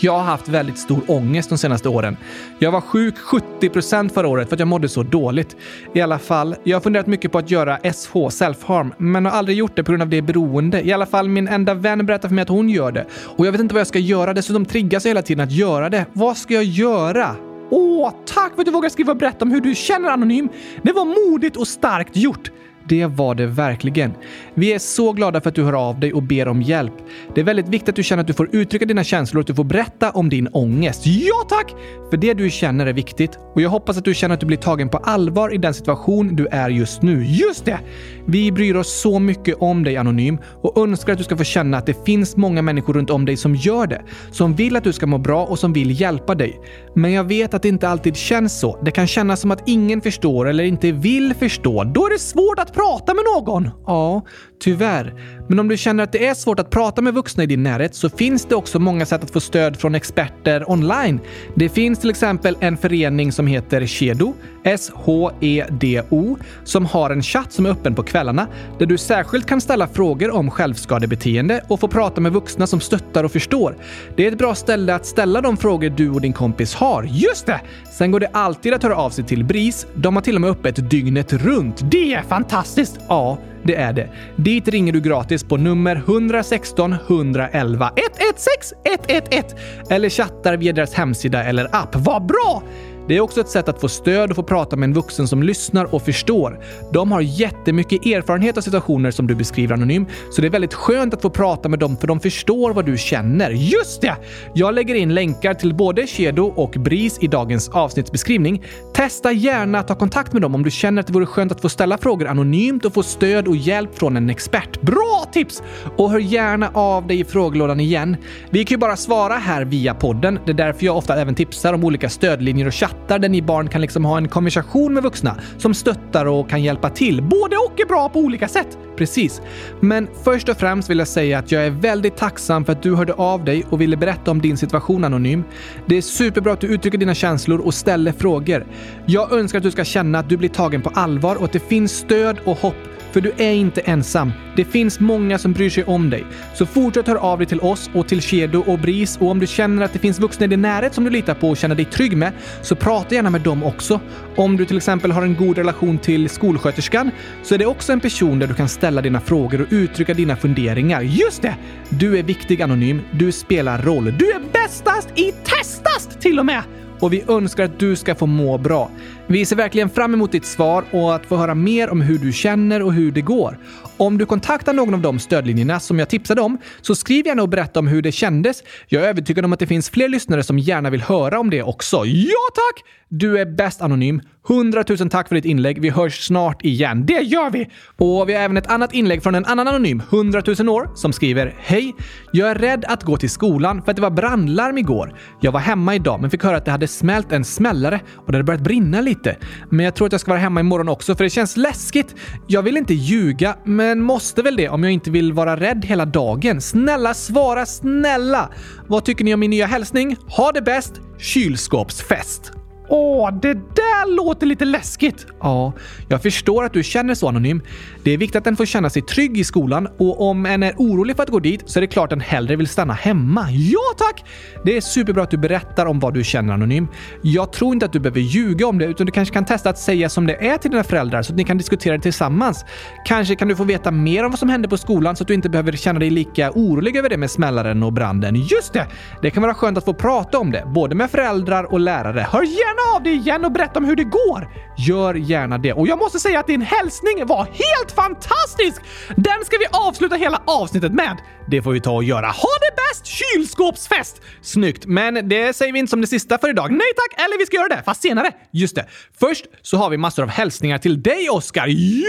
Jag 0.01 0.12
har 0.12 0.22
haft 0.22 0.49
väldigt 0.49 0.78
stor 0.78 1.01
ångest 1.07 1.49
de 1.49 1.59
senaste 1.59 1.88
åren. 1.88 2.16
Jag 2.59 2.72
var 2.72 2.80
sjuk 2.80 3.14
70% 3.61 4.09
förra 4.09 4.28
året 4.28 4.49
för 4.49 4.57
att 4.57 4.61
jag 4.61 4.68
mådde 4.68 4.88
så 4.88 5.03
dåligt. 5.03 5.57
I 5.94 6.01
alla 6.01 6.18
fall, 6.18 6.57
jag 6.64 6.76
har 6.76 6.80
funderat 6.80 7.07
mycket 7.07 7.32
på 7.32 7.38
att 7.38 7.51
göra 7.51 7.78
SH, 7.92 8.12
self-harm, 8.14 8.92
men 8.99 9.24
har 9.24 9.32
aldrig 9.32 9.59
gjort 9.59 9.76
det 9.76 9.84
på 9.84 9.92
grund 9.92 10.03
av 10.03 10.09
det 10.09 10.22
beroende. 10.22 10.86
I 10.86 10.92
alla 10.92 11.07
fall, 11.07 11.28
min 11.28 11.49
enda 11.49 11.74
vän 11.74 12.07
berättar 12.07 12.28
för 12.28 12.34
mig 12.34 12.42
att 12.42 12.49
hon 12.49 12.68
gör 12.68 12.92
det. 12.92 13.07
Och 13.36 13.47
jag 13.47 13.53
vet 13.53 13.61
inte 13.61 13.74
vad 13.74 13.80
jag 13.80 13.86
ska 13.86 13.99
göra. 13.99 14.34
Dessutom 14.34 14.64
triggas 14.64 15.05
jag 15.05 15.11
hela 15.11 15.22
tiden 15.22 15.44
att 15.44 15.53
göra 15.53 15.90
det. 15.90 16.07
Vad 16.12 16.36
ska 16.36 16.55
jag 16.55 16.64
göra? 16.64 17.36
Åh, 17.70 18.12
tack 18.24 18.55
för 18.55 18.61
att 18.61 18.66
du 18.66 18.72
vågar 18.72 18.88
skriva 18.88 19.12
och 19.12 19.18
berätta 19.18 19.44
om 19.44 19.51
hur 19.51 19.61
du 19.61 19.74
känner 19.74 20.09
Anonym. 20.09 20.49
Det 20.82 20.92
var 20.92 21.30
modigt 21.30 21.57
och 21.57 21.68
starkt 21.68 22.16
gjort. 22.16 22.51
Det 22.89 23.07
var 23.07 23.34
det 23.34 23.47
verkligen. 23.47 24.14
Vi 24.55 24.72
är 24.72 24.78
så 24.78 25.12
glada 25.12 25.41
för 25.41 25.49
att 25.49 25.55
du 25.55 25.64
hör 25.64 25.89
av 25.89 26.01
dig 26.01 26.12
och 26.12 26.22
ber 26.22 26.49
om 26.49 26.62
hjälp. 26.62 26.93
Det 27.34 27.41
är 27.41 27.45
väldigt 27.45 27.68
viktigt 27.68 27.89
att 27.89 27.97
du 27.97 28.03
känner 28.03 28.20
att 28.20 28.26
du 28.26 28.32
får 28.32 28.49
uttrycka 28.53 28.84
dina 28.87 29.05
känslor 29.05 29.39
och 29.39 29.43
att 29.43 29.47
du 29.47 29.55
får 29.55 29.64
berätta 29.64 30.11
om 30.11 30.28
din 30.28 30.49
ångest. 30.53 31.07
Ja 31.07 31.47
tack! 31.49 31.74
För 32.11 32.16
det 32.16 32.34
du 32.34 32.51
känner 32.51 32.87
är 32.87 32.93
viktigt 32.93 33.39
och 33.55 33.61
jag 33.61 33.70
hoppas 33.70 33.99
att 33.99 34.05
du 34.05 34.14
känner 34.14 34.34
att 34.34 34.41
du 34.41 34.47
blir 34.47 34.57
tagen 34.57 34.89
på 34.89 34.99
allvar 34.99 35.55
i 35.55 35.57
den 35.57 35.74
situation 35.74 36.37
du 36.37 36.47
är 36.47 36.70
just 36.70 37.03
nu. 37.03 37.24
Just 37.24 37.64
det! 37.64 37.78
Vi 38.26 38.53
bryr 38.53 38.76
oss 38.76 39.01
så 39.01 39.18
mycket 39.18 39.57
om 39.59 39.84
dig 39.84 39.97
Anonym 39.97 40.39
och 40.62 40.78
önskar 40.78 41.12
att 41.12 41.18
du 41.18 41.24
ska 41.24 41.37
få 41.37 41.45
känna 41.45 41.78
att 41.78 41.87
det 41.87 42.07
finns 42.07 42.37
många 42.37 42.62
människor 42.62 42.95
runt 42.95 43.11
om 43.11 43.24
dig 43.24 43.37
som 43.37 43.55
gör 43.55 43.87
det. 43.87 44.03
Som 44.30 44.55
vill 44.55 44.76
att 44.76 44.84
du 44.84 44.93
ska 44.93 45.07
må 45.07 45.18
bra 45.18 45.45
och 45.45 45.59
som 45.59 45.72
vill 45.72 46.01
hjälpa 46.01 46.34
dig. 46.34 46.61
Men 46.95 47.12
jag 47.12 47.24
vet 47.24 47.55
att 47.55 47.62
det 47.62 47.68
inte 47.68 47.89
alltid 47.89 48.16
känns 48.16 48.61
så. 48.61 48.78
Det 48.82 48.91
kan 48.91 49.07
kännas 49.07 49.41
som 49.41 49.51
att 49.51 49.62
ingen 49.66 50.01
förstår 50.01 50.49
eller 50.49 50.64
inte 50.64 50.93
vill 50.93 51.34
förstå. 51.34 51.84
Då 51.84 52.07
är 52.07 52.11
det 52.11 52.18
svårt 52.18 52.59
att 52.59 52.76
prata 52.77 53.14
med 53.14 53.24
någon. 53.35 53.70
Ja, 53.87 54.22
tyvärr. 54.59 55.14
Men 55.48 55.59
om 55.59 55.68
du 55.68 55.76
känner 55.76 56.04
att 56.04 56.12
det 56.12 56.26
är 56.26 56.34
svårt 56.34 56.61
att 56.61 56.70
prata 56.70 57.02
med 57.02 57.14
vuxna 57.14 57.42
i 57.42 57.46
din 57.46 57.62
närhet 57.62 57.94
så 57.94 58.11
finns 58.11 58.44
det 58.44 58.54
också 58.54 58.78
många 58.78 59.07
sätt 59.07 59.24
att 59.24 59.30
få 59.30 59.40
stöd 59.40 59.76
från 59.76 59.94
experter 59.94 60.70
online. 60.70 61.20
Det 61.54 61.68
finns 61.68 61.98
till 61.98 62.11
exempel 62.11 62.57
en 62.61 62.76
förening 62.76 63.32
som 63.32 63.46
heter 63.46 63.86
Shedo, 63.86 64.34
S-H-E-D-O, 64.64 66.38
som 66.64 66.86
har 66.86 67.11
en 67.11 67.22
chatt 67.22 67.52
som 67.52 67.66
är 67.66 67.70
öppen 67.70 67.94
på 67.94 68.02
kvällarna 68.02 68.46
där 68.78 68.86
du 68.86 68.98
särskilt 68.98 69.46
kan 69.46 69.61
ställa 69.61 69.88
frågor 69.88 70.30
om 70.30 70.50
självskadebeteende 70.50 71.64
och 71.68 71.80
få 71.80 71.88
prata 71.88 72.20
med 72.20 72.32
vuxna 72.32 72.66
som 72.66 72.80
stöttar 72.80 73.24
och 73.24 73.32
förstår. 73.32 73.76
Det 74.16 74.26
är 74.26 74.32
ett 74.32 74.38
bra 74.38 74.54
ställe 74.54 74.94
att 74.94 75.07
ställa 75.07 75.40
de 75.40 75.57
frågor 75.57 75.90
du 75.90 76.11
och 76.11 76.20
din 76.20 76.32
kompis 76.32 76.74
har. 76.74 77.02
Just 77.02 77.46
det! 77.46 77.61
Sen 77.92 78.11
går 78.11 78.20
det 78.20 78.30
alltid 78.32 78.74
att 78.74 78.82
höra 78.82 78.96
av 78.96 79.11
sig 79.11 79.24
till 79.24 79.44
BRIS. 79.44 79.86
De 79.94 80.16
har 80.16 80.22
till 80.22 80.34
och 80.34 80.40
med 80.40 80.50
öppet 80.50 80.90
dygnet 80.90 81.32
runt. 81.32 81.90
Det 81.90 82.14
är 82.14 82.22
fantastiskt! 82.22 82.98
Ja, 83.09 83.38
det 83.66 83.74
är 83.74 83.92
det. 83.92 84.08
Dit 84.36 84.68
ringer 84.68 84.92
du 84.92 85.00
gratis 85.00 85.44
på 85.44 85.56
nummer 85.56 85.96
116 85.96 86.92
111 86.92 87.92
116 87.96 88.78
111 88.84 89.56
eller 89.90 90.10
chattar 90.10 90.56
via 90.56 90.72
deras 90.72 90.94
hemsida 90.94 91.44
eller 91.44 91.68
app. 91.72 91.96
Vad 91.96 92.26
bra! 92.26 92.62
Det 93.09 93.16
är 93.16 93.20
också 93.20 93.40
ett 93.40 93.48
sätt 93.48 93.68
att 93.68 93.80
få 93.80 93.88
stöd 93.88 94.30
och 94.30 94.36
få 94.36 94.42
prata 94.42 94.76
med 94.76 94.86
en 94.86 94.94
vuxen 94.94 95.28
som 95.28 95.42
lyssnar 95.42 95.94
och 95.94 96.02
förstår. 96.02 96.61
De 96.92 97.12
har 97.12 97.20
jättemycket 97.20 98.07
erfarenhet 98.07 98.57
av 98.57 98.61
situationer 98.61 99.11
som 99.11 99.26
du 99.26 99.34
beskriver 99.34 99.74
anonym, 99.74 100.07
så 100.30 100.40
det 100.40 100.48
är 100.48 100.50
väldigt 100.50 100.74
skönt 100.74 101.14
att 101.14 101.22
få 101.22 101.30
prata 101.30 101.68
med 101.68 101.78
dem 101.78 101.96
för 101.96 102.07
de 102.07 102.20
förstår 102.20 102.72
vad 102.72 102.86
du 102.86 102.98
känner. 102.98 103.50
Just 103.50 104.00
det! 104.00 104.16
Jag 104.54 104.74
lägger 104.74 104.94
in 104.94 105.14
länkar 105.14 105.54
till 105.54 105.74
både 105.74 106.07
Kedo 106.07 106.52
och 106.57 106.70
BRIS 106.70 107.18
i 107.20 107.26
dagens 107.26 107.68
avsnittsbeskrivning. 107.68 108.64
Testa 108.94 109.32
gärna 109.32 109.78
att 109.78 109.88
ta 109.88 109.94
kontakt 109.94 110.32
med 110.32 110.42
dem 110.42 110.54
om 110.54 110.62
du 110.62 110.70
känner 110.70 111.00
att 111.00 111.07
det 111.07 111.12
vore 111.12 111.26
skönt 111.26 111.52
att 111.52 111.61
få 111.61 111.68
ställa 111.68 111.98
frågor 111.98 112.26
anonymt 112.26 112.84
och 112.84 112.94
få 112.94 113.02
stöd 113.02 113.48
och 113.48 113.57
hjälp 113.57 113.98
från 113.98 114.16
en 114.16 114.30
expert. 114.30 114.80
Bra 114.80 115.26
tips! 115.32 115.62
Och 115.96 116.11
hör 116.11 116.18
gärna 116.18 116.70
av 116.74 117.07
dig 117.07 117.20
i 117.20 117.24
frågelådan 117.24 117.80
igen. 117.80 118.16
Vi 118.50 118.64
kan 118.64 118.74
ju 118.74 118.78
bara 118.78 118.96
svara 118.96 119.34
här 119.34 119.64
via 119.64 119.94
podden. 119.94 120.38
Det 120.44 120.50
är 120.50 120.54
därför 120.54 120.86
jag 120.86 120.96
ofta 120.96 121.20
även 121.20 121.34
tipsar 121.34 121.72
om 121.72 121.84
olika 121.84 122.09
stödlinjer 122.09 122.66
och 122.66 122.74
chatt 122.74 122.95
chattar 123.07 123.18
där 123.18 123.28
ni 123.28 123.42
barn 123.42 123.68
kan 123.68 123.80
liksom 123.80 124.05
ha 124.05 124.16
en 124.16 124.28
konversation 124.28 124.94
med 124.94 125.03
vuxna 125.03 125.36
som 125.59 125.74
stöttar 125.74 126.26
och 126.26 126.51
kan 126.51 126.62
hjälpa 126.62 126.90
till. 126.90 127.22
Både 127.22 127.57
och 127.57 127.80
är 127.80 127.86
bra 127.86 128.09
på 128.09 128.20
olika 128.20 128.49
sätt. 128.49 128.78
Precis. 128.97 129.40
Men 129.80 130.09
först 130.24 130.49
och 130.49 130.57
främst 130.57 130.90
vill 130.90 130.99
jag 130.99 131.09
säga 131.09 131.38
att 131.38 131.53
jag 131.53 131.66
är 131.66 131.70
väldigt 131.70 132.16
tacksam 132.16 132.64
för 132.64 132.72
att 132.72 132.82
du 132.82 132.94
hörde 132.94 133.12
av 133.12 133.44
dig 133.44 133.64
och 133.70 133.80
ville 133.80 133.97
berätta 133.97 134.30
om 134.30 134.40
din 134.40 134.57
situation 134.57 135.05
anonym. 135.05 135.44
Det 135.86 135.97
är 135.97 136.03
superbra 136.03 136.53
att 136.53 136.61
du 136.61 136.66
uttrycker 136.66 136.99
dina 136.99 137.14
känslor 137.14 137.61
och 137.61 137.74
ställer 137.74 138.12
frågor. 138.12 138.66
Jag 139.07 139.32
önskar 139.32 139.59
att 139.59 139.64
du 139.64 139.70
ska 139.70 139.84
känna 139.84 140.18
att 140.18 140.28
du 140.28 140.36
blir 140.36 140.49
tagen 140.49 140.82
på 140.82 140.90
allvar 140.94 141.36
och 141.36 141.44
att 141.44 141.53
det 141.53 141.68
finns 141.68 141.92
stöd 141.92 142.38
och 142.44 142.59
hopp 142.59 142.95
för 143.16 143.20
du 143.20 143.32
är 143.36 143.52
inte 143.52 143.80
ensam. 143.80 144.32
Det 144.56 144.64
finns 144.64 145.00
många 145.00 145.38
som 145.38 145.52
bryr 145.52 145.70
sig 145.70 145.84
om 145.84 146.10
dig. 146.10 146.26
Så 146.54 146.66
fortsätt 146.66 147.06
höra 147.06 147.18
av 147.18 147.38
dig 147.38 147.46
till 147.46 147.60
oss 147.60 147.90
och 147.94 148.08
till 148.08 148.22
Kedo 148.22 148.64
och 148.66 148.78
BRIS 148.78 149.16
och 149.16 149.30
om 149.30 149.38
du 149.38 149.46
känner 149.46 149.84
att 149.84 149.92
det 149.92 149.98
finns 149.98 150.18
vuxna 150.18 150.44
i 150.44 150.48
din 150.48 150.62
närhet 150.62 150.94
som 150.94 151.04
du 151.04 151.10
litar 151.10 151.34
på 151.34 151.48
och 151.48 151.56
känner 151.56 151.74
dig 151.74 151.84
trygg 151.84 152.16
med, 152.16 152.32
så 152.62 152.76
prata 152.76 153.14
gärna 153.14 153.30
med 153.30 153.40
dem 153.40 153.62
också. 153.64 154.00
Om 154.36 154.56
du 154.56 154.64
till 154.64 154.76
exempel 154.76 155.12
har 155.12 155.22
en 155.22 155.36
god 155.36 155.58
relation 155.58 155.98
till 155.98 156.28
skolsköterskan 156.28 157.10
så 157.42 157.54
är 157.54 157.58
det 157.58 157.66
också 157.66 157.92
en 157.92 158.00
person 158.00 158.38
där 158.38 158.46
du 158.46 158.54
kan 158.54 158.68
ställa 158.68 159.02
dina 159.02 159.20
frågor 159.20 159.60
och 159.60 159.68
uttrycka 159.70 160.14
dina 160.14 160.36
funderingar. 160.36 161.02
Just 161.02 161.42
det! 161.42 161.56
Du 161.88 162.18
är 162.18 162.22
viktig 162.22 162.62
Anonym. 162.62 163.00
Du 163.10 163.32
spelar 163.32 163.82
roll. 163.82 164.04
Du 164.18 164.30
är 164.30 164.40
bästast 164.52 165.08
i 165.14 165.32
testast 165.32 166.20
till 166.20 166.38
och 166.38 166.46
med! 166.46 166.62
Och 167.00 167.12
vi 167.12 167.24
önskar 167.28 167.64
att 167.64 167.78
du 167.78 167.96
ska 167.96 168.14
få 168.14 168.26
må 168.26 168.58
bra. 168.58 168.90
Vi 169.29 169.47
ser 169.47 169.57
verkligen 169.57 169.91
fram 169.91 170.14
emot 170.14 170.33
ditt 170.33 170.45
svar 170.45 170.85
och 170.91 171.14
att 171.14 171.27
få 171.27 171.37
höra 171.37 171.55
mer 171.55 171.91
om 171.91 172.01
hur 172.01 172.18
du 172.18 172.33
känner 172.33 172.83
och 172.83 172.93
hur 172.93 173.12
det 173.12 173.20
går. 173.20 173.59
Om 173.99 174.18
du 174.18 174.26
kontaktar 174.26 174.72
någon 174.72 174.94
av 174.94 175.01
de 175.01 175.18
stödlinjerna 175.18 175.80
som 175.80 175.99
jag 175.99 176.09
tipsade 176.09 176.40
om, 176.40 176.59
så 176.80 176.94
skriv 176.94 177.26
gärna 177.26 177.42
och 177.42 177.49
berätta 177.49 177.80
om 177.80 177.86
hur 177.86 178.03
det 178.03 178.12
kändes. 178.12 178.62
Jag 178.88 179.05
är 179.05 179.09
övertygad 179.09 179.44
om 179.44 179.53
att 179.53 179.59
det 179.59 179.66
finns 179.66 179.90
fler 179.90 180.09
lyssnare 180.09 180.42
som 180.42 180.59
gärna 180.59 180.90
vill 180.90 181.03
höra 181.03 181.40
om 181.40 181.51
det 181.51 181.62
också. 181.62 181.97
Ja 182.07 182.49
tack! 182.55 182.84
Du 183.09 183.38
är 183.38 183.47
bäst 183.47 183.82
anonym. 183.82 184.20
100 184.49 184.84
000 184.88 185.11
tack 185.11 185.28
för 185.28 185.34
ditt 185.34 185.44
inlägg. 185.44 185.80
Vi 185.80 185.90
hörs 185.90 186.26
snart 186.26 186.64
igen. 186.64 187.07
Det 187.07 187.20
gör 187.20 187.51
vi! 187.51 187.70
Och 187.97 188.28
vi 188.28 188.34
har 188.34 188.40
även 188.40 188.57
ett 188.57 188.66
annat 188.66 188.94
inlägg 188.94 189.22
från 189.22 189.34
en 189.34 189.44
annan 189.44 189.68
anonym, 189.68 190.03
100 190.11 190.42
000 190.59 190.68
år, 190.68 190.90
som 190.94 191.12
skriver 191.12 191.55
Hej! 191.59 191.94
Jag 192.32 192.51
är 192.51 192.55
rädd 192.55 192.84
att 192.88 193.03
gå 193.03 193.16
till 193.16 193.30
skolan 193.30 193.82
för 193.82 193.90
att 193.90 193.97
det 193.97 194.03
var 194.03 194.11
brandlarm 194.11 194.78
igår. 194.78 195.18
Jag 195.40 195.53
var 195.53 195.61
hemma 195.61 195.94
idag 195.94 196.20
men 196.20 196.30
fick 196.30 196.42
höra 196.42 196.57
att 196.57 196.64
det 196.64 196.70
hade 196.70 196.88
smält 196.88 197.32
en 197.32 197.44
smällare 197.44 198.01
och 198.16 198.32
det 198.32 198.38
hade 198.38 198.44
börjat 198.44 198.62
brinna 198.62 199.01
lite. 199.01 199.36
Men 199.70 199.84
jag 199.84 199.94
tror 199.94 200.07
att 200.07 200.12
jag 200.12 200.20
ska 200.20 200.30
vara 200.30 200.40
hemma 200.40 200.61
imorgon 200.61 200.88
också 200.88 201.14
för 201.14 201.24
det 201.24 201.30
känns 201.30 201.57
läskigt. 201.57 202.14
Jag 202.47 202.62
vill 202.62 202.76
inte 202.76 202.94
ljuga, 202.94 203.57
men 203.64 203.86
men 203.87 204.03
måste 204.03 204.43
väl 204.43 204.57
det 204.57 204.68
om 204.68 204.82
jag 204.82 204.93
inte 204.93 205.11
vill 205.11 205.32
vara 205.32 205.57
rädd 205.57 205.84
hela 205.84 206.05
dagen. 206.05 206.61
Snälla 206.61 207.14
svara 207.14 207.66
snälla! 207.66 208.51
Vad 208.87 209.05
tycker 209.05 209.24
ni 209.24 209.34
om 209.34 209.41
min 209.41 209.51
nya 209.51 209.66
hälsning? 209.66 210.16
Ha 210.28 210.53
det 210.53 210.62
bäst! 210.62 210.93
Kylskåpsfest! 211.18 212.53
Åh, 212.89 213.30
det 213.43 213.55
där 213.55 214.16
låter 214.16 214.47
lite 214.47 214.64
läskigt! 214.64 215.26
Ja, 215.41 215.72
jag 216.09 216.22
förstår 216.22 216.64
att 216.64 216.72
du 216.72 216.82
känner 216.82 217.14
så 217.14 217.28
Anonym. 217.28 217.62
Det 218.03 218.11
är 218.11 218.18
viktigt 218.18 218.37
att 218.37 218.45
den 218.45 218.57
får 218.57 218.64
känna 218.66 218.91
sig 218.91 219.03
trygg 219.03 219.39
i 219.39 219.45
skolan 219.45 219.89
och 219.99 220.30
om 220.30 220.47
en 220.47 220.62
är 220.62 220.74
orolig 220.76 221.16
för 221.16 221.22
att 221.22 221.28
gå 221.28 221.39
dit 221.39 221.62
så 221.66 221.78
är 221.78 221.80
det 221.80 221.87
klart 221.87 222.05
att 222.05 222.11
den 222.11 222.20
hellre 222.20 222.57
vill 222.57 222.68
stanna 222.68 222.95
hemma. 222.95 223.51
Ja 223.51 223.95
tack! 223.99 224.24
Det 224.64 224.76
är 224.76 224.80
superbra 224.80 225.22
att 225.22 225.30
du 225.30 225.37
berättar 225.37 225.87
om 225.87 226.01
vad 226.01 226.14
du 226.14 226.24
känner 226.24 226.55
Anonym. 226.55 226.89
Jag 227.22 227.53
tror 227.53 227.72
inte 227.72 227.87
att 227.87 227.93
du 227.93 228.01
behöver 228.01 228.20
ljuga 228.20 228.66
om 228.66 228.78
det 228.78 228.84
utan 228.84 229.07
du 229.07 229.12
kanske 229.12 229.34
kan 229.34 229.45
testa 229.45 229.70
att 229.70 229.78
säga 229.78 230.09
som 230.09 230.26
det 230.26 230.47
är 230.47 230.59
till 230.59 230.70
dina 230.70 230.84
föräldrar 230.84 231.22
så 231.22 231.32
att 231.32 231.37
ni 231.37 231.45
kan 231.45 231.59
diskutera 231.59 231.97
det 231.97 232.03
tillsammans. 232.03 232.64
Kanske 233.05 233.34
kan 233.34 233.49
du 233.49 233.57
få 233.57 233.64
veta 233.64 233.91
mer 233.91 234.24
om 234.24 234.30
vad 234.30 234.39
som 234.39 234.49
hände 234.49 234.68
på 234.68 234.76
skolan 234.76 235.16
så 235.16 235.24
att 235.24 235.28
du 235.28 235.34
inte 235.34 235.49
behöver 235.49 235.72
känna 235.72 235.99
dig 235.99 236.11
lika 236.11 236.51
orolig 236.51 236.97
över 236.97 237.09
det 237.09 237.16
med 237.16 237.30
smällaren 237.30 237.82
och 237.82 237.93
branden. 237.93 238.34
Just 238.34 238.72
det! 238.72 238.87
Det 239.22 239.30
kan 239.30 239.43
vara 239.43 239.55
skönt 239.55 239.78
att 239.78 239.84
få 239.84 239.95
prata 239.95 240.39
om 240.39 240.51
det, 240.51 240.64
både 240.66 240.95
med 240.95 241.11
föräldrar 241.11 241.72
och 241.72 241.80
lärare. 241.80 242.26
Hör 242.30 242.43
gärna 242.43 242.76
gärna 242.77 242.97
av 242.97 243.03
dig 243.03 243.14
igen 243.14 243.45
och 243.45 243.53
berätta 243.53 243.79
om 243.79 243.85
hur 243.85 243.97
det 243.97 244.05
går. 244.05 244.49
Gör 244.79 245.14
gärna 245.14 245.59
det. 245.59 245.72
Och 245.72 245.89
jag 245.89 245.99
måste 245.99 246.18
säga 246.18 246.41
att 246.41 246.47
din 246.47 246.62
hälsning 246.62 247.27
var 247.27 247.45
helt 247.45 247.93
fantastisk! 247.95 248.81
Den 249.16 249.45
ska 249.45 249.59
vi 249.59 249.66
avsluta 249.70 250.16
hela 250.16 250.43
avsnittet 250.47 250.93
med. 250.93 251.16
Det 251.49 251.62
får 251.62 251.72
vi 251.72 251.81
ta 251.81 251.93
och 251.93 252.05
göra. 252.05 252.27
Ha 252.27 252.49
det 252.61 252.77
bäst 252.77 253.07
kylskåpsfest! 253.07 254.20
Snyggt, 254.43 254.87
men 254.87 255.29
det 255.29 255.57
säger 255.57 255.72
vi 255.72 255.79
inte 255.79 255.91
som 255.91 256.01
det 256.01 256.07
sista 256.07 256.39
för 256.39 256.51
idag. 256.51 256.70
Nej 256.70 256.93
tack, 256.97 257.24
eller 257.24 257.39
vi 257.39 257.47
ska 257.47 257.57
göra 257.57 257.68
det, 257.68 257.83
fast 257.85 258.03
senare. 258.03 258.33
Just 258.51 258.77
det. 258.77 258.87
Först 259.20 259.45
så 259.62 259.77
har 259.77 259.91
vi 259.91 259.97
massor 259.97 260.22
av 260.22 260.29
hälsningar 260.29 260.79
till 260.79 261.03
dig, 261.03 261.31
Oskar. 261.31 261.66
Ja, 261.66 262.07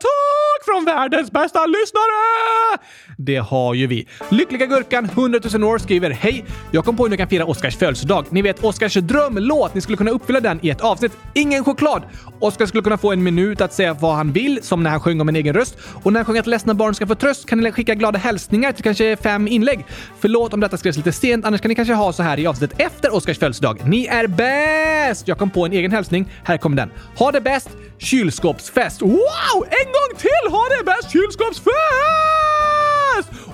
tack! 0.00 0.64
Från 0.64 0.84
världens 0.84 1.30
bästa 1.30 1.66
lyssnare! 1.66 2.78
Det 3.18 3.36
har 3.36 3.74
ju 3.74 3.86
vi. 3.86 4.08
Lyckliga 4.28 4.66
Gurkan, 4.66 5.04
100 5.04 5.40
000 5.52 5.64
år, 5.64 5.78
skriver 5.78 6.10
Hej! 6.10 6.44
Jag 6.70 6.84
kom 6.84 6.96
på 6.96 7.02
hur 7.02 7.10
ni 7.10 7.16
kan 7.16 7.28
fira 7.28 7.44
Oskars 7.44 7.76
födelsedag. 7.76 8.24
Ni 8.30 8.42
vet 8.42 8.64
Oskars 8.64 8.94
drömlåt. 8.94 9.74
Ni 9.74 9.80
skulle 9.80 9.96
kunna 9.96 10.10
uppfylla 10.10 10.40
den 10.40 10.58
i 10.62 10.70
ett 10.70 10.80
avsnitt. 10.80 11.12
Ingen 11.34 11.63
choklad! 11.64 12.02
Oskar 12.38 12.66
skulle 12.66 12.82
kunna 12.82 12.98
få 12.98 13.12
en 13.12 13.22
minut 13.22 13.60
att 13.60 13.72
säga 13.72 13.94
vad 13.94 14.14
han 14.14 14.32
vill, 14.32 14.58
som 14.62 14.82
när 14.82 14.90
han 14.90 15.00
sjöng 15.00 15.20
om 15.20 15.28
en 15.28 15.36
egen 15.36 15.54
röst. 15.54 15.76
Och 16.02 16.12
när 16.12 16.20
han 16.20 16.24
sjöng 16.24 16.38
att 16.38 16.46
ledsna 16.46 16.74
barn 16.74 16.94
ska 16.94 17.06
få 17.06 17.14
tröst 17.14 17.46
kan 17.46 17.58
ni 17.58 17.72
skicka 17.72 17.94
glada 17.94 18.18
hälsningar 18.18 18.72
till 18.72 18.84
kanske 18.84 19.16
fem 19.16 19.48
inlägg. 19.48 19.86
Förlåt 20.20 20.54
om 20.54 20.60
detta 20.60 20.76
skrevs 20.76 20.96
lite 20.96 21.12
sent, 21.12 21.44
annars 21.44 21.60
kan 21.60 21.68
ni 21.68 21.74
kanske 21.74 21.94
ha 21.94 22.12
så 22.12 22.22
här 22.22 22.38
i 22.38 22.46
avsnittet 22.46 22.80
efter 22.80 23.14
Oskars 23.14 23.38
födelsedag. 23.38 23.80
Ni 23.84 24.06
är 24.06 24.26
bäst! 24.26 25.28
Jag 25.28 25.38
kom 25.38 25.50
på 25.50 25.66
en 25.66 25.72
egen 25.72 25.92
hälsning. 25.92 26.32
Här 26.44 26.56
kommer 26.58 26.76
den. 26.76 26.90
Ha 27.16 27.32
det 27.32 27.40
bäst! 27.40 27.68
Kylskåpsfest! 27.98 29.02
Wow! 29.02 29.64
En 29.64 29.86
gång 29.92 30.18
till! 30.18 30.50
Ha 30.50 30.62
det 30.78 30.84
bäst 30.84 31.12
kylskåpsfest! 31.12 31.74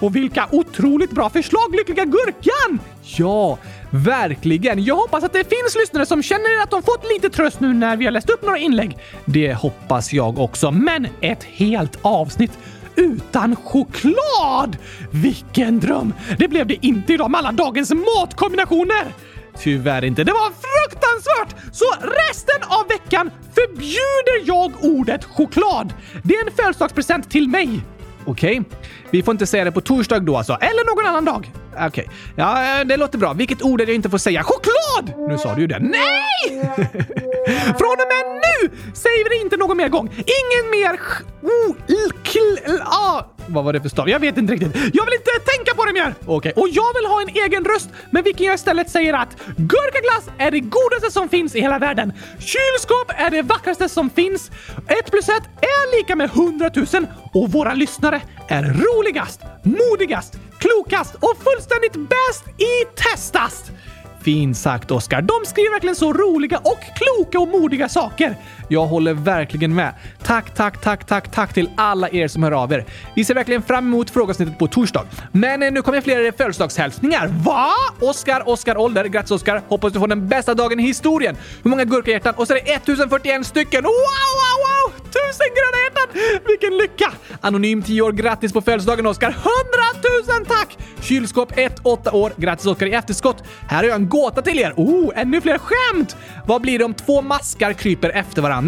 Och 0.00 0.16
vilka 0.16 0.48
otroligt 0.50 1.10
bra 1.10 1.30
förslag, 1.30 1.74
Lyckliga 1.76 2.04
Gurkan! 2.04 2.80
Ja, 3.02 3.58
verkligen. 3.90 4.84
Jag 4.84 4.96
hoppas 4.96 5.24
att 5.24 5.32
det 5.32 5.44
finns 5.44 5.76
lyssnare 5.80 6.06
som 6.06 6.22
känner 6.22 6.62
att 6.62 6.70
de 6.70 6.82
fått 6.82 7.04
lite 7.14 7.30
tröst 7.30 7.60
nu 7.60 7.72
när 7.72 7.96
vi 7.96 8.04
har 8.04 8.12
läst 8.12 8.30
upp 8.30 8.42
några 8.42 8.58
inlägg. 8.58 8.96
Det 9.24 9.54
hoppas 9.54 10.12
jag 10.12 10.38
också. 10.38 10.70
Men 10.70 11.06
ett 11.20 11.44
helt 11.44 11.98
avsnitt 12.02 12.58
utan 12.96 13.56
choklad! 13.56 14.76
Vilken 15.10 15.80
dröm! 15.80 16.14
Det 16.38 16.48
blev 16.48 16.66
det 16.66 16.86
inte 16.86 17.12
idag 17.12 17.30
med 17.30 17.38
alla 17.38 17.52
dagens 17.52 17.92
matkombinationer! 17.92 19.14
Tyvärr 19.58 20.04
inte. 20.04 20.24
Det 20.24 20.32
var 20.32 20.50
fruktansvärt! 20.50 21.74
Så 21.74 21.84
resten 22.02 22.68
av 22.68 22.88
veckan 22.88 23.30
förbjuder 23.54 24.46
jag 24.46 24.72
ordet 24.84 25.24
choklad. 25.24 25.94
Det 26.22 26.34
är 26.34 26.46
en 26.46 26.56
födelsedagspresent 26.56 27.30
till 27.30 27.48
mig. 27.48 27.80
Okej. 28.26 28.60
Okay. 28.60 28.78
Vi 29.10 29.22
får 29.22 29.32
inte 29.32 29.46
säga 29.46 29.64
det 29.64 29.72
på 29.72 29.80
torsdag 29.80 30.18
då 30.18 30.36
alltså? 30.36 30.52
Eller 30.52 30.94
någon 30.94 31.06
annan 31.06 31.24
dag? 31.24 31.52
Okej. 31.72 31.86
Okay. 31.88 32.04
Ja, 32.36 32.80
eh, 32.80 32.86
det 32.86 32.96
låter 32.96 33.18
bra. 33.18 33.32
Vilket 33.32 33.62
ord 33.62 33.80
är 33.80 33.86
det 33.86 33.92
jag 33.92 33.96
inte 33.96 34.10
får 34.10 34.18
säga? 34.18 34.42
Choklad! 34.42 35.28
Nu 35.28 35.38
sa 35.38 35.54
du 35.54 35.60
ju 35.60 35.66
det. 35.66 35.78
Nej! 35.78 36.70
Från 37.78 37.96
och 38.02 38.08
med 38.12 38.40
nu 38.60 38.70
säger 38.94 39.24
vi 39.24 39.36
det 39.36 39.42
inte 39.42 39.56
någon 39.56 39.76
mer 39.76 39.88
gång. 39.88 40.08
Ingen 40.08 40.70
mer... 40.70 41.00
Oh, 41.42 41.74
kl, 42.22 42.80
ah. 42.84 43.22
Vad 43.52 43.64
var 43.64 43.72
det 43.72 43.80
för 43.80 43.88
stav? 43.88 44.08
Jag 44.08 44.20
vet 44.20 44.38
inte 44.38 44.52
riktigt. 44.52 44.74
Jag 44.74 45.04
vill 45.04 45.14
inte 45.14 45.30
tänka 45.56 45.74
på 45.74 45.84
det 45.84 45.92
mer! 45.92 46.14
Okej. 46.20 46.36
Okay. 46.36 46.52
Och 46.52 46.68
jag 46.68 46.94
vill 46.94 47.06
ha 47.06 47.22
en 47.22 47.28
egen 47.28 47.64
röst, 47.64 47.88
men 48.10 48.24
vilken 48.24 48.46
jag 48.46 48.54
istället 48.54 48.90
säger 48.90 49.14
att 49.14 49.36
gurkaglass 49.56 50.24
är 50.38 50.50
det 50.50 50.60
godaste 50.60 51.10
som 51.10 51.28
finns 51.28 51.54
i 51.54 51.60
hela 51.60 51.78
världen. 51.78 52.12
Kylskåp 52.38 53.10
är 53.16 53.30
det 53.30 53.42
vackraste 53.42 53.88
som 53.88 54.10
finns. 54.10 54.50
Ett 54.88 55.10
plus 55.10 55.28
ett 55.28 55.48
är 55.60 55.98
lika 55.98 56.16
med 56.16 56.30
hundratusen 56.30 57.06
och 57.32 57.52
våra 57.52 57.74
lyssnare 57.74 58.22
är 58.48 58.62
roligast, 58.62 59.40
modigast, 59.62 60.38
klokast 60.58 61.14
och 61.14 61.34
fullständigt 61.44 62.08
bäst 62.08 62.48
i 62.48 62.84
testast! 62.96 63.72
Fint 64.22 64.56
sagt, 64.56 64.90
Oskar. 64.90 65.22
De 65.22 65.34
skriver 65.46 65.70
verkligen 65.70 65.96
så 65.96 66.12
roliga 66.12 66.58
och 66.58 66.80
kloka 66.96 67.38
och 67.38 67.48
modiga 67.48 67.88
saker. 67.88 68.36
Jag 68.72 68.86
håller 68.86 69.14
verkligen 69.14 69.74
med. 69.74 69.94
Tack, 70.22 70.54
tack, 70.54 70.80
tack, 70.80 71.06
tack, 71.06 71.30
tack 71.30 71.54
till 71.54 71.70
alla 71.76 72.08
er 72.08 72.28
som 72.28 72.42
hör 72.42 72.52
av 72.52 72.72
er. 72.72 72.84
Vi 73.14 73.24
ser 73.24 73.34
verkligen 73.34 73.62
fram 73.62 73.86
emot 73.86 74.10
frågasnittet 74.10 74.58
på 74.58 74.66
torsdag. 74.66 75.06
Men 75.32 75.62
eh, 75.62 75.72
nu 75.72 75.82
kommer 75.82 76.00
fler 76.00 76.32
födelsedagshälsningar. 76.32 77.26
Va? 77.44 77.72
Oskar, 78.00 78.48
Oskar 78.48 78.76
Ålder. 78.78 79.04
Grattis 79.04 79.30
Oskar! 79.30 79.62
Hoppas 79.68 79.92
du 79.92 79.98
får 79.98 80.08
den 80.08 80.28
bästa 80.28 80.54
dagen 80.54 80.80
i 80.80 80.82
historien. 80.82 81.36
Hur 81.62 81.70
många 81.70 81.84
gurkahjärtan? 81.84 82.34
Och 82.34 82.46
så 82.46 82.54
är 82.54 82.64
det 82.64 82.72
1041 82.72 83.46
stycken. 83.46 83.82
Wow, 83.82 83.92
wow, 83.92 84.56
wow! 84.66 85.04
Tusen 85.04 85.46
gröna 85.56 85.84
hjärtan! 85.84 86.40
Vilken 86.46 86.76
lycka! 86.76 87.12
Anonym 87.40 87.82
10 87.82 88.02
år. 88.02 88.12
Grattis 88.12 88.52
på 88.52 88.60
födelsedagen 88.60 89.06
Oskar! 89.06 89.28
100 89.28 90.38
000 90.38 90.46
tack! 90.46 90.78
Kylskåp 91.00 91.52
1 91.56 91.80
8 91.82 92.12
år. 92.12 92.32
Grattis 92.36 92.66
Oskar 92.66 92.86
i 92.86 92.92
efterskott. 92.92 93.44
Här 93.68 93.76
har 93.76 93.84
jag 93.84 93.96
en 93.96 94.08
gåta 94.08 94.42
till 94.42 94.58
er. 94.58 94.72
Oh, 94.76 95.12
ännu 95.16 95.40
fler 95.40 95.58
skämt! 95.58 96.16
Vad 96.46 96.62
blir 96.62 96.78
det 96.78 96.84
om 96.84 96.94
två 96.94 97.22
maskar 97.22 97.72
kryper 97.72 98.10
efter 98.10 98.42
varandra? 98.42 98.59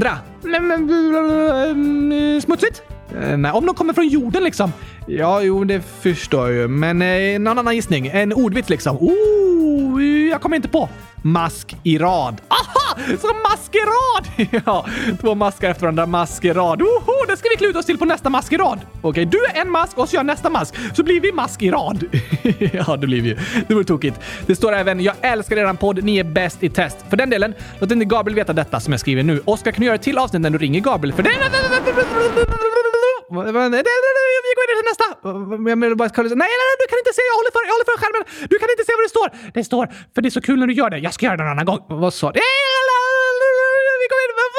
Men, 0.42 0.66
men, 0.66 2.42
smutsigt? 2.42 2.82
Eh, 3.20 3.36
nej, 3.36 3.52
om 3.52 3.66
de 3.66 3.74
kommer 3.74 3.92
från 3.92 4.08
jorden 4.08 4.44
liksom. 4.44 4.72
Ja, 5.06 5.42
jo, 5.42 5.64
det 5.64 5.82
förstår 6.00 6.48
jag 6.48 6.56
ju. 6.56 6.68
Men 6.68 7.02
eh, 7.02 7.38
någon 7.38 7.58
annan 7.58 7.74
gissning? 7.74 8.06
En 8.06 8.32
ordvits 8.32 8.68
liksom? 8.68 8.96
Oh, 8.96 10.04
jag 10.04 10.40
kommer 10.40 10.56
inte 10.56 10.68
på. 10.68 10.88
Mask 11.22 11.76
i 11.82 11.98
rad. 11.98 12.40
Aha! 12.48 12.98
Som 13.20 13.36
maskerad! 13.50 14.50
ja, 14.66 14.86
två 15.20 15.34
maskar 15.34 15.70
efter 15.70 15.82
varandra. 15.82 16.06
Maskerad. 16.06 16.82
Oho, 16.82 17.21
det 17.32 17.36
ska 17.36 17.48
vi 17.48 17.56
kluta 17.56 17.78
oss 17.78 17.86
till 17.86 17.98
på 17.98 18.04
nästa 18.04 18.30
maskerad. 18.30 18.78
Okej, 18.78 19.10
okay, 19.10 19.24
du 19.24 19.44
är 19.44 19.60
en 19.60 19.70
mask 19.70 19.98
och 19.98 20.08
så 20.08 20.16
jag 20.16 20.26
nästa 20.26 20.50
mask. 20.50 20.74
Så 20.94 21.02
blir 21.02 21.20
vi 21.20 21.32
mask 21.32 21.62
i 21.62 21.70
rad. 21.70 22.04
ja, 22.72 22.96
det 22.96 23.06
blir 23.06 23.22
vi 23.22 23.28
ju. 23.28 23.36
Det 23.68 23.74
vore 23.74 23.84
tokigt. 23.84 24.20
Det 24.46 24.56
står 24.56 24.72
även 24.72 25.00
“Jag 25.00 25.14
älskar 25.20 25.56
eran 25.56 25.76
podd. 25.76 26.04
Ni 26.04 26.18
är 26.18 26.24
bäst 26.24 26.62
i 26.62 26.68
test”. 26.68 26.96
För 27.10 27.16
den 27.16 27.30
delen, 27.30 27.54
låt 27.80 27.90
inte 27.90 28.04
Gabriel 28.04 28.36
veta 28.36 28.52
detta 28.52 28.80
som 28.80 28.92
jag 28.92 29.00
skriver 29.00 29.22
nu. 29.22 29.42
Oskar, 29.44 29.72
kan 29.72 29.80
du 29.80 29.86
göra 29.86 29.94
ett 29.94 30.02
till 30.02 30.18
avsnitt 30.18 30.42
när 30.42 30.50
du 30.50 30.58
ringer 30.58 30.80
Gabriel? 30.80 31.16
För 31.16 31.22
det... 31.22 31.28
Vi 31.28 31.34
går 34.58 34.64
vidare 34.68 34.78
till 34.80 34.90
nästa! 34.92 35.06
Jag 35.70 35.78
menar 35.78 35.94
bara, 35.94 36.10
nej, 36.16 36.24
nej, 36.28 36.36
nej, 36.62 36.72
du 36.82 36.86
kan 36.90 36.98
inte 37.02 37.12
se, 37.18 37.22
jag 37.30 37.36
håller 37.40 37.52
för, 37.56 37.62
jag 37.68 37.74
håller 37.76 37.88
för 37.90 37.96
skärmen! 38.02 38.22
Du 38.50 38.56
kan 38.58 38.68
inte 38.74 38.84
se 38.88 38.92
vad 38.98 39.04
det 39.04 39.12
står! 39.16 39.28
Det 39.54 39.64
står, 39.64 39.84
för 40.14 40.22
det 40.22 40.28
är 40.28 40.36
så 40.38 40.40
kul 40.40 40.58
när 40.58 40.66
du 40.66 40.74
gör 40.74 40.90
det. 40.90 40.98
Jag 40.98 41.14
ska 41.14 41.26
göra 41.26 41.36
det 41.36 41.42
en 41.42 41.48
annan 41.48 41.64
gång. 41.64 41.80
Vad 41.88 42.14
sa 42.14 42.32
du? 42.32 42.40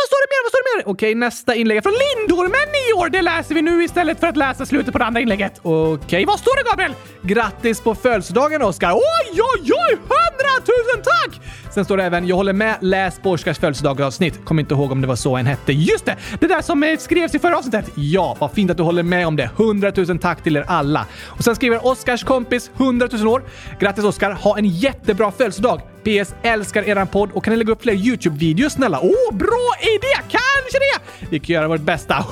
Vad 0.04 0.08
står 0.08 0.28
det 0.28 0.32
mer? 0.34 0.44
Vad 0.46 0.52
står 0.52 0.64
det 0.64 0.78
mer? 0.78 0.92
Okej, 0.94 1.16
nästa 1.16 1.56
inlägg 1.56 1.78
är 1.78 1.82
från 1.82 1.94
Lindormen, 1.94 2.68
9 2.90 2.94
år. 2.94 3.10
Det 3.10 3.22
läser 3.22 3.56
vi 3.56 3.62
nu 3.62 3.84
istället 3.84 4.20
för 4.20 4.28
att 4.28 4.38
läsa 4.38 4.66
slutet 4.66 4.94
på 4.94 5.00
det 5.00 5.06
andra 5.06 5.22
inlägget. 5.22 5.60
Okej, 5.64 6.26
vad 6.26 6.40
står 6.40 6.64
det 6.64 6.70
Gabriel? 6.70 6.94
Grattis 7.22 7.82
på 7.82 7.96
födelsedagen 7.96 8.62
Oskar! 8.62 8.94
Oj, 8.94 9.42
oj, 9.42 9.72
oj! 9.90 9.98
Hundratusen 9.98 11.02
tack! 11.04 11.42
Sen 11.74 11.86
står 11.86 11.98
det 11.98 12.04
även 12.04 12.28
“Jag 12.28 12.36
håller 12.36 12.54
med, 12.54 12.76
läs 12.82 13.20
på 13.20 13.32
Oskars 13.32 13.60
födelsedagsavsnitt”. 13.60 14.46
Kommer 14.46 14.62
inte 14.62 14.74
ihåg 14.74 14.92
om 14.92 15.02
det 15.02 15.08
var 15.08 15.16
så 15.16 15.36
en 15.36 15.46
hette. 15.46 15.74
Just 15.74 16.06
det! 16.06 16.18
Det 16.40 16.48
där 16.48 16.62
som 16.62 16.84
eh, 16.84 16.98
skrevs 16.98 17.36
i 17.36 17.40
förra 17.40 17.58
avsnittet. 17.58 17.92
Ja, 17.96 18.38
vad 18.40 18.52
fint 18.52 18.72
att 18.72 18.78
du 18.78 18.84
håller 18.84 19.04
med 19.04 19.28
om 19.28 19.36
det. 19.36 19.50
Hundratusen 19.56 20.20
tack 20.20 20.44
till 20.44 20.58
er 20.58 20.66
alla. 20.68 21.06
Och 21.26 21.44
sen 21.44 21.56
skriver 21.56 21.88
Oskars 21.88 22.24
kompis 22.24 22.72
100 22.78 23.08
000 23.12 23.28
år. 23.28 23.44
Grattis 23.80 24.04
Oskar, 24.04 24.32
ha 24.32 24.58
en 24.58 24.66
jättebra 24.66 25.32
födelsedag! 25.32 25.82
PS 26.04 26.36
älskar 26.44 26.84
eran 26.84 27.08
podd 27.08 27.30
och 27.34 27.44
kan 27.44 27.52
ni 27.52 27.58
lägga 27.58 27.72
upp 27.72 27.82
fler 27.82 27.94
YouTube-videos 27.94 28.70
snälla? 28.70 29.00
Åh, 29.02 29.10
oh, 29.10 29.36
bra 29.36 29.70
idé! 29.96 30.14
Kanske 30.16 30.78
det! 30.80 31.28
Vi 31.30 31.40
kan 31.40 31.54
göra 31.54 31.68
vårt 31.68 31.82
bästa. 31.82 32.14
100 32.14 32.30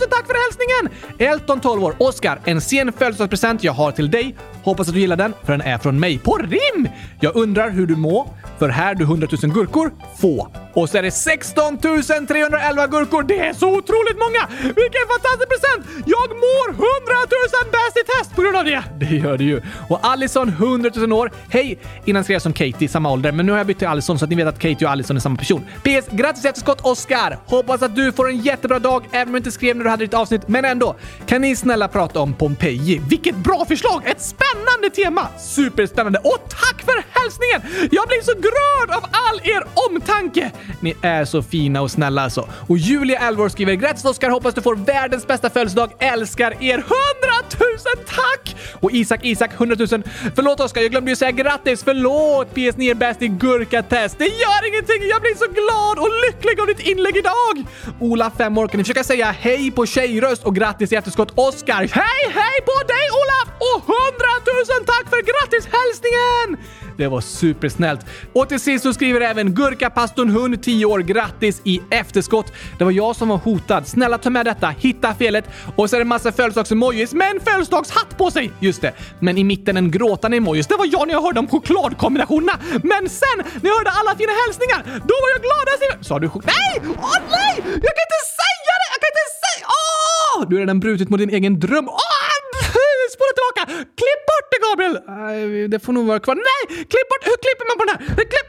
000 0.00 0.08
tack 0.10 0.26
för 0.26 0.34
hälsningen! 0.44 0.84
Elton 1.32 1.60
12 1.60 1.84
år. 1.84 1.94
Oskar, 1.98 2.40
en 2.44 2.60
sen 2.60 2.92
födelsedagspresent 2.92 3.64
jag 3.64 3.72
har 3.72 3.92
till 3.92 4.10
dig. 4.10 4.36
Hoppas 4.62 4.88
att 4.88 4.94
du 4.94 5.00
gillar 5.00 5.16
den, 5.16 5.34
för 5.44 5.52
den 5.52 5.60
är 5.60 5.78
från 5.78 6.00
mig. 6.00 6.18
På 6.18 6.36
rim! 6.36 6.88
Jag 7.20 7.36
undrar 7.36 7.70
hur 7.70 7.86
du 7.86 7.96
mår, 7.96 8.28
för 8.58 8.68
här 8.68 8.94
du 8.94 9.04
100 9.04 9.28
000 9.42 9.52
gurkor, 9.52 9.90
få. 10.20 10.48
Och 10.74 10.88
så 10.90 10.98
är 10.98 11.02
det 11.02 11.10
16 11.10 11.78
311 11.78 12.86
gurkor. 12.86 13.22
Det 13.22 13.38
är 13.38 13.52
så 13.52 13.68
otroligt 13.68 14.18
många! 14.24 14.42
Vilken 14.62 15.04
fantastisk 15.12 15.48
present! 15.54 15.82
Jag 16.06 16.28
mår 16.46 16.68
100 16.70 16.84
000 17.30 17.70
bäst 17.72 17.96
i 17.96 18.18
test 18.18 18.36
på 18.36 18.42
grund 18.42 18.56
av 18.56 18.64
det! 18.64 18.82
Det 18.98 19.16
gör 19.16 19.38
du 19.38 19.44
ju. 19.44 19.62
Och 19.88 19.98
Allison, 20.02 20.48
100 20.48 20.90
000 20.94 21.12
år. 21.12 21.32
Hej! 21.50 21.78
Innan 22.04 22.24
skrev 22.24 22.34
jag 22.34 22.42
som 22.42 22.52
Katie, 22.52 22.88
samma 22.88 23.12
ålder, 23.12 23.32
men 23.32 23.46
nu 23.46 23.52
har 23.52 23.58
jag 23.58 23.66
bytt 23.66 23.78
till 23.78 23.88
Allison 23.88 24.18
så 24.18 24.24
att 24.24 24.30
ni 24.30 24.36
vet 24.36 24.46
att 24.46 24.58
Katie 24.58 24.86
och 24.86 24.92
Allison 24.92 25.16
är 25.16 25.20
samma 25.20 25.36
person. 25.36 25.64
PS! 25.82 26.08
Grattis 26.10 26.44
i 26.44 26.48
efterskott 26.48 26.80
Oscar! 26.80 27.38
Hoppas 27.46 27.82
att 27.82 27.96
du 27.96 28.12
får 28.12 28.28
en 28.28 28.38
jättebra 28.38 28.78
dag, 28.78 29.04
även 29.12 29.26
om 29.28 29.32
du 29.32 29.38
inte 29.38 29.50
skrev 29.50 29.76
när 29.76 29.84
du 29.84 29.90
hade 29.90 30.04
ditt 30.04 30.14
avsnitt, 30.14 30.48
men 30.48 30.64
ändå. 30.64 30.96
Kan 31.26 31.40
ni 31.40 31.56
snälla 31.56 31.88
prata 31.88 32.20
om 32.20 32.34
Pompeji? 32.34 33.00
Vilket 33.08 33.36
bra 33.36 33.64
förslag! 33.64 34.02
Ett 34.04 34.22
spännande 34.22 34.90
tema! 34.94 35.28
Superspännande! 35.38 36.18
Och 36.18 36.38
tack 36.48 36.82
för 36.82 37.20
hälsningen! 37.20 37.88
Jag 37.90 38.08
blir 38.08 38.22
så 38.22 38.32
grörd 38.32 38.96
av 38.96 39.04
all 39.12 39.40
er 39.44 39.62
omtanke! 39.90 40.50
Ni 40.80 40.96
är 41.02 41.24
så 41.24 41.42
fina 41.42 41.80
och 41.82 41.90
snälla 41.90 42.22
alltså. 42.22 42.48
Och 42.68 42.78
Julia 42.78 43.18
Elvor 43.18 43.48
skriver 43.48 43.74
“Grattis 43.74 44.04
Oskar! 44.04 44.30
Hoppas 44.30 44.54
du 44.54 44.62
får 44.62 44.76
världens 44.76 45.26
bästa 45.26 45.50
födelsedag. 45.50 45.90
Älskar 45.98 46.62
er! 46.62 46.78
100 46.78 46.86
000 47.58 48.04
tack!” 48.06 48.56
Och 48.80 48.92
Isak 48.92 49.20
Isak 49.24 49.50
100 49.52 49.76
000 49.78 50.02
“Förlåt 50.34 50.60
Oskar, 50.60 50.80
jag 50.80 50.90
glömde 50.90 51.10
ju 51.10 51.16
säga 51.16 51.30
grattis. 51.30 51.82
Förlåt! 51.84 52.54
PS 52.54 52.76
ni 52.76 52.88
är 52.88 52.94
bäst 52.94 53.22
i 53.22 53.28
gurkatest. 53.28 54.18
Det 54.18 54.24
gör 54.24 54.68
ingenting! 54.68 55.08
Jag 55.10 55.20
blir 55.20 55.34
så 55.34 55.46
glad 55.46 55.98
och 55.98 56.10
lycklig 56.26 56.60
av 56.60 56.66
ditt 56.66 56.80
inlägg 56.80 57.16
idag!” 57.16 57.66
Ola 58.00 58.30
5 58.38 58.58
år 58.58 58.68
kan 58.68 58.78
ni 58.78 58.84
försöka 58.84 59.04
säga 59.04 59.26
hej 59.40 59.70
på 59.70 59.86
tjejröst 59.86 60.44
och 60.44 60.54
grattis 60.54 60.92
i 60.92 60.96
efterskott 60.96 61.32
Oskar. 61.34 61.82
Hej 61.92 62.22
hej 62.38 62.56
på 62.68 62.76
dig 62.92 63.06
Olaf! 63.20 63.48
Och 63.70 63.82
100 63.82 63.96
000 64.78 64.84
tack 64.86 65.06
för 65.10 65.22
grattishälsningen! 65.30 66.64
Det 66.96 67.08
var 67.08 67.20
supersnällt. 67.20 68.06
Och 68.32 68.48
till 68.48 68.60
sist 68.60 68.82
så 68.82 68.92
skriver 68.92 69.20
även 69.20 69.54
Gurkapastorn 69.54 70.30
Hund 70.30 70.62
10 70.62 70.86
år 70.86 70.98
grattis 70.98 71.60
i 71.64 71.80
efterskott. 71.90 72.52
Det 72.78 72.84
var 72.84 72.90
jag 72.90 73.16
som 73.16 73.28
var 73.28 73.36
hotad. 73.36 73.86
Snälla 73.86 74.18
ta 74.18 74.30
med 74.30 74.46
detta, 74.46 74.68
hitta 74.68 75.14
felet 75.14 75.44
och 75.76 75.90
så 75.90 75.96
är 75.96 76.00
det 76.00 76.04
massa 76.04 76.32
kompis 77.06 77.14
med 77.14 77.30
en 77.30 77.40
födelsedagshatt 77.40 78.18
på 78.18 78.30
sig. 78.30 78.52
Just 78.60 78.82
det. 78.82 78.92
Men 79.20 79.38
i 79.38 79.44
mitten 79.44 79.76
en 79.76 79.90
gråtande 79.90 80.36
emojis. 80.36 80.66
Det 80.66 80.76
var 80.76 80.88
jag 80.92 81.06
när 81.06 81.14
jag 81.14 81.22
hörde 81.22 81.40
om 81.40 81.48
chokladkombinationerna. 81.48 82.58
Men 82.82 83.08
sen 83.08 83.38
när 83.62 83.68
jag 83.70 83.76
hörde 83.76 83.90
alla 83.90 84.16
fina 84.18 84.32
hälsningar, 84.46 84.80
då 85.08 85.14
var 85.22 85.28
jag 85.34 85.40
gladast 85.46 85.82
alltså, 85.82 86.00
i... 86.00 86.04
Sa 86.04 86.18
du 86.18 86.28
choklad? 86.28 86.54
Nej! 86.54 86.74
Åh 86.98 87.18
nej! 87.30 87.56
Jag 87.86 87.92
kan 87.96 88.04
inte 88.08 88.22
säga 88.40 88.72
det! 88.80 88.88
Jag 88.94 89.00
kan 89.02 89.10
inte 89.14 89.26
säga... 89.44 89.64
Åh! 89.78 90.48
Du 90.48 90.56
har 90.56 90.60
redan 90.60 90.80
brutit 90.80 91.08
mot 91.10 91.18
din 91.18 91.30
egen 91.30 91.60
dröm. 91.60 91.88
Åh! 91.88 92.26
Spola 93.16 93.32
tillbaka! 93.38 93.62
Klipp 94.00 94.22
bort 94.30 94.46
det, 94.52 94.58
Gabriel! 94.66 95.70
Det 95.70 95.78
får 95.78 95.92
nog 95.92 96.06
vara 96.06 96.20
kvar. 96.20 96.34
Nej! 96.34 96.76
Klipp 96.76 97.08
bort! 97.10 97.22
Hur 97.30 97.38
klipper 97.44 97.64
man 97.70 97.76
på 97.78 97.84
den 97.84 97.92
här? 97.94 98.24
Klipp! 98.32 98.48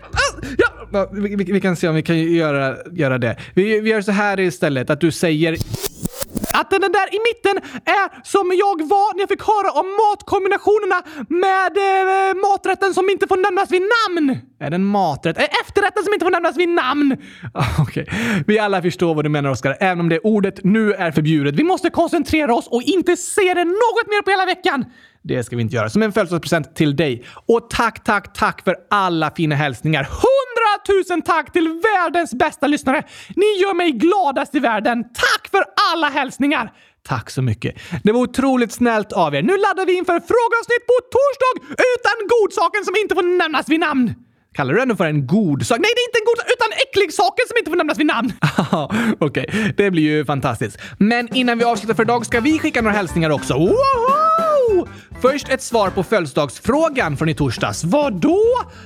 Ja, 0.93 1.10
vi, 1.12 1.36
vi, 1.36 1.43
vi 1.53 1.62
kan 1.62 1.76
se 1.76 1.88
om 1.88 1.95
vi 1.95 2.03
kan 2.03 2.20
göra, 2.20 2.78
göra 2.91 3.18
det. 3.18 3.38
Vi, 3.55 3.80
vi 3.80 3.89
gör 3.89 4.01
så 4.01 4.12
här 4.12 4.39
istället, 4.39 4.89
att 4.89 5.01
du 5.01 5.12
säger 5.12 5.58
att 6.60 6.70
den 6.70 6.91
där 6.99 7.08
i 7.18 7.20
mitten 7.30 7.55
är 7.99 8.05
som 8.34 8.45
jag 8.64 8.78
var 8.93 9.14
när 9.14 9.22
jag 9.22 9.30
fick 9.30 9.45
höra 9.53 9.70
om 9.80 9.88
matkombinationerna 10.01 10.99
med 11.45 11.74
eh, 11.88 12.36
maträtten 12.47 12.93
som 12.93 13.10
inte 13.10 13.28
får 13.28 13.38
nämnas 13.38 13.72
vid 13.72 13.84
namn. 13.97 14.26
Är 14.60 14.70
det 14.70 14.76
en 14.76 14.86
maträtt? 14.86 15.38
Är 15.38 15.49
efterrätten 15.64 16.03
som 16.03 16.14
inte 16.14 16.26
får 16.26 16.32
nämnas 16.32 16.58
vid 16.58 16.70
namn. 16.70 17.18
Ah, 17.53 17.66
okej, 17.80 18.03
okay. 18.03 18.43
vi 18.47 18.60
alla 18.60 18.82
förstår 18.82 19.16
vad 19.16 19.26
du 19.26 19.30
menar 19.30 19.49
Oskar, 19.49 19.78
även 19.80 19.99
om 19.99 20.10
det 20.10 20.20
ordet 20.20 20.64
nu 20.64 20.93
är 20.93 21.12
förbjudet. 21.12 21.55
Vi 21.55 21.64
måste 21.64 21.89
koncentrera 21.89 22.55
oss 22.55 22.68
och 22.68 22.82
inte 22.82 23.18
se 23.18 23.53
det 23.53 23.64
något 23.64 24.08
mer 24.08 24.22
på 24.22 24.32
hela 24.32 24.45
veckan. 24.45 24.86
Det 25.24 25.43
ska 25.43 25.55
vi 25.55 25.62
inte 25.62 25.76
göra. 25.76 25.89
Som 25.89 26.03
en 26.03 26.12
födelsedagspresent 26.12 26.76
till 26.76 26.95
dig. 26.95 27.26
Och 27.47 27.70
tack, 27.70 28.03
tack, 28.03 28.34
tack 28.34 28.64
för 28.64 28.76
alla 28.89 29.32
fina 29.36 29.55
hälsningar 29.55 30.08
tusen 30.88 31.22
tack 31.22 31.53
till 31.53 31.82
världens 31.84 32.34
bästa 32.34 32.68
lyssnare! 32.68 33.03
Ni 33.36 33.45
gör 33.45 33.74
mig 33.74 33.91
gladast 33.91 34.55
i 34.55 34.60
världen. 34.60 35.03
Tack 35.03 35.46
för 35.58 35.66
alla 35.91 36.08
hälsningar! 36.10 36.72
Tack 37.08 37.30
så 37.30 37.41
mycket. 37.41 37.76
Det 38.03 38.12
var 38.12 38.20
otroligt 38.20 38.72
snällt 38.72 39.12
av 39.12 39.36
er. 39.36 39.41
Nu 39.41 39.58
laddar 39.58 39.86
vi 39.86 39.97
inför 39.97 40.20
frågeavsnitt 40.20 40.84
på 40.91 40.95
torsdag 41.16 41.53
utan 41.95 42.16
godsaken 42.34 42.86
som 42.86 42.95
inte 43.01 43.16
får 43.16 43.24
nämnas 43.38 43.70
vid 43.70 43.80
namn. 43.80 44.14
Kallar 44.53 44.74
du 44.74 44.80
den 44.80 44.97
för 44.97 45.05
en 45.05 45.28
god 45.28 45.66
sak? 45.66 45.80
Nej, 45.80 45.91
det 45.95 46.01
är 46.01 46.08
inte 46.10 46.20
en 46.20 46.26
god 46.26 46.38
sak, 46.38 46.47
utan 46.55 46.70
äcklig 46.86 47.14
saken 47.14 47.45
som 47.47 47.58
inte 47.58 47.70
får 47.72 47.78
nämnas 47.78 47.99
vid 47.99 48.05
namn. 48.05 48.34
Okej, 49.20 49.45
okay. 49.49 49.72
det 49.78 49.91
blir 49.91 50.03
ju 50.03 50.26
fantastiskt. 50.26 50.78
Men 50.97 51.36
innan 51.36 51.58
vi 51.58 51.64
avslutar 51.64 51.93
för 51.93 52.03
idag 52.03 52.26
ska 52.26 52.39
vi 52.39 52.60
skicka 52.60 52.82
några 52.82 52.95
hälsningar 52.95 53.30
också. 53.30 53.53
Woho! 53.53 54.88
Först 55.22 55.49
ett 55.49 55.61
svar 55.61 55.89
på 55.89 56.03
födelsedagsfrågan 56.03 57.18
från 57.18 57.30
i 57.30 57.34
torsdags. 57.34 57.84
Vadå? 57.84 58.41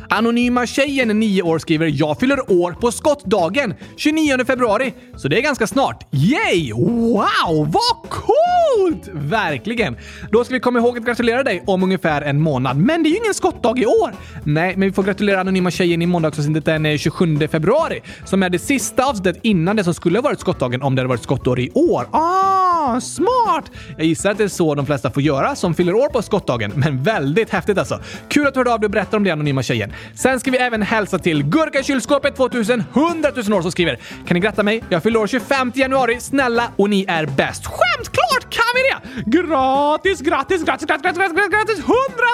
Anonyma 0.10 0.66
tjejen, 0.66 1.20
9 1.20 1.42
år, 1.42 1.60
skriver 1.60 1.92
“Jag 1.94 2.20
fyller 2.20 2.52
år 2.52 2.72
på 2.72 2.92
skottdagen 2.92 3.74
29 3.98 4.46
februari, 4.46 4.94
så 5.16 5.28
det 5.28 5.38
är 5.38 5.42
ganska 5.42 5.68
snart. 5.68 6.08
Yay! 6.12 6.74
Wow, 6.74 7.72
vad 7.72 8.10
coolt! 8.10 9.10
Verkligen! 9.14 9.98
Då 10.32 10.44
ska 10.44 10.54
vi 10.54 10.60
komma 10.60 10.80
ihåg 10.80 10.98
att 10.98 11.06
gratulera 11.06 11.44
dig 11.44 11.64
om 11.68 11.84
ungefär 11.84 12.22
en 12.22 12.42
månad. 12.42 12.78
Men 12.78 13.04
det 13.04 13.10
är 13.10 13.12
ju 13.12 13.18
ingen 13.18 13.34
skottdag 13.34 13.80
i 13.80 13.86
år. 13.86 14.14
Nej, 14.44 14.76
men 14.78 14.88
vi 14.88 14.94
får 14.94 15.04
gratulera 15.04 15.40
Anonyma 15.40 15.72
tjejen 15.72 16.02
i 16.02 16.06
måndagsavsnittet 16.06 16.66
den 16.66 16.86
eh, 16.86 16.98
27 16.98 17.48
februari, 17.48 18.02
som 18.26 18.44
är 18.44 18.50
det 18.50 18.60
sista 18.60 19.06
avsnittet 19.06 19.40
innan 19.44 19.76
det 19.76 19.84
som 19.84 19.94
skulle 19.94 20.18
ha 20.18 20.24
varit 20.24 20.40
skottdagen 20.40 20.82
om 20.82 20.96
det 20.96 21.02
hade 21.02 21.10
varit 21.10 21.24
skottår 21.24 21.60
i 21.60 21.72
år. 21.74 22.08
Ah, 22.12 23.02
smart! 23.02 23.72
Jag 23.98 24.06
gissar 24.06 24.32
att 24.32 24.38
det 24.38 24.44
är 24.44 24.48
så 24.48 24.76
de 24.76 24.86
flesta 24.86 25.12
får 25.12 25.24
göra 25.24 25.56
som 25.56 25.74
fyller 25.74 25.94
år 25.94 26.10
på 26.10 26.21
skottdagen, 26.22 26.72
men 26.76 27.04
väldigt 27.04 27.50
häftigt 27.50 27.78
alltså. 27.78 28.00
Kul 28.30 28.48
att 28.48 28.54
du 28.54 28.60
hörde 28.60 28.74
av 28.74 28.80
dig 28.80 28.86
och 28.86 28.92
berättade 28.92 29.18
om 29.18 29.24
det 29.24 29.32
anonyma 29.32 29.64
tjejen. 29.64 29.94
Sen 30.16 30.40
ska 30.40 30.52
vi 30.52 30.58
även 30.58 30.82
hälsa 30.82 31.20
till 31.20 31.44
Gurkakylskåpet 31.44 32.36
2000 32.36 32.84
100 32.94 33.30
000 33.36 33.54
år 33.54 33.62
som 33.62 33.72
skriver 33.72 33.96
“Kan 34.28 34.36
ni 34.36 34.40
gratta 34.40 34.64
mig? 34.64 34.84
Jag 34.90 35.04
fyller 35.04 35.20
år 35.20 35.28
25 35.28 35.72
januari. 35.76 36.20
Snälla 36.20 36.72
och 36.76 36.90
ni 36.90 37.06
är 37.08 37.26
bäst.” 37.26 37.66
Skämtklart 37.66 38.50
kan 38.50 38.72
vi 38.76 38.82
det! 38.82 38.98
Gratis, 39.38 40.22
gratis, 40.22 40.64
gratis, 40.64 40.88
gratis, 40.88 41.04
gratis, 41.04 41.18
gratis, 41.18 41.50
gratis! 41.52 41.80
100 41.80 41.94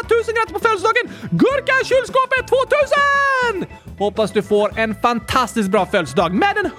000 0.09 0.23
grattis 0.37 0.53
på 0.53 0.59
födelsedagen! 0.59 1.05
Gurkakylskåpet 1.31 2.47
2000! 3.61 3.86
Hoppas 3.99 4.31
du 4.31 4.41
får 4.41 4.79
en 4.79 4.95
fantastiskt 4.95 5.69
bra 5.69 5.85
födelsedag 5.85 6.33
med 6.33 6.57
en 6.57 6.65
100 6.65 6.75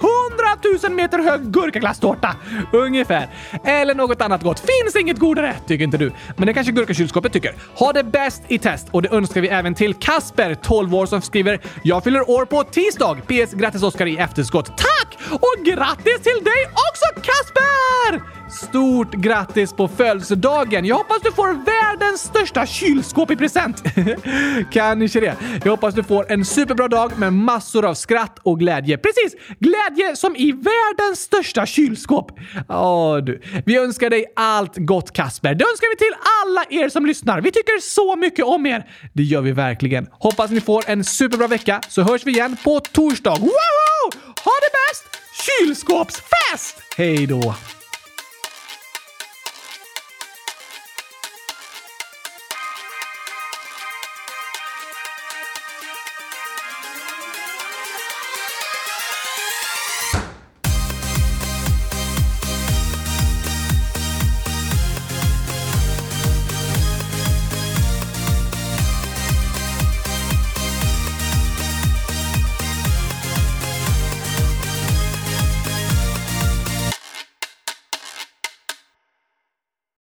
000 0.83 0.91
meter 0.91 1.19
hög 1.19 1.41
gurkaglasstårta. 1.41 2.35
Ungefär. 2.73 3.29
Eller 3.63 3.95
något 3.95 4.21
annat 4.21 4.43
gott. 4.43 4.59
Finns 4.59 4.95
inget 4.95 5.17
godare, 5.17 5.55
tycker 5.67 5.83
inte 5.83 5.97
du. 5.97 6.11
Men 6.37 6.47
det 6.47 6.53
kanske 6.53 6.71
gurkakylskåpet 6.71 7.33
tycker. 7.33 7.53
Ha 7.75 7.93
det 7.93 8.03
bäst 8.03 8.43
i 8.47 8.57
test 8.57 8.87
och 8.91 9.01
det 9.01 9.09
önskar 9.11 9.41
vi 9.41 9.47
även 9.47 9.75
till 9.75 9.93
Kasper, 9.93 10.55
12 10.55 10.95
år, 10.95 11.05
som 11.05 11.21
skriver 11.21 11.59
“Jag 11.83 12.03
fyller 12.03 12.29
år 12.29 12.45
på 12.45 12.63
tisdag. 12.63 13.17
PS 13.27 13.53
grattis 13.53 13.83
Oskar 13.83 14.05
i 14.05 14.17
efterskott. 14.17 14.65
Tack! 14.77 14.98
Och 15.31 15.65
grattis 15.65 16.21
till 16.23 16.43
dig 16.43 16.65
också 16.65 17.21
Kasper! 17.21 18.39
Stort 18.49 19.13
grattis 19.13 19.73
på 19.73 19.87
födelsedagen! 19.87 20.85
Jag 20.85 20.95
hoppas 20.95 21.21
du 21.23 21.31
får 21.31 21.65
världens 21.65 22.21
största 22.21 22.65
kylskåp 22.65 23.31
i 23.31 23.35
present! 23.35 23.83
Kanske 24.71 25.19
det. 25.19 25.35
Jag 25.63 25.71
hoppas 25.71 25.95
du 25.95 26.03
får 26.03 26.31
en 26.31 26.45
superbra 26.45 26.87
dag 26.87 27.17
med 27.17 27.33
massor 27.33 27.85
av 27.85 27.93
skratt 27.93 28.39
och 28.43 28.59
glädje. 28.59 28.97
Precis! 28.97 29.35
Glädje 29.59 30.15
som 30.15 30.35
i 30.35 30.51
världens 30.51 31.19
största 31.19 31.65
kylskåp. 31.65 32.31
Ja 32.67 33.21
du. 33.23 33.41
Vi 33.65 33.77
önskar 33.77 34.09
dig 34.09 34.25
allt 34.35 34.77
gott 34.77 35.13
Kasper. 35.13 35.55
Det 35.55 35.65
önskar 35.65 35.87
vi 35.89 35.95
till 35.95 36.15
alla 36.43 36.83
er 36.83 36.89
som 36.89 37.05
lyssnar. 37.05 37.41
Vi 37.41 37.51
tycker 37.51 37.81
så 37.81 38.15
mycket 38.15 38.45
om 38.45 38.65
er. 38.65 38.85
Det 39.13 39.23
gör 39.23 39.41
vi 39.41 39.51
verkligen. 39.51 40.07
Hoppas 40.11 40.51
ni 40.51 40.61
får 40.61 40.83
en 40.87 41.03
superbra 41.03 41.47
vecka 41.47 41.81
så 41.89 42.01
hörs 42.01 42.25
vi 42.25 42.31
igen 42.31 42.57
på 42.63 42.79
torsdag. 42.79 43.35
Woho! 43.39 44.28
Ha 44.43 44.51
det 44.61 44.71
bäst! 44.79 45.05
Kylskåpsfest! 45.45 46.81
Hej 46.97 47.27
då! 47.27 47.55